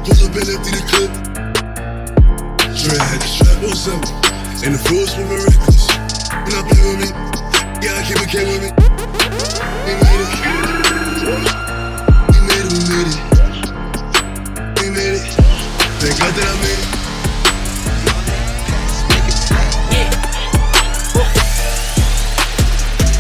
Pull 0.03 0.19
up 0.19 0.35
and 0.35 0.51
empty 0.51 0.75
the 0.75 0.83
clip. 0.91 1.13
Dre 2.75 2.99
had 3.07 3.23
the 3.23 3.29
strap 3.31 3.63
on 3.63 3.77
something. 3.79 4.19
And 4.67 4.75
the 4.75 4.83
floor 4.83 5.07
swimming 5.07 5.47
reckless. 5.47 5.95
And 6.35 6.55
I 6.59 6.67
play 6.67 6.83
with 6.91 7.07
me. 7.07 7.11
Yeah, 7.87 7.95
I 7.95 8.03
keep 8.03 8.19
it 8.19 8.31
came 8.35 8.49
with 8.51 8.67
me. 8.67 8.96
We 9.87 9.95
made 9.95 10.03
it. 10.03 10.31
We 12.27 12.39
made 12.43 12.67
it, 12.67 12.75
we 12.75 12.81
made 12.91 13.07
it. 13.07 13.15
We 14.83 14.91
made 14.91 15.15
it. 15.15 15.23
Thank 16.03 16.19
God 16.19 16.35
that 16.35 16.43
I 16.43 16.55
made 16.59 16.75
it. 16.75 16.91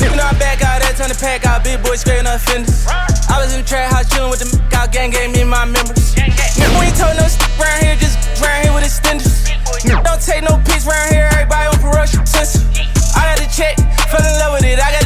You 0.02 0.10
know 0.16 0.26
I 0.26 0.34
back 0.42 0.58
out 0.66 0.82
that 0.82 0.98
turn 0.98 1.06
the 1.06 1.14
pack 1.14 1.46
out, 1.46 1.62
big 1.62 1.78
boy 1.86 1.94
scraping 1.94 2.26
up 2.26 2.40
fenders. 2.40 2.82
I 3.30 3.38
was 3.38 3.54
in 3.54 3.62
the 3.62 3.68
trap 3.68 3.92
house 3.92 4.10
chillin' 4.10 4.30
with 4.34 4.42
the 4.42 4.50
out 4.74 4.90
gang, 4.90 5.10
gave 5.10 5.30
me 5.30 5.44
my 5.44 5.64
members. 5.66 6.18
When 6.18 6.82
you 6.82 6.94
told 6.98 7.14
no 7.14 7.30
st- 7.30 7.46
round 7.62 7.78
here, 7.86 7.94
just 7.94 8.18
round 8.42 8.66
here 8.66 8.74
with 8.74 8.82
extenders. 8.82 9.46
Don't 9.86 10.18
take 10.18 10.42
no 10.42 10.58
pics 10.66 10.82
round 10.82 11.14
here, 11.14 11.30
everybody 11.30 11.70
on 11.70 12.26
sensor. 12.26 12.58
I 13.14 13.22
got 13.30 13.38
the 13.38 13.46
check, 13.54 13.78
fell 14.10 14.18
in 14.18 14.34
love 14.42 14.58
with 14.58 14.66
it. 14.66 14.82
I 14.82 14.90
got 14.90 15.05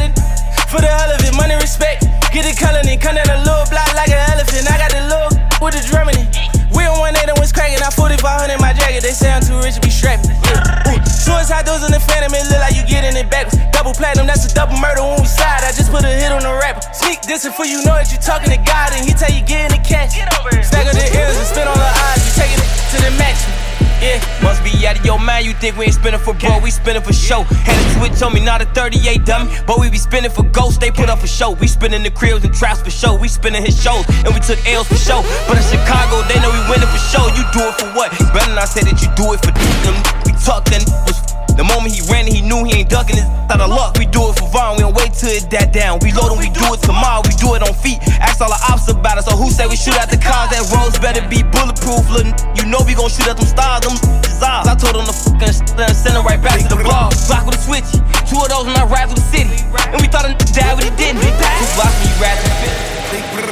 for 0.71 0.79
the 0.79 0.87
hell 0.87 1.11
of 1.11 1.19
it, 1.19 1.35
money 1.35 1.59
respect. 1.59 2.07
Get 2.31 2.47
it 2.47 2.55
color 2.55 2.79
and 2.79 2.95
come 2.95 3.19
down 3.19 3.27
a 3.27 3.43
little 3.43 3.67
block 3.67 3.91
like 3.91 4.07
an 4.07 4.23
elephant. 4.31 4.63
I 4.71 4.79
got 4.79 4.95
the 4.95 5.03
little 5.03 5.31
with 5.59 5.75
the 5.75 5.83
drum 5.83 6.07
in 6.07 6.15
it. 6.15 6.31
We 6.71 6.87
on 6.87 6.95
one 7.03 7.11
eight 7.19 7.27
and 7.27 7.35
was 7.35 7.51
cracking. 7.51 7.83
I 7.83 7.91
4500 7.91 8.55
in 8.55 8.59
my 8.63 8.71
jacket. 8.71 9.03
They 9.03 9.11
say 9.11 9.27
I'm 9.27 9.43
too 9.43 9.59
rich 9.59 9.75
to 9.75 9.83
be 9.83 9.91
strapping. 9.91 10.31
Yeah. 10.47 11.03
Suicide 11.03 11.67
doors 11.67 11.83
in 11.83 11.91
the 11.91 11.99
phantom, 11.99 12.31
it 12.31 12.47
look 12.47 12.63
like 12.63 12.71
you 12.71 12.87
getting 12.87 13.19
it 13.19 13.27
backwards. 13.27 13.59
Double 13.75 13.91
platinum, 13.91 14.31
that's 14.31 14.47
a 14.47 14.51
double 14.55 14.79
murder 14.79 15.03
when 15.03 15.19
we 15.19 15.27
slide. 15.27 15.67
I 15.67 15.75
just 15.75 15.91
put 15.91 16.07
a 16.07 16.11
hit 16.11 16.31
on 16.31 16.39
the 16.47 16.55
rapper. 16.55 16.79
Sneak 16.95 17.19
this 17.27 17.43
for 17.51 17.67
you 17.67 17.83
know 17.83 17.99
that 17.99 18.07
you 18.07 18.17
talking 18.23 18.55
to 18.55 18.59
God 18.63 18.95
and 18.95 19.03
he 19.03 19.11
tell 19.11 19.29
you 19.29 19.43
get 19.43 19.67
in 19.67 19.75
the 19.75 19.83
cash. 19.83 20.15
Stagger 20.15 20.95
the 20.95 21.03
ears 21.03 21.35
and 21.35 21.47
spin 21.51 21.67
on 21.67 21.75
the 21.75 21.91
eyes. 22.07 22.23
You 22.23 22.31
taking 22.39 22.59
it 22.63 22.71
to 22.95 22.97
the 23.03 23.11
max. 23.19 23.70
Yeah, 24.01 24.17
must 24.41 24.65
be 24.65 24.73
out 24.87 24.97
of 24.97 25.05
your 25.05 25.19
mind. 25.19 25.45
You 25.45 25.53
think 25.53 25.77
we 25.77 25.85
ain't 25.85 25.93
spinning 25.93 26.19
for 26.19 26.33
bro, 26.33 26.57
we 26.57 26.71
spinning 26.71 27.03
for 27.03 27.13
show. 27.13 27.43
Had 27.69 27.77
a 27.77 27.85
switch 27.99 28.21
on 28.23 28.33
me, 28.33 28.43
not 28.43 28.59
a 28.59 28.65
38 28.73 29.25
dummy. 29.25 29.53
But 29.67 29.79
we 29.79 29.91
be 29.91 29.97
spinning 30.01 30.31
for 30.31 30.41
ghosts, 30.41 30.79
they 30.79 30.89
put 30.89 31.07
up 31.07 31.21
a 31.21 31.27
show. 31.27 31.51
We 31.51 31.67
spinning 31.67 32.01
the 32.01 32.09
cribs 32.09 32.43
and 32.43 32.53
traps 32.53 32.81
for 32.81 32.89
show. 32.89 33.13
We 33.13 33.27
spinning 33.27 33.61
his 33.61 33.77
shows, 33.77 34.03
and 34.25 34.33
we 34.33 34.41
took 34.41 34.57
L's 34.65 34.87
for 34.87 34.97
show. 34.97 35.21
But 35.47 35.61
in 35.61 35.65
Chicago, 35.69 36.25
they 36.25 36.41
know 36.41 36.49
we 36.49 36.61
winning 36.65 36.89
for 36.89 37.03
show. 37.13 37.29
You 37.37 37.45
do 37.53 37.61
it 37.61 37.77
for 37.77 37.93
what? 37.93 38.09
Better 38.33 38.55
not 38.55 38.69
say 38.69 38.81
that 38.81 38.97
you 39.05 39.09
do 39.13 39.37
it 39.37 39.39
for 39.45 39.53
them. 39.53 39.95
We 40.25 40.33
talk, 40.41 40.65
then 40.65 40.81
was 41.05 41.20
the 41.57 41.63
moment 41.63 41.93
he 41.93 42.01
ran, 42.11 42.27
he 42.27 42.41
knew 42.41 42.63
he 42.63 42.83
ain't 42.83 42.89
ducking 42.89 43.17
his 43.17 43.25
out 43.51 43.59
of 43.59 43.69
luck. 43.69 43.97
We 43.97 44.05
do 44.05 44.29
it 44.29 44.39
for 44.39 44.47
Vaughn, 44.51 44.77
we 44.77 44.83
don't 44.83 44.95
wait 44.95 45.13
till 45.13 45.31
it 45.31 45.49
that 45.51 45.73
down. 45.73 45.99
We 46.01 46.11
load 46.11 46.31
and 46.31 46.39
we 46.39 46.49
do 46.51 46.63
it 46.73 46.81
tomorrow, 46.81 47.21
we 47.25 47.33
do 47.35 47.55
it 47.55 47.61
on 47.63 47.73
feet. 47.73 47.99
Ask 48.19 48.39
all 48.39 48.49
the 48.49 48.61
ops 48.69 48.87
about 48.87 49.17
it, 49.17 49.23
so 49.23 49.35
who 49.35 49.49
say 49.51 49.67
we 49.67 49.75
shoot 49.75 49.97
at 49.97 50.09
the 50.09 50.19
cars? 50.19 50.51
That 50.51 50.63
roads 50.71 50.99
better 50.99 51.23
be 51.27 51.43
bulletproof, 51.43 52.07
little 52.09 52.33
You 52.55 52.65
know 52.67 52.79
we 52.87 52.95
gon' 52.95 53.11
shoot 53.11 53.27
at 53.27 53.37
them 53.37 53.47
stars, 53.47 53.83
them 53.83 53.95
desires. 54.21 54.67
I 54.67 54.75
told 54.75 54.95
him 54.95 55.05
to 55.05 55.15
fucking 55.15 55.51
and 55.81 55.89
uh, 55.89 55.93
send 55.93 56.17
it 56.17 56.23
right 56.23 56.41
back 56.41 56.59
to 56.61 56.67
the 56.69 56.81
blog. 56.81 57.13
Block 57.27 57.45
with 57.45 57.57
a 57.57 57.61
switch, 57.61 57.89
two 58.27 58.39
of 58.39 58.49
those 58.49 58.65
when 58.65 58.77
I 58.77 58.85
ride 58.85 59.09
through 59.09 59.19
the 59.19 59.27
city. 59.31 59.57
And 59.91 59.99
we 60.01 60.07
thought 60.07 60.25
a 60.25 60.33
died, 60.53 60.75
but 60.77 60.83
he 60.85 60.91
didn't. 60.95 61.21
Blocks 61.21 61.97
when 61.97 62.07
you 62.07 62.15
ride 62.21 62.37
through 62.39 62.55
the 62.55 63.41
city. 63.45 63.50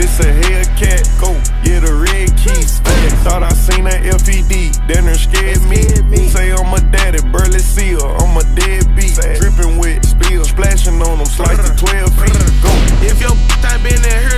This 0.00 0.18
a 0.20 0.32
Hellcat, 0.32 1.04
go, 1.20 1.28
yeah, 1.60 1.80
the 1.84 1.92
red 1.92 2.32
keys. 2.40 2.80
Thought 3.20 3.42
I 3.42 3.52
seen 3.52 3.84
that 3.84 4.00
FED, 4.00 4.88
then 4.88 5.04
it 5.04 5.20
scared 5.20 5.60
me. 5.68 5.84
Say 6.32 6.56
I'm 6.56 6.72
a 6.72 6.80
daddy, 6.88 7.20
burly 7.28 7.58
seal, 7.58 8.00
I'm 8.00 8.32
a 8.32 8.40
deadbeat. 8.56 9.20
Dripping 9.36 9.76
with 9.76 10.00
spill, 10.08 10.42
splashing 10.46 11.02
on 11.04 11.18
them, 11.18 11.26
slice 11.26 11.60
the 11.60 11.76
12 11.76 12.16
feet. 12.16 12.32
Go. 12.64 12.72
If 13.04 13.20
your 13.20 13.36
ain't 13.80 13.82
been 13.84 13.94
in 13.94 14.02
that 14.08 14.29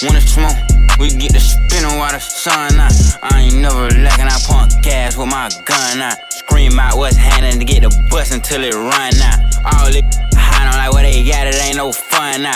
guns. 0.00 0.02
I 0.02 0.06
wanna 0.06 0.20
smoke. 0.20 0.98
We 0.98 1.10
get 1.10 1.32
the 1.32 1.40
spinning 1.40 1.98
while 1.98 2.12
the 2.12 2.20
sun 2.20 2.80
out. 2.80 2.92
I 3.22 3.42
ain't 3.42 3.56
never 3.56 3.88
lacking. 4.00 4.26
I 4.26 4.38
pump 4.46 4.72
gas 4.82 5.16
with 5.16 5.28
my 5.28 5.50
gun 5.64 6.00
out. 6.00 6.16
Scream 6.32 6.78
out 6.78 6.96
what's 6.96 7.16
happening 7.16 7.58
to 7.58 7.64
get 7.64 7.82
the 7.82 7.90
bus 8.10 8.32
until 8.32 8.64
it 8.64 8.74
run 8.74 9.14
out. 9.20 9.38
All 9.64 9.94
it 9.94 10.04
high 10.34 10.66
on 10.66 10.76
like 10.76 10.92
what 10.92 11.02
they 11.02 11.24
got, 11.24 11.46
it 11.46 11.54
ain't 11.56 11.76
no 11.76 11.92
fun 11.92 12.46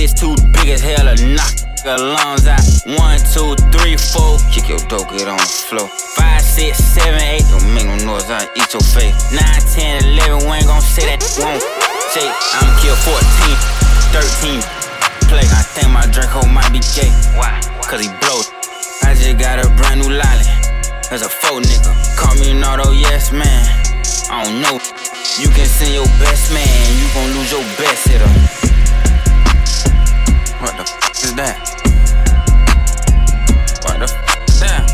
six 0.00 0.12
two 0.12 0.34
big 0.52 0.68
as 0.68 0.80
hell, 0.80 1.08
a 1.08 1.14
knock 1.34 1.54
the 1.84 1.96
lungs 1.96 2.46
out. 2.46 2.64
One, 2.98 3.18
two, 3.32 3.54
three, 3.72 3.96
four. 3.96 4.38
Kick 4.52 4.68
your 4.68 4.78
dope, 4.88 5.08
get 5.10 5.28
on 5.28 5.36
the 5.36 5.44
floor. 5.44 6.09
Draco 16.12 16.46
might 16.46 16.70
be 16.72 16.80
gay. 16.94 17.10
Why? 17.38 17.60
Cause 17.86 18.00
he 18.02 18.08
blows. 18.18 18.50
I 19.02 19.14
just 19.14 19.38
got 19.38 19.58
a 19.64 19.68
brand 19.78 20.00
new 20.00 20.10
lolly. 20.10 20.46
There's 21.08 21.22
a 21.22 21.28
faux 21.28 21.66
nigga. 21.66 21.94
Call 22.16 22.34
me 22.34 22.50
an 22.50 22.64
auto, 22.64 22.90
yes 22.92 23.30
man. 23.32 23.62
I 24.30 24.44
don't 24.44 24.60
know. 24.60 24.78
You 25.38 25.48
can 25.50 25.66
send 25.66 25.94
your 25.94 26.06
best 26.18 26.52
man, 26.52 26.66
you 26.98 27.06
gon' 27.14 27.30
lose 27.34 27.50
your 27.50 27.62
best 27.78 28.08
hitter. 28.08 28.26
What 30.58 30.76
the 30.76 30.82
f 30.82 31.24
is 31.24 31.34
that? 31.34 31.56
What 33.82 33.98
the 33.98 34.06
f 34.10 34.48
is 34.48 34.60
that? 34.60 34.86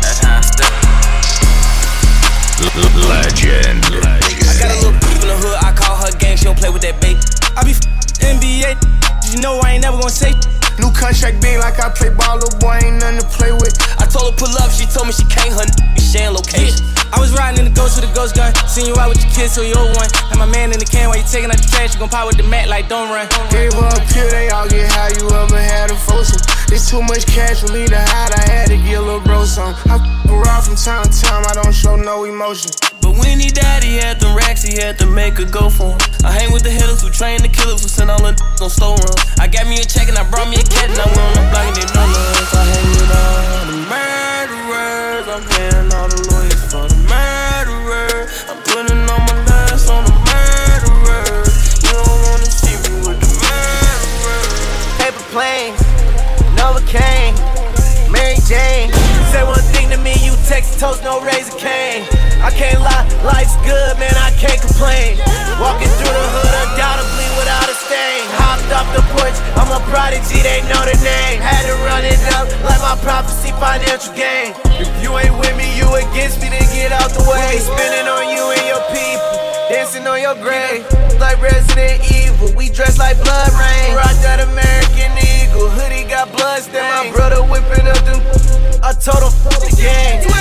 That's 0.00 0.20
how 0.20 0.36
I 0.36 0.40
step. 0.40 0.72
Legend. 3.08 3.84
I 3.84 4.58
got 4.60 4.70
a 4.70 4.76
little 4.80 4.92
beef 5.00 5.20
in 5.22 5.28
the 5.28 5.36
hood, 5.36 5.56
I 5.64 5.72
call 5.72 5.96
her 5.96 6.12
gang, 6.18 6.36
she 6.36 6.44
don't 6.44 6.58
play 6.58 6.70
with 6.70 6.82
that 6.82 7.00
bait. 7.00 7.16
I 7.56 7.64
be 7.64 7.72
f- 7.72 7.80
NBA, 8.20 8.76
you 9.34 9.40
know 9.40 9.58
I 9.58 9.72
ain't 9.72 9.82
never 9.82 9.98
gonna 9.98 10.10
say. 10.10 10.30
New 10.78 10.90
contract 10.94 11.42
being 11.42 11.58
like 11.58 11.78
I 11.82 11.90
play 11.90 12.10
ball, 12.10 12.38
little 12.38 12.58
boy 12.58 12.78
ain't 12.82 13.02
nothing 13.02 13.20
to 13.20 13.26
play 13.34 13.52
with. 13.52 13.74
I 13.98 14.06
told 14.06 14.30
her 14.30 14.36
pull 14.38 14.54
up, 14.62 14.70
she 14.70 14.86
told 14.86 15.06
me 15.06 15.12
she 15.12 15.24
can't, 15.26 15.50
her 15.54 15.66
be 15.94 16.00
sharing 16.00 16.34
location. 16.34 16.86
I 17.14 17.22
was 17.22 17.30
riding 17.30 17.62
in 17.62 17.70
the 17.70 17.76
ghost 17.78 17.94
with 17.94 18.10
a 18.10 18.12
ghost 18.12 18.34
gun, 18.34 18.50
seen 18.66 18.90
you 18.90 18.98
out 18.98 19.06
with 19.06 19.22
your 19.22 19.30
kids, 19.30 19.54
so 19.54 19.62
you 19.62 19.78
old 19.78 19.94
one. 19.94 20.10
Had 20.34 20.42
my 20.42 20.50
man 20.50 20.74
in 20.74 20.82
the 20.82 20.84
can 20.84 21.06
while 21.06 21.14
you 21.14 21.22
taking 21.22 21.46
out 21.46 21.62
the 21.62 21.70
trash, 21.70 21.94
you 21.94 22.02
gon' 22.02 22.10
pop 22.10 22.26
with 22.26 22.34
the 22.34 22.42
mat 22.42 22.66
like 22.66 22.90
don't 22.90 23.06
run. 23.06 23.30
Gave 23.54 23.70
her 23.78 23.86
a 23.86 24.02
pill, 24.10 24.26
they 24.34 24.50
all 24.50 24.66
get 24.66 24.90
high, 24.90 25.14
you 25.14 25.30
ever 25.30 25.54
had 25.54 25.94
a 25.94 25.96
foursome. 25.96 26.42
It's 26.74 26.90
too 26.90 27.06
much 27.06 27.22
cash 27.30 27.62
for 27.62 27.70
me 27.70 27.86
to 27.86 28.02
hide, 28.10 28.34
I 28.34 28.42
had 28.50 28.66
to 28.74 28.76
get 28.82 28.98
a 28.98 29.04
little 29.06 29.22
bro 29.22 29.46
some. 29.46 29.78
I 29.86 30.02
f 30.02 30.02
around 30.26 30.66
from 30.66 30.74
time 30.74 31.06
to 31.06 31.14
time, 31.14 31.46
I 31.46 31.54
don't 31.54 31.70
show 31.70 31.94
no 31.94 32.26
emotion. 32.26 32.74
But 32.98 33.14
when 33.14 33.38
he 33.38 33.46
died, 33.46 33.86
he 33.86 33.94
had 34.02 34.18
them 34.18 34.34
racks, 34.34 34.66
he 34.66 34.74
had 34.74 34.98
to 34.98 35.06
make 35.06 35.38
a 35.38 35.46
go 35.46 35.70
for 35.70 35.94
him. 35.94 36.02
I 36.26 36.34
hang 36.34 36.50
with 36.50 36.66
the 36.66 36.74
hitters 36.74 36.98
who 36.98 37.14
train 37.14 37.38
the 37.46 37.52
killers 37.52 37.86
who 37.86 37.88
send 37.88 38.10
all 38.10 38.18
the 38.18 38.34
on 38.58 38.70
store 38.70 38.98
run. 38.98 39.14
I 39.38 39.46
got 39.46 39.70
me 39.70 39.78
a 39.78 39.86
check 39.86 40.10
and 40.10 40.18
I 40.18 40.26
brought 40.26 40.50
me 40.50 40.58
a 40.58 40.66
cat 40.66 40.90
and 40.90 40.98
I 40.98 41.06
went 41.06 41.22
on 41.22 41.34
the 41.38 41.46
block 41.54 41.62
and 41.62 41.76
they 41.78 41.86
know 41.94 42.10
us. 42.10 42.50
I 42.50 42.62
hang 42.74 42.88
with 42.90 43.14
all 43.14 43.70
the 43.70 43.78
murderers. 43.86 44.63
I'm 45.26 45.42
paying 45.42 45.90
all 45.94 46.06
the 46.06 46.20
lawyers 46.30 46.64
for 46.68 46.84
the 46.84 47.00
murderers. 47.08 48.44
I'm 48.44 48.60
putting 48.62 49.08
all 49.08 49.24
my 49.24 49.44
last 49.48 49.88
on 49.88 50.04
the 50.04 50.12
murderers. 50.20 51.80
You 51.82 51.96
don't 51.96 52.20
wanna 52.28 52.44
see 52.44 52.76
me 52.84 53.08
with 53.08 53.18
the 53.24 53.30
murderers. 53.40 54.84
Paper 55.00 55.24
planes, 55.32 55.80
Novocaine, 56.60 57.34
Mary 58.12 58.36
Jane. 58.46 58.92
Say 59.32 59.42
one 59.44 59.64
thing 59.72 59.88
to 59.90 59.96
me, 59.96 60.12
you 60.20 60.36
Texas 60.46 60.78
toast, 60.78 61.02
no 61.02 61.20
Raising 61.22 61.58
Cane. 61.58 62.04
I 62.44 62.52
can't 62.52 62.76
lie, 62.84 63.08
life's 63.24 63.56
good, 63.64 63.96
man, 63.96 64.12
I 64.20 64.28
can't 64.36 64.60
complain. 64.60 65.16
Walking 65.56 65.88
through 65.96 66.12
the 66.12 66.28
hood 66.28 66.54
undoubtedly 66.68 67.24
without 67.40 67.72
a 67.72 67.76
stain. 67.88 68.20
Hopped 68.36 68.68
off 68.68 68.84
the 68.92 69.00
porch, 69.16 69.32
I'm 69.56 69.72
a 69.72 69.80
prodigy, 69.88 70.44
they 70.44 70.60
know 70.68 70.84
the 70.84 70.92
name. 71.00 71.40
Had 71.40 71.64
to 71.64 71.76
run 71.88 72.04
it 72.04 72.20
up 72.36 72.44
like 72.68 72.84
my 72.84 73.00
prophecy, 73.00 73.48
financial 73.56 74.12
gain. 74.12 74.52
If 74.76 74.92
you 75.00 75.16
ain't 75.16 75.32
with 75.40 75.56
me, 75.56 75.72
you 75.72 75.88
against 75.96 76.44
me, 76.44 76.52
then 76.52 76.68
get 76.76 76.92
out 76.92 77.16
the 77.16 77.24
way. 77.24 77.64
Spinning 77.64 78.12
on 78.12 78.28
you 78.28 78.44
and 78.52 78.64
your 78.68 78.84
people, 78.92 79.32
dancing 79.72 80.04
on 80.04 80.20
your 80.20 80.36
grave. 80.36 80.84
Like 81.16 81.40
Resident 81.40 82.04
Evil, 82.12 82.52
we 82.52 82.68
dress 82.68 83.00
like 83.00 83.16
blood 83.24 83.56
rain. 83.56 83.96
Rock 83.96 84.20
that 84.20 84.44
American 84.44 85.16
Eagle, 85.16 85.72
hoodie 85.72 86.04
got 86.12 86.28
blood 86.28 86.60
stain. 86.60 86.84
My 86.92 87.08
brother 87.08 87.40
whipping 87.40 87.88
up 87.88 88.04
them, 88.04 88.20
I 88.84 88.92
told 88.92 89.32
him, 89.32 89.32
the 89.64 89.72
game. 89.80 90.33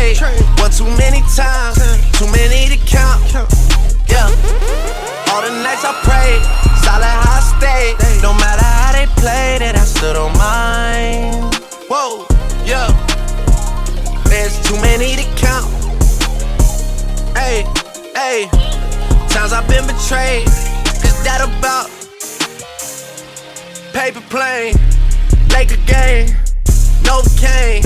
Betrayed. 0.00 0.42
One 0.58 0.70
too 0.70 0.88
many 0.96 1.20
times, 1.36 1.76
too 2.18 2.26
many 2.32 2.68
to 2.72 2.78
count. 2.86 3.20
Yeah. 4.08 4.28
All 5.30 5.42
the 5.42 5.52
nights 5.62 5.84
I 5.84 5.92
prayed, 6.02 6.42
solid 6.82 7.04
how 7.04 7.38
I 7.38 7.42
stayed. 7.56 8.22
No 8.22 8.32
matter 8.34 8.64
how 8.64 8.92
they 8.92 9.06
played 9.20 9.62
it, 9.62 9.76
I 9.76 9.84
still 9.84 10.14
don't 10.14 10.36
mind. 10.36 11.54
Whoa, 11.88 12.26
yeah. 12.64 12.88
There's 14.24 14.56
too 14.66 14.76
many 14.80 15.16
to 15.16 15.24
count. 15.36 15.70
Hey, 17.36 17.64
hey. 18.14 18.48
Times 19.28 19.52
I've 19.52 19.68
been 19.68 19.86
betrayed. 19.86 20.46
Is 21.04 21.16
that 21.24 21.40
about 21.40 21.88
paper 23.92 24.22
plane? 24.28 24.74
Laker 25.52 25.76
game. 25.86 26.39
No 27.10 27.22
cane. 27.36 27.82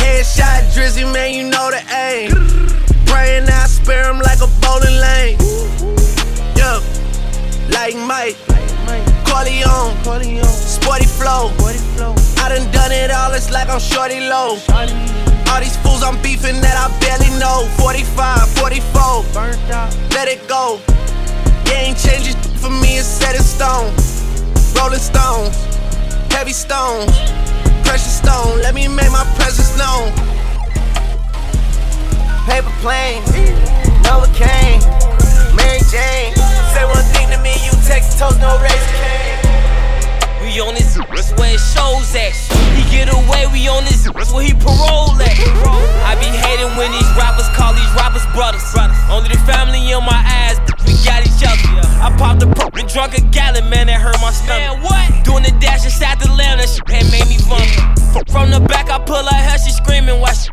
Headshot 0.00 0.72
drizzy, 0.72 1.04
man, 1.12 1.34
you 1.34 1.44
know 1.50 1.68
the 1.70 1.82
aim. 1.92 2.30
Praying 3.04 3.44
I 3.44 3.66
spare 3.66 4.08
him 4.08 4.20
like 4.20 4.40
a 4.40 4.48
bowling 4.64 4.96
lane. 5.04 5.36
Yeah, 6.56 6.80
like 7.76 7.94
Mike. 8.08 8.38
Corleone. 9.28 9.92
Sporty 10.48 11.04
flow. 11.04 11.52
I 12.40 12.48
done 12.48 12.72
done 12.72 12.90
it 12.90 13.10
all, 13.10 13.34
it's 13.34 13.50
like 13.50 13.68
I'm 13.68 13.80
shorty 13.80 14.20
low. 14.20 14.56
All 14.72 15.60
these 15.60 15.76
fools 15.84 16.02
I'm 16.02 16.16
beefing 16.22 16.62
that 16.62 16.76
I 16.80 16.88
barely 17.04 17.28
know. 17.38 17.68
45, 17.76 18.48
44. 18.56 19.24
Let 20.16 20.28
it 20.28 20.48
go. 20.48 20.80
Ain't 21.70 21.98
changing 21.98 22.40
for 22.56 22.70
me, 22.70 22.96
it's 22.96 23.08
set 23.08 23.36
in 23.36 23.42
stone. 23.42 23.92
Rolling 24.74 25.04
stones, 25.04 25.54
heavy 26.32 26.54
stones, 26.54 27.12
precious 27.88 28.18
stone. 28.18 28.60
Let 28.60 28.74
me 28.74 28.86
make 28.86 29.10
my 29.10 29.24
presence 29.36 29.72
known. 29.80 30.12
Paper 32.44 32.72
plane, 32.84 33.22
Novocaine, 34.04 34.80
Mary 35.56 35.80
Jane. 35.88 36.34
Say 36.72 36.84
one 36.84 37.04
thing 37.16 37.28
to 37.32 37.38
me, 37.42 37.54
you 37.64 37.72
Texas 37.88 38.18
toast, 38.18 38.40
no 38.40 38.60
Raising 38.60 38.94
Cane. 39.00 39.47
We 40.48 40.64
on 40.64 40.72
this, 40.72 40.96
that's 40.96 41.28
where 41.36 41.52
it 41.52 41.60
shows 41.60 42.08
at. 42.16 42.32
He 42.72 42.80
get 42.88 43.12
away, 43.12 43.44
we 43.52 43.68
on 43.68 43.84
this, 43.84 44.08
that's 44.08 44.32
where 44.32 44.40
he 44.40 44.56
parole 44.56 45.12
at. 45.20 45.36
I 46.08 46.16
be 46.16 46.24
hating 46.24 46.72
when 46.72 46.88
these 46.88 47.04
rappers 47.20 47.44
call 47.52 47.76
these 47.76 47.92
rappers 47.92 48.24
brothers. 48.32 48.64
Only 49.12 49.28
the 49.28 49.36
family 49.44 49.92
in 49.92 50.00
my 50.08 50.16
eyes, 50.16 50.56
we 50.88 50.96
got 51.04 51.20
each 51.20 51.44
other. 51.44 51.60
I 52.00 52.08
popped 52.16 52.42
a 52.42 52.48
perk 52.48 52.80
and 52.80 52.88
drunk 52.88 53.18
a 53.18 53.20
gallon, 53.28 53.68
man, 53.68 53.92
that 53.92 54.00
hurt 54.00 54.16
my 54.24 54.32
stomach. 54.32 54.56
Man, 54.56 54.80
what? 54.80 55.04
Doing 55.22 55.44
the 55.44 55.52
dash 55.60 55.84
inside 55.84 56.18
the 56.18 56.32
lamb, 56.32 56.56
that 56.56 56.72
shit 56.72 56.88
had 56.88 57.12
made 57.12 57.28
me 57.28 57.36
vomit. 57.44 58.32
From 58.32 58.48
the 58.48 58.64
back, 58.64 58.88
I 58.88 58.98
pull 59.04 59.20
her 59.20 59.36
hair, 59.36 59.58
she 59.60 59.70
screaming, 59.70 60.18
why 60.18 60.32
she 60.32 60.48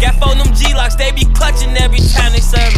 Got 0.00 0.14
four 0.16 0.34
them 0.34 0.52
G-locks, 0.54 0.96
they 0.96 1.12
be 1.12 1.24
clutching 1.34 1.76
every 1.76 2.00
time 2.00 2.32
they 2.32 2.40
serve. 2.40 2.72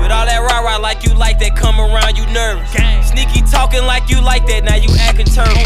With 0.00 0.10
all 0.10 0.26
that 0.26 0.40
rah-rah 0.40 0.78
like 0.78 1.04
you 1.04 1.14
like 1.14 1.38
that, 1.40 1.56
come 1.56 1.80
around, 1.80 2.16
you 2.16 2.26
nervous. 2.32 2.70
Sneaky 3.08 3.42
talking 3.42 3.84
like 3.84 4.08
you 4.08 4.20
like 4.20 4.46
that, 4.46 4.64
now 4.64 4.76
you 4.76 4.88
acting 5.00 5.26
turtle. 5.26 5.56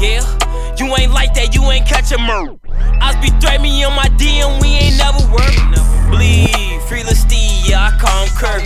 Yeah, 0.00 0.24
you 0.76 0.86
ain't 0.96 1.12
like 1.12 1.34
that, 1.34 1.54
you 1.54 1.62
ain't 1.70 1.86
catch 1.86 2.12
a 2.12 2.18
murder. 2.18 2.56
I 3.00 3.16
be 3.20 3.28
threatening 3.40 3.72
me 3.72 3.84
on 3.84 3.94
my 3.96 4.08
DM, 4.20 4.60
we 4.60 4.68
ain't 4.68 4.96
never 4.98 5.20
work. 5.32 5.54
Bleed, 6.10 6.82
free 6.88 7.02
Steve, 7.14 7.68
yeah, 7.68 7.88
I 7.88 7.96
call 7.96 8.24
him 8.24 8.32
Kirk. 8.36 8.64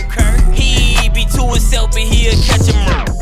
He 0.53 1.09
be 1.09 1.25
to 1.35 1.43
himself 1.47 1.95
and 1.95 2.07
he'll 2.07 2.35
catch 2.43 2.67
a 2.67 2.75
murder. 2.83 3.13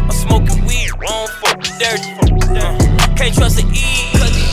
I'm 0.00 0.10
smoking 0.10 0.64
weed, 0.66 0.90
wrong 1.00 1.28
fuck 1.40 1.60
dirty. 1.78 2.12
Uh, 2.54 2.78
can't 3.16 3.34
trust 3.34 3.56
the 3.56 3.66
E, 3.72 4.18
cause 4.18 4.43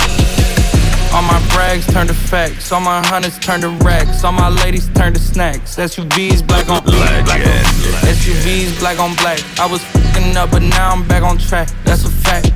All 1.13 1.21
my 1.21 1.41
brags 1.53 1.85
turn 1.87 2.07
to 2.07 2.13
facts, 2.13 2.71
all 2.71 2.79
my 2.79 3.05
hunters 3.07 3.37
turn 3.39 3.61
to 3.61 3.69
racks, 3.83 4.23
all 4.23 4.31
my 4.31 4.49
ladies 4.49 4.87
turn 4.89 5.13
to 5.13 5.19
snacks. 5.19 5.75
SUVs 5.75 6.45
black 6.45 6.69
on 6.69 6.83
black, 6.83 7.25
black 7.25 7.41
on, 7.41 7.63
SUVs 8.07 8.79
black 8.79 8.99
on 8.99 9.15
black. 9.15 9.39
I 9.59 9.65
was 9.65 9.83
fing 9.83 10.37
up, 10.37 10.51
but 10.51 10.61
now 10.61 10.91
I'm 10.91 11.07
back 11.07 11.23
on 11.23 11.37
track. 11.37 11.69
That's 11.83 12.05
a 12.05 12.09
fact. 12.09 12.47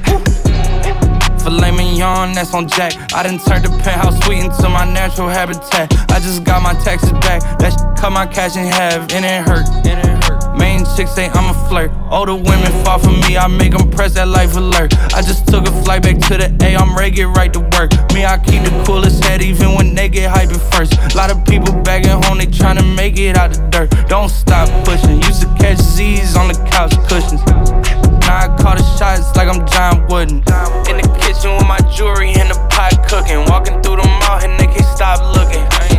Filet 1.46 1.72
mignon, 1.72 2.34
that's 2.34 2.56
on 2.56 2.68
Jack. 2.68 2.94
I 3.14 3.22
done 3.22 3.38
turned 3.38 3.66
the 3.66 3.70
penthouse 3.84 4.18
suite 4.26 4.44
into 4.44 4.68
my 4.68 4.84
natural 4.92 5.28
habitat. 5.28 5.94
I 6.12 6.20
just 6.20 6.44
got 6.44 6.64
my 6.64 6.74
taxes 6.84 7.12
back. 7.12 7.42
That 7.60 7.72
sh- 7.72 8.02
cut 8.02 8.12
my 8.12 8.26
cash 8.26 8.56
in 8.56 8.66
half, 8.66 9.14
and 9.14 9.24
it 9.24 9.48
hurt. 9.48 9.68
And 9.86 10.00
it 10.00 10.06
hurt. 10.06 10.15
Main 10.58 10.86
chicks 10.96 11.12
say 11.12 11.30
I'm 11.30 11.50
a 11.50 11.68
flirt. 11.68 11.92
Older 12.12 12.36
women 12.36 12.72
fall 12.84 13.00
for 13.00 13.12
me, 13.12 13.38
I 13.38 13.48
make 13.48 13.72
them 13.72 13.90
press 13.92 14.14
that 14.16 14.28
life 14.28 14.56
alert. 14.56 14.94
I 15.14 15.22
just 15.22 15.48
took 15.48 15.68
a 15.68 15.72
flight 15.84 16.04
back 16.04 16.18
to 16.30 16.38
the 16.38 16.48
A, 16.64 16.76
I'm 16.76 16.96
ready, 16.96 17.12
get 17.12 17.28
right 17.30 17.52
to 17.54 17.60
work. 17.60 17.92
Me, 18.14 18.26
I 18.26 18.38
keep 18.38 18.64
the 18.64 18.84
coolest 18.86 19.24
head 19.24 19.42
even 19.42 19.76
when 19.76 19.96
they 19.96 20.10
get 20.10 20.32
hyped 20.32 20.56
first. 20.74 21.16
Lot 21.16 21.32
of 21.32 21.46
people 21.46 21.74
back 21.82 22.06
at 22.06 22.24
home, 22.26 22.38
they 22.38 22.48
tryna 22.48 22.96
make 22.96 23.18
it 23.18 23.38
out 23.38 23.52
the 23.52 23.62
dirt. 23.70 23.90
Don't 24.08 24.30
stop 24.30 24.70
pushing. 24.86 25.22
Used 25.24 25.42
to 25.42 25.48
catch 25.60 25.80
Z's 25.80 26.36
on 26.36 26.48
the 26.48 26.56
couch 26.72 26.94
cushions. 27.08 27.44
Now 28.26 28.46
I 28.46 28.58
call 28.58 28.76
the 28.76 28.84
shots 28.98 29.36
like 29.36 29.48
I'm 29.48 29.66
John 29.68 30.08
Wooden. 30.08 30.38
In 30.90 30.98
the 30.98 31.08
kitchen 31.22 31.52
with 31.58 31.68
my 31.68 31.80
jewelry 31.94 32.30
in 32.30 32.48
the 32.48 32.58
pot 32.70 32.94
cooking. 33.08 33.46
Walking 33.50 33.82
through 33.82 33.98
the 33.98 34.08
mall 34.08 34.40
and 34.42 34.60
they 34.60 34.68
can't 34.68 34.86
stop 34.96 35.20
looking. 35.36 35.95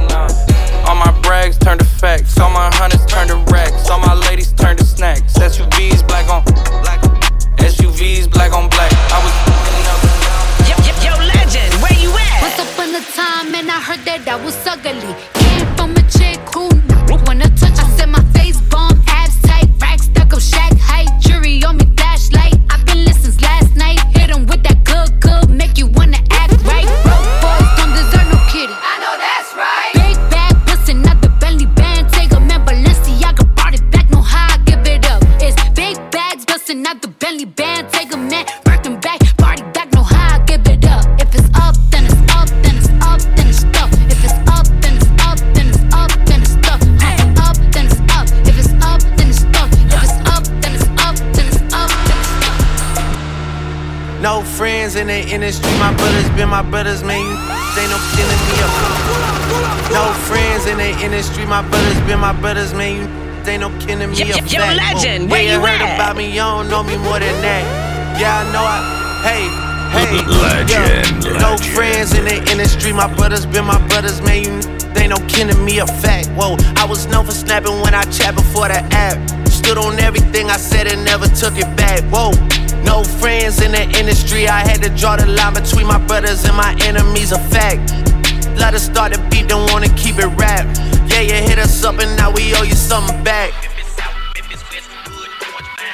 All 0.86 0.94
my 0.94 1.12
brags 1.20 1.58
turn 1.58 1.78
to 1.78 1.84
facts. 1.84 2.38
All 2.38 2.50
my 2.50 2.70
hunters 2.74 3.04
turn 3.06 3.28
to 3.28 3.36
racks. 3.52 3.90
All 3.90 3.98
my 3.98 4.14
ladies 4.14 4.52
turn 4.52 4.76
to 4.76 4.84
snacks. 4.84 5.34
SUVs 5.34 6.06
black 6.06 6.28
on 6.28 6.44
black. 6.82 7.00
SUVs 7.58 8.30
black 8.30 8.52
on 8.52 8.68
black. 8.70 8.92
I 9.12 9.18
was 9.24 9.34
Yo, 10.68 10.76
yo, 10.86 10.94
yo, 11.04 11.12
legend, 11.34 11.74
where 11.82 11.98
you 11.98 12.10
at? 12.10 12.42
Once 12.42 12.58
upon 12.58 12.94
a 12.94 13.02
time, 13.14 13.54
and 13.54 13.70
I 13.70 13.80
heard 13.80 14.04
that 14.06 14.26
I 14.28 14.36
was 14.36 14.56
ugly. 14.66 15.14
Came 15.34 15.66
from 15.76 15.90
a 15.92 16.02
chick 16.10 16.40
who 16.54 16.70
wanna 17.26 17.48
touch. 17.56 17.78
I 17.78 17.88
said 17.96 18.08
my 18.08 18.22
face 18.32 18.60
bomb, 18.70 19.02
abs 19.08 19.40
tight, 19.42 19.68
rack 19.80 19.98
stuck 20.00 20.32
up, 20.32 20.40
shack 20.40 20.72
height, 20.78 21.08
jury 21.20 21.62
on 21.64 21.76
me, 21.76 21.85
in 55.36 55.42
the 55.42 55.48
industry, 55.48 55.70
my 55.78 55.92
brothers 55.94 56.28
been 56.30 56.48
my 56.48 56.62
brothers, 56.62 57.04
man. 57.04 57.20
You 57.20 57.36
ain't 57.76 57.92
no 57.92 58.00
killing 58.16 58.42
me 58.48 58.56
up. 58.64 58.72
No 59.92 60.04
friends 60.24 60.64
in 60.64 60.78
the 60.78 60.90
industry, 61.04 61.44
my 61.44 61.60
brothers 61.68 62.00
been 62.08 62.20
my 62.20 62.32
brothers, 62.40 62.72
man. 62.72 63.04
You 63.04 63.50
ain't 63.50 63.60
no 63.60 63.68
killing 63.78 64.10
me 64.10 64.16
Yo, 64.16 64.36
up. 64.36 64.50
yo, 64.50 64.60
legend, 64.60 65.28
oh, 65.28 65.30
where 65.30 65.42
yeah, 65.42 65.54
you 65.54 65.60
heard 65.60 65.82
at? 65.82 65.96
about 65.96 66.16
me, 66.16 66.30
you 66.32 66.40
don't 66.40 66.68
know 66.70 66.82
me 66.82 66.96
more 66.96 67.20
than 67.20 67.36
that. 67.44 67.64
Yeah, 68.18 68.40
I 68.40 68.52
know 68.52 68.64
I. 68.64 68.80
Hey. 69.28 69.44
Hey, 69.92 70.24
Legend, 70.26 71.24
yeah. 71.24 71.38
no 71.38 71.56
friends 71.74 72.12
in 72.12 72.24
the 72.24 72.36
industry. 72.50 72.92
My 72.92 73.12
brothers 73.14 73.46
been 73.46 73.64
my 73.64 73.78
brothers, 73.88 74.20
man. 74.22 74.42
You 74.42 74.76
they 74.94 75.06
no 75.06 75.16
kidding 75.28 75.62
me 75.64 75.78
a 75.78 75.86
fact. 75.86 76.28
Whoa, 76.32 76.56
I 76.76 76.86
was 76.88 77.06
known 77.06 77.26
for 77.26 77.32
snapping 77.32 77.80
when 77.82 77.94
I 77.94 78.02
chat 78.04 78.34
before 78.34 78.68
the 78.68 78.80
app. 78.92 79.16
Stood 79.48 79.78
on 79.78 79.98
everything 80.00 80.50
I 80.50 80.56
said 80.56 80.86
and 80.86 81.04
never 81.04 81.28
took 81.28 81.56
it 81.56 81.68
back. 81.76 82.02
Whoa, 82.10 82.32
no 82.86 83.02
friends 83.04 83.60
in 83.60 83.72
the 83.72 83.82
industry. 83.98 84.48
I 84.48 84.60
had 84.66 84.80
to 84.82 84.88
draw 84.88 85.16
the 85.16 85.26
line 85.26 85.52
between 85.52 85.86
my 85.86 85.98
brothers 86.06 86.44
and 86.44 86.56
my 86.56 86.74
enemies. 86.82 87.32
A 87.32 87.38
fact. 87.38 87.92
Let 88.56 88.72
us 88.72 88.86
start 88.86 89.12
the 89.12 89.18
beat, 89.28 89.48
don't 89.48 89.70
wanna 89.70 89.88
keep 89.96 90.16
it 90.18 90.30
rap. 90.38 90.64
Yeah, 91.10 91.20
you 91.20 91.34
hit 91.34 91.58
us 91.58 91.84
up 91.84 91.98
and 91.98 92.16
now 92.16 92.30
we 92.30 92.54
owe 92.54 92.62
you 92.62 92.74
something 92.74 93.22
back. 93.22 93.52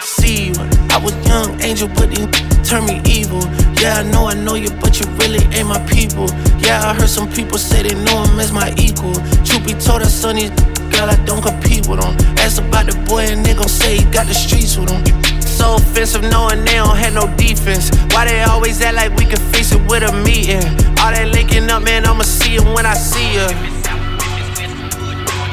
See 0.01 0.53
I 0.91 0.99
was 0.99 1.15
young 1.27 1.61
angel, 1.61 1.89
but 1.89 2.17
you 2.17 2.27
turn 2.63 2.87
me 2.87 3.01
evil. 3.07 3.43
Yeah, 3.81 3.99
I 3.99 4.03
know 4.05 4.29
I 4.29 4.35
know 4.35 4.55
you, 4.55 4.71
but 4.81 5.01
you 5.01 5.07
really 5.17 5.43
ain't 5.57 5.69
my 5.69 5.81
people. 5.87 6.29
Yeah, 6.61 6.85
I 6.85 6.95
heard 6.95 7.09
some 7.09 7.29
people 7.31 7.59
say 7.59 7.83
they 7.83 7.95
know 8.05 8.23
him 8.25 8.39
as 8.39 8.53
my 8.53 8.73
equal. 8.77 9.15
Truth 9.43 9.65
be 9.67 9.75
told, 9.75 10.03
I 10.03 10.07
son 10.07 10.37
these 10.37 10.51
girl, 10.93 11.09
I 11.09 11.17
don't 11.25 11.43
compete 11.43 11.89
with 11.89 12.01
them. 12.01 12.15
Ask 12.39 12.63
about 12.63 12.87
the 12.87 12.97
boy 13.09 13.25
and 13.33 13.45
they 13.45 13.55
gon' 13.55 13.69
say 13.69 13.99
he 13.99 14.05
got 14.05 14.27
the 14.27 14.35
streets 14.35 14.77
with 14.77 14.91
him. 14.91 15.32
So 15.63 15.77
offensive, 15.77 16.23
knowing 16.23 16.65
they 16.65 16.75
don't 16.75 16.97
have 16.97 17.15
no 17.15 17.31
defense. 17.37 17.95
Why 18.11 18.27
they 18.27 18.43
always 18.43 18.83
act 18.83 18.97
like 18.97 19.15
we 19.15 19.25
can 19.25 19.39
fix 19.55 19.71
it 19.71 19.79
with 19.87 20.03
a 20.03 20.11
meeting? 20.11 20.59
All 20.99 21.15
that 21.15 21.31
linking 21.31 21.71
up, 21.71 21.85
man, 21.85 22.05
I'ma 22.05 22.27
see 22.27 22.57
it 22.59 22.67
when 22.75 22.83
I 22.85 22.99
see 22.99 23.39
ya. 23.39 23.47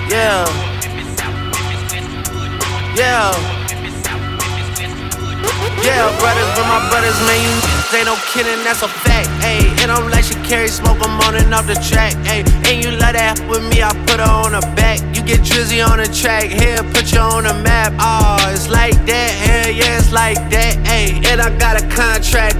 Yeah. 0.09 0.49
Yeah. 2.97 3.29
Yeah, 5.85 6.09
brothers, 6.17 6.49
but 6.57 6.65
my 6.65 6.81
brothers, 6.89 7.13
man, 7.29 7.37
you 7.45 7.53
they 7.93 8.01
no 8.01 8.17
kidding, 8.33 8.65
that's 8.65 8.81
a 8.81 8.89
fact, 8.89 9.29
ayy. 9.69 9.81
And 9.83 9.91
I'm 9.91 10.09
like 10.09 10.23
she 10.25 10.35
carry 10.47 10.67
smoke, 10.67 10.97
I'm 11.01 11.19
on 11.21 11.35
and 11.35 11.53
off 11.53 11.67
the 11.67 11.75
track, 11.75 12.13
ayy. 12.25 12.45
And 12.67 12.83
you 12.83 12.91
love 12.91 13.13
that 13.13 13.39
with 13.47 13.63
me, 13.69 13.81
I 13.83 13.91
put 14.05 14.19
her 14.19 14.25
on 14.25 14.53
the 14.53 14.61
back. 14.75 14.99
You 15.15 15.23
get 15.23 15.41
drizzy 15.41 15.85
on 15.85 15.97
the 15.97 16.07
track, 16.07 16.45
here, 16.49 16.77
put 16.93 17.11
you 17.11 17.19
on 17.19 17.43
the 17.43 17.53
map. 17.53 17.93
Oh, 17.99 18.37
it's 18.51 18.69
like 18.69 18.93
that, 19.05 19.31
hell 19.31 19.71
yeah, 19.71 19.97
it's 19.97 20.11
like 20.11 20.37
that, 20.49 20.77
ayy. 20.87 21.25
And 21.27 21.41
I 21.41 21.55
got 21.57 21.81
a 21.81 21.87
contract, 21.89 22.55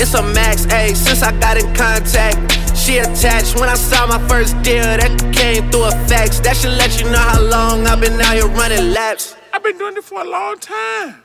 it's 0.00 0.14
a 0.14 0.22
max, 0.22 0.66
ayy. 0.66 0.94
Since 0.96 1.22
I 1.22 1.32
got 1.38 1.56
in 1.56 1.72
contact, 1.74 2.38
she 2.76 2.98
attached. 2.98 3.58
When 3.58 3.68
I 3.68 3.74
saw 3.74 4.06
my 4.06 4.20
first 4.28 4.60
deal, 4.62 4.82
that 4.82 5.12
came 5.32 5.70
through 5.70 5.84
a 5.84 5.90
fax. 6.08 6.40
That 6.40 6.56
should 6.56 6.76
let 6.76 7.00
you 7.00 7.10
know 7.10 7.18
how 7.18 7.40
long 7.40 7.86
I've 7.86 8.00
been 8.00 8.20
out 8.20 8.34
here 8.34 8.48
running 8.48 8.92
laps. 8.92 9.36
I've 9.52 9.62
been 9.62 9.78
doing 9.78 9.96
it 9.96 10.04
for 10.04 10.20
a 10.20 10.24
long 10.24 10.58
time. 10.58 11.22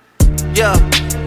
Yeah, 0.53 0.75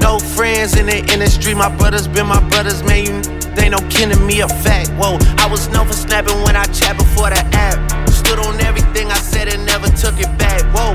no 0.01 0.19
friends 0.19 0.77
in 0.77 0.87
the 0.87 0.99
industry. 1.13 1.55
My 1.55 1.75
brothers 1.77 2.07
been 2.07 2.27
my 2.27 2.41
brothers, 2.49 2.83
man. 2.83 3.07
You 3.07 3.42
they 3.55 3.69
no 3.69 3.79
kidding 3.89 4.25
me 4.27 4.41
a 4.41 4.49
fact. 4.49 4.91
Whoa, 5.01 5.19
I 5.39 5.47
was 5.51 5.69
known 5.69 5.87
for 5.87 5.95
snapping 5.95 6.41
when 6.43 6.57
I 6.57 6.65
chat 6.73 6.97
before 6.97 7.31
the 7.31 7.43
app. 7.53 7.79
Stood 8.09 8.39
on 8.39 8.61
everything 8.61 9.11
I 9.11 9.19
said 9.19 9.49
and 9.49 9.65
never 9.67 9.89
took 9.89 10.19
it 10.21 10.31
back. 10.39 10.63
Whoa, 10.75 10.93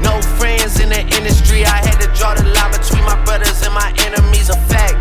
no 0.00 0.20
friends 0.38 0.80
in 0.80 0.88
the 0.90 1.00
industry. 1.00 1.64
I 1.64 1.78
had 1.84 2.00
to 2.00 2.08
draw 2.18 2.34
the 2.34 2.44
line 2.44 2.72
between 2.72 3.04
my 3.04 3.16
brothers 3.24 3.62
and 3.62 3.74
my 3.74 3.92
enemies. 4.06 4.48
A 4.48 4.56
fact. 4.68 4.96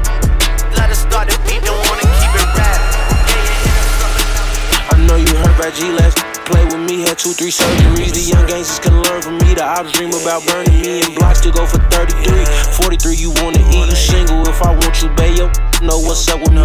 Let 0.77 0.89
us 0.91 0.99
start 0.99 1.29
the 1.29 1.37
beat, 1.47 1.63
don't 1.63 1.79
wanna 1.87 2.07
keep 2.19 2.33
it 2.35 2.49
rap. 2.57 2.79
I 4.91 4.95
know 5.07 5.15
you 5.15 5.33
heard 5.35 5.73
G 5.73 5.91
last 5.91 6.36
play 6.47 6.63
with 6.63 6.79
me, 6.87 7.03
had 7.03 7.19
two, 7.19 7.35
three 7.35 7.51
surgeries. 7.51 8.15
The 8.15 8.23
young 8.23 8.47
gangsters 8.47 8.79
can 8.79 8.95
learn 9.03 9.21
from 9.21 9.37
me. 9.43 9.53
The 9.53 9.67
ops 9.67 9.91
dream 9.91 10.15
about 10.15 10.47
burning 10.47 10.79
me 10.79 11.03
and 11.03 11.13
blocks 11.15 11.43
to 11.43 11.51
go 11.51 11.67
for 11.67 11.79
33. 11.91 12.47
43, 12.71 13.15
you 13.15 13.31
wanna 13.43 13.59
eat, 13.75 13.91
you 13.91 13.99
single. 13.99 14.47
If 14.47 14.63
I 14.63 14.71
want 14.71 14.95
you, 15.03 15.11
bayo, 15.19 15.51
know 15.83 15.99
what's 15.99 16.23
up 16.31 16.39
with 16.39 16.55
me. 16.55 16.63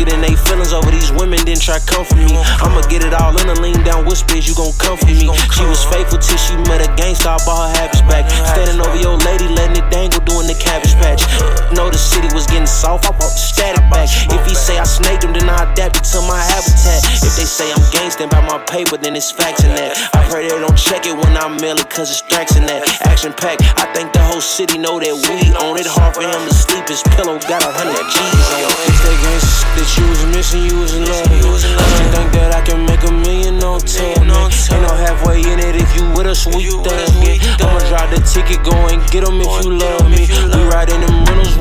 Getting 0.00 0.24
they 0.24 0.34
feelings 0.48 0.72
over 0.72 0.90
these 0.90 1.12
women, 1.12 1.44
then 1.44 1.60
try 1.60 1.78
come 1.84 2.04
for 2.08 2.16
me. 2.16 2.32
I'ma 2.64 2.80
get 2.88 3.04
it 3.04 3.12
all 3.12 3.36
in 3.36 3.48
a 3.48 3.56
lean 3.60 3.76
down 3.84 4.08
whispers, 4.08 4.48
you 4.48 4.56
gon' 4.56 4.72
come 4.80 4.96
for 4.96 5.12
me. 5.12 5.28
She 5.52 5.64
was 5.68 5.84
faithful 5.84 6.18
till 6.18 6.40
she 6.40 6.56
met 6.64 6.80
a 6.80 6.88
gangster, 6.96 7.28
I 7.28 7.38
bought 7.44 7.68
her 7.68 7.72
habits 7.76 8.00
back. 8.08 8.24
Standing 8.32 8.80
over 8.80 8.96
your 8.96 9.20
lady, 9.28 9.48
letting 9.52 9.76
it 9.76 9.88
dangle, 9.92 10.24
doing 10.24 10.48
the 10.48 10.56
cabbage 10.56 10.96
patch. 10.96 11.28
Know 11.76 11.92
the 11.92 12.00
city 12.00 12.32
was 12.32 12.46
getting 12.48 12.66
soft, 12.66 13.04
I 13.04 13.12
bought 13.12 13.36
the 13.36 13.44
static 13.44 13.84
back. 13.92 14.08
If 14.32 14.46
he 14.48 14.54
say 14.54 14.78
I 14.78 14.84
snaked 14.84 15.24
him, 15.24 15.36
then 15.36 15.48
I 15.50 15.68
adapted 15.68 16.04
to 16.16 16.18
my 16.24 16.40
habitat. 16.40 17.04
If 17.20 17.36
they 17.36 17.44
say 17.44 17.68
I'm 17.68 17.84
gangsta 17.92 18.30
by 18.30 18.40
my 18.40 18.58
paper, 18.64 18.96
then 18.96 19.09
it's 19.16 19.30
facts 19.30 19.64
in 19.64 19.74
that. 19.74 19.96
I 20.14 20.22
pray 20.28 20.48
they 20.48 20.58
don't 20.58 20.76
check 20.76 21.06
it 21.06 21.16
when 21.16 21.36
I 21.36 21.48
mail 21.60 21.76
it, 21.76 21.88
cause 21.90 22.10
it's 22.10 22.22
tracks 22.22 22.56
in 22.56 22.66
that. 22.66 22.84
Action 23.06 23.32
pack, 23.32 23.58
I 23.78 23.86
think 23.94 24.12
the 24.12 24.22
whole 24.22 24.40
city 24.40 24.78
know 24.78 25.00
that 25.00 25.14
we 25.28 25.50
own 25.58 25.78
it. 25.78 25.86
Hard 25.86 26.14
for 26.14 26.22
him 26.22 26.42
to 26.46 26.54
sleep, 26.54 26.86
his 26.86 27.02
pillow 27.16 27.38
got 27.48 27.62
a 27.64 27.72
hundred 27.72 28.04
G's 28.06 28.48
on 28.54 28.62
it. 28.62 28.90
It's 28.90 29.00
that 29.02 29.16
shit 29.18 29.70
that 29.76 29.88
you 29.96 30.04
was 30.10 30.22
missing, 30.36 30.62
you 30.66 30.76
was 30.78 30.94
in 30.94 31.04
love. 31.04 31.26
I 31.26 31.40
just 31.40 31.66
think 32.14 32.28
that 32.36 32.54
I 32.54 32.60
can 32.62 32.84
make 32.86 33.02
a 33.02 33.12
million 33.12 33.62
on 33.64 33.80
man. 33.82 34.30
Ain't 34.30 34.82
no 34.82 34.94
halfway 34.94 35.40
in 35.40 35.58
it 35.58 35.76
if 35.76 35.90
you 35.96 36.04
with 36.12 36.26
us, 36.26 36.46
we 36.46 36.68
thuggin'. 36.68 37.40
I'ma 37.60 37.80
drive 37.88 38.10
the 38.10 38.20
ticket, 38.22 38.62
go 38.62 38.76
and 38.88 39.02
get 39.10 39.26
'em 39.26 39.40
if 39.40 39.64
you 39.64 39.78
love 39.78 40.10
me. 40.10 40.28
We 40.28 40.60
riding 40.70 41.00
them 41.00 41.24
rentals 41.24 41.56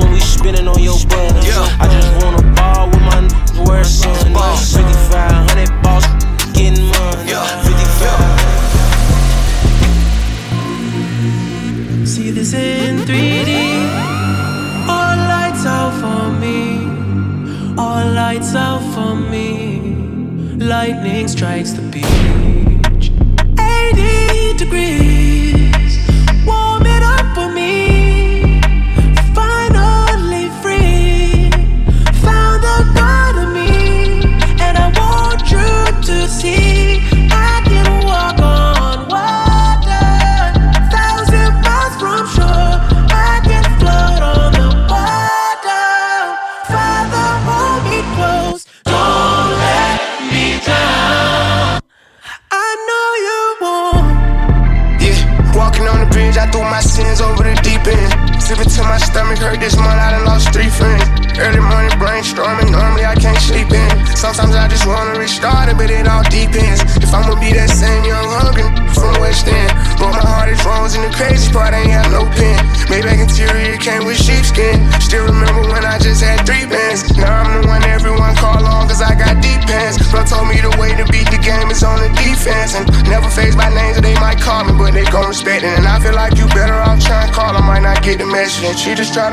she 88.80 88.96
just 88.96 89.14
tried 89.14 89.29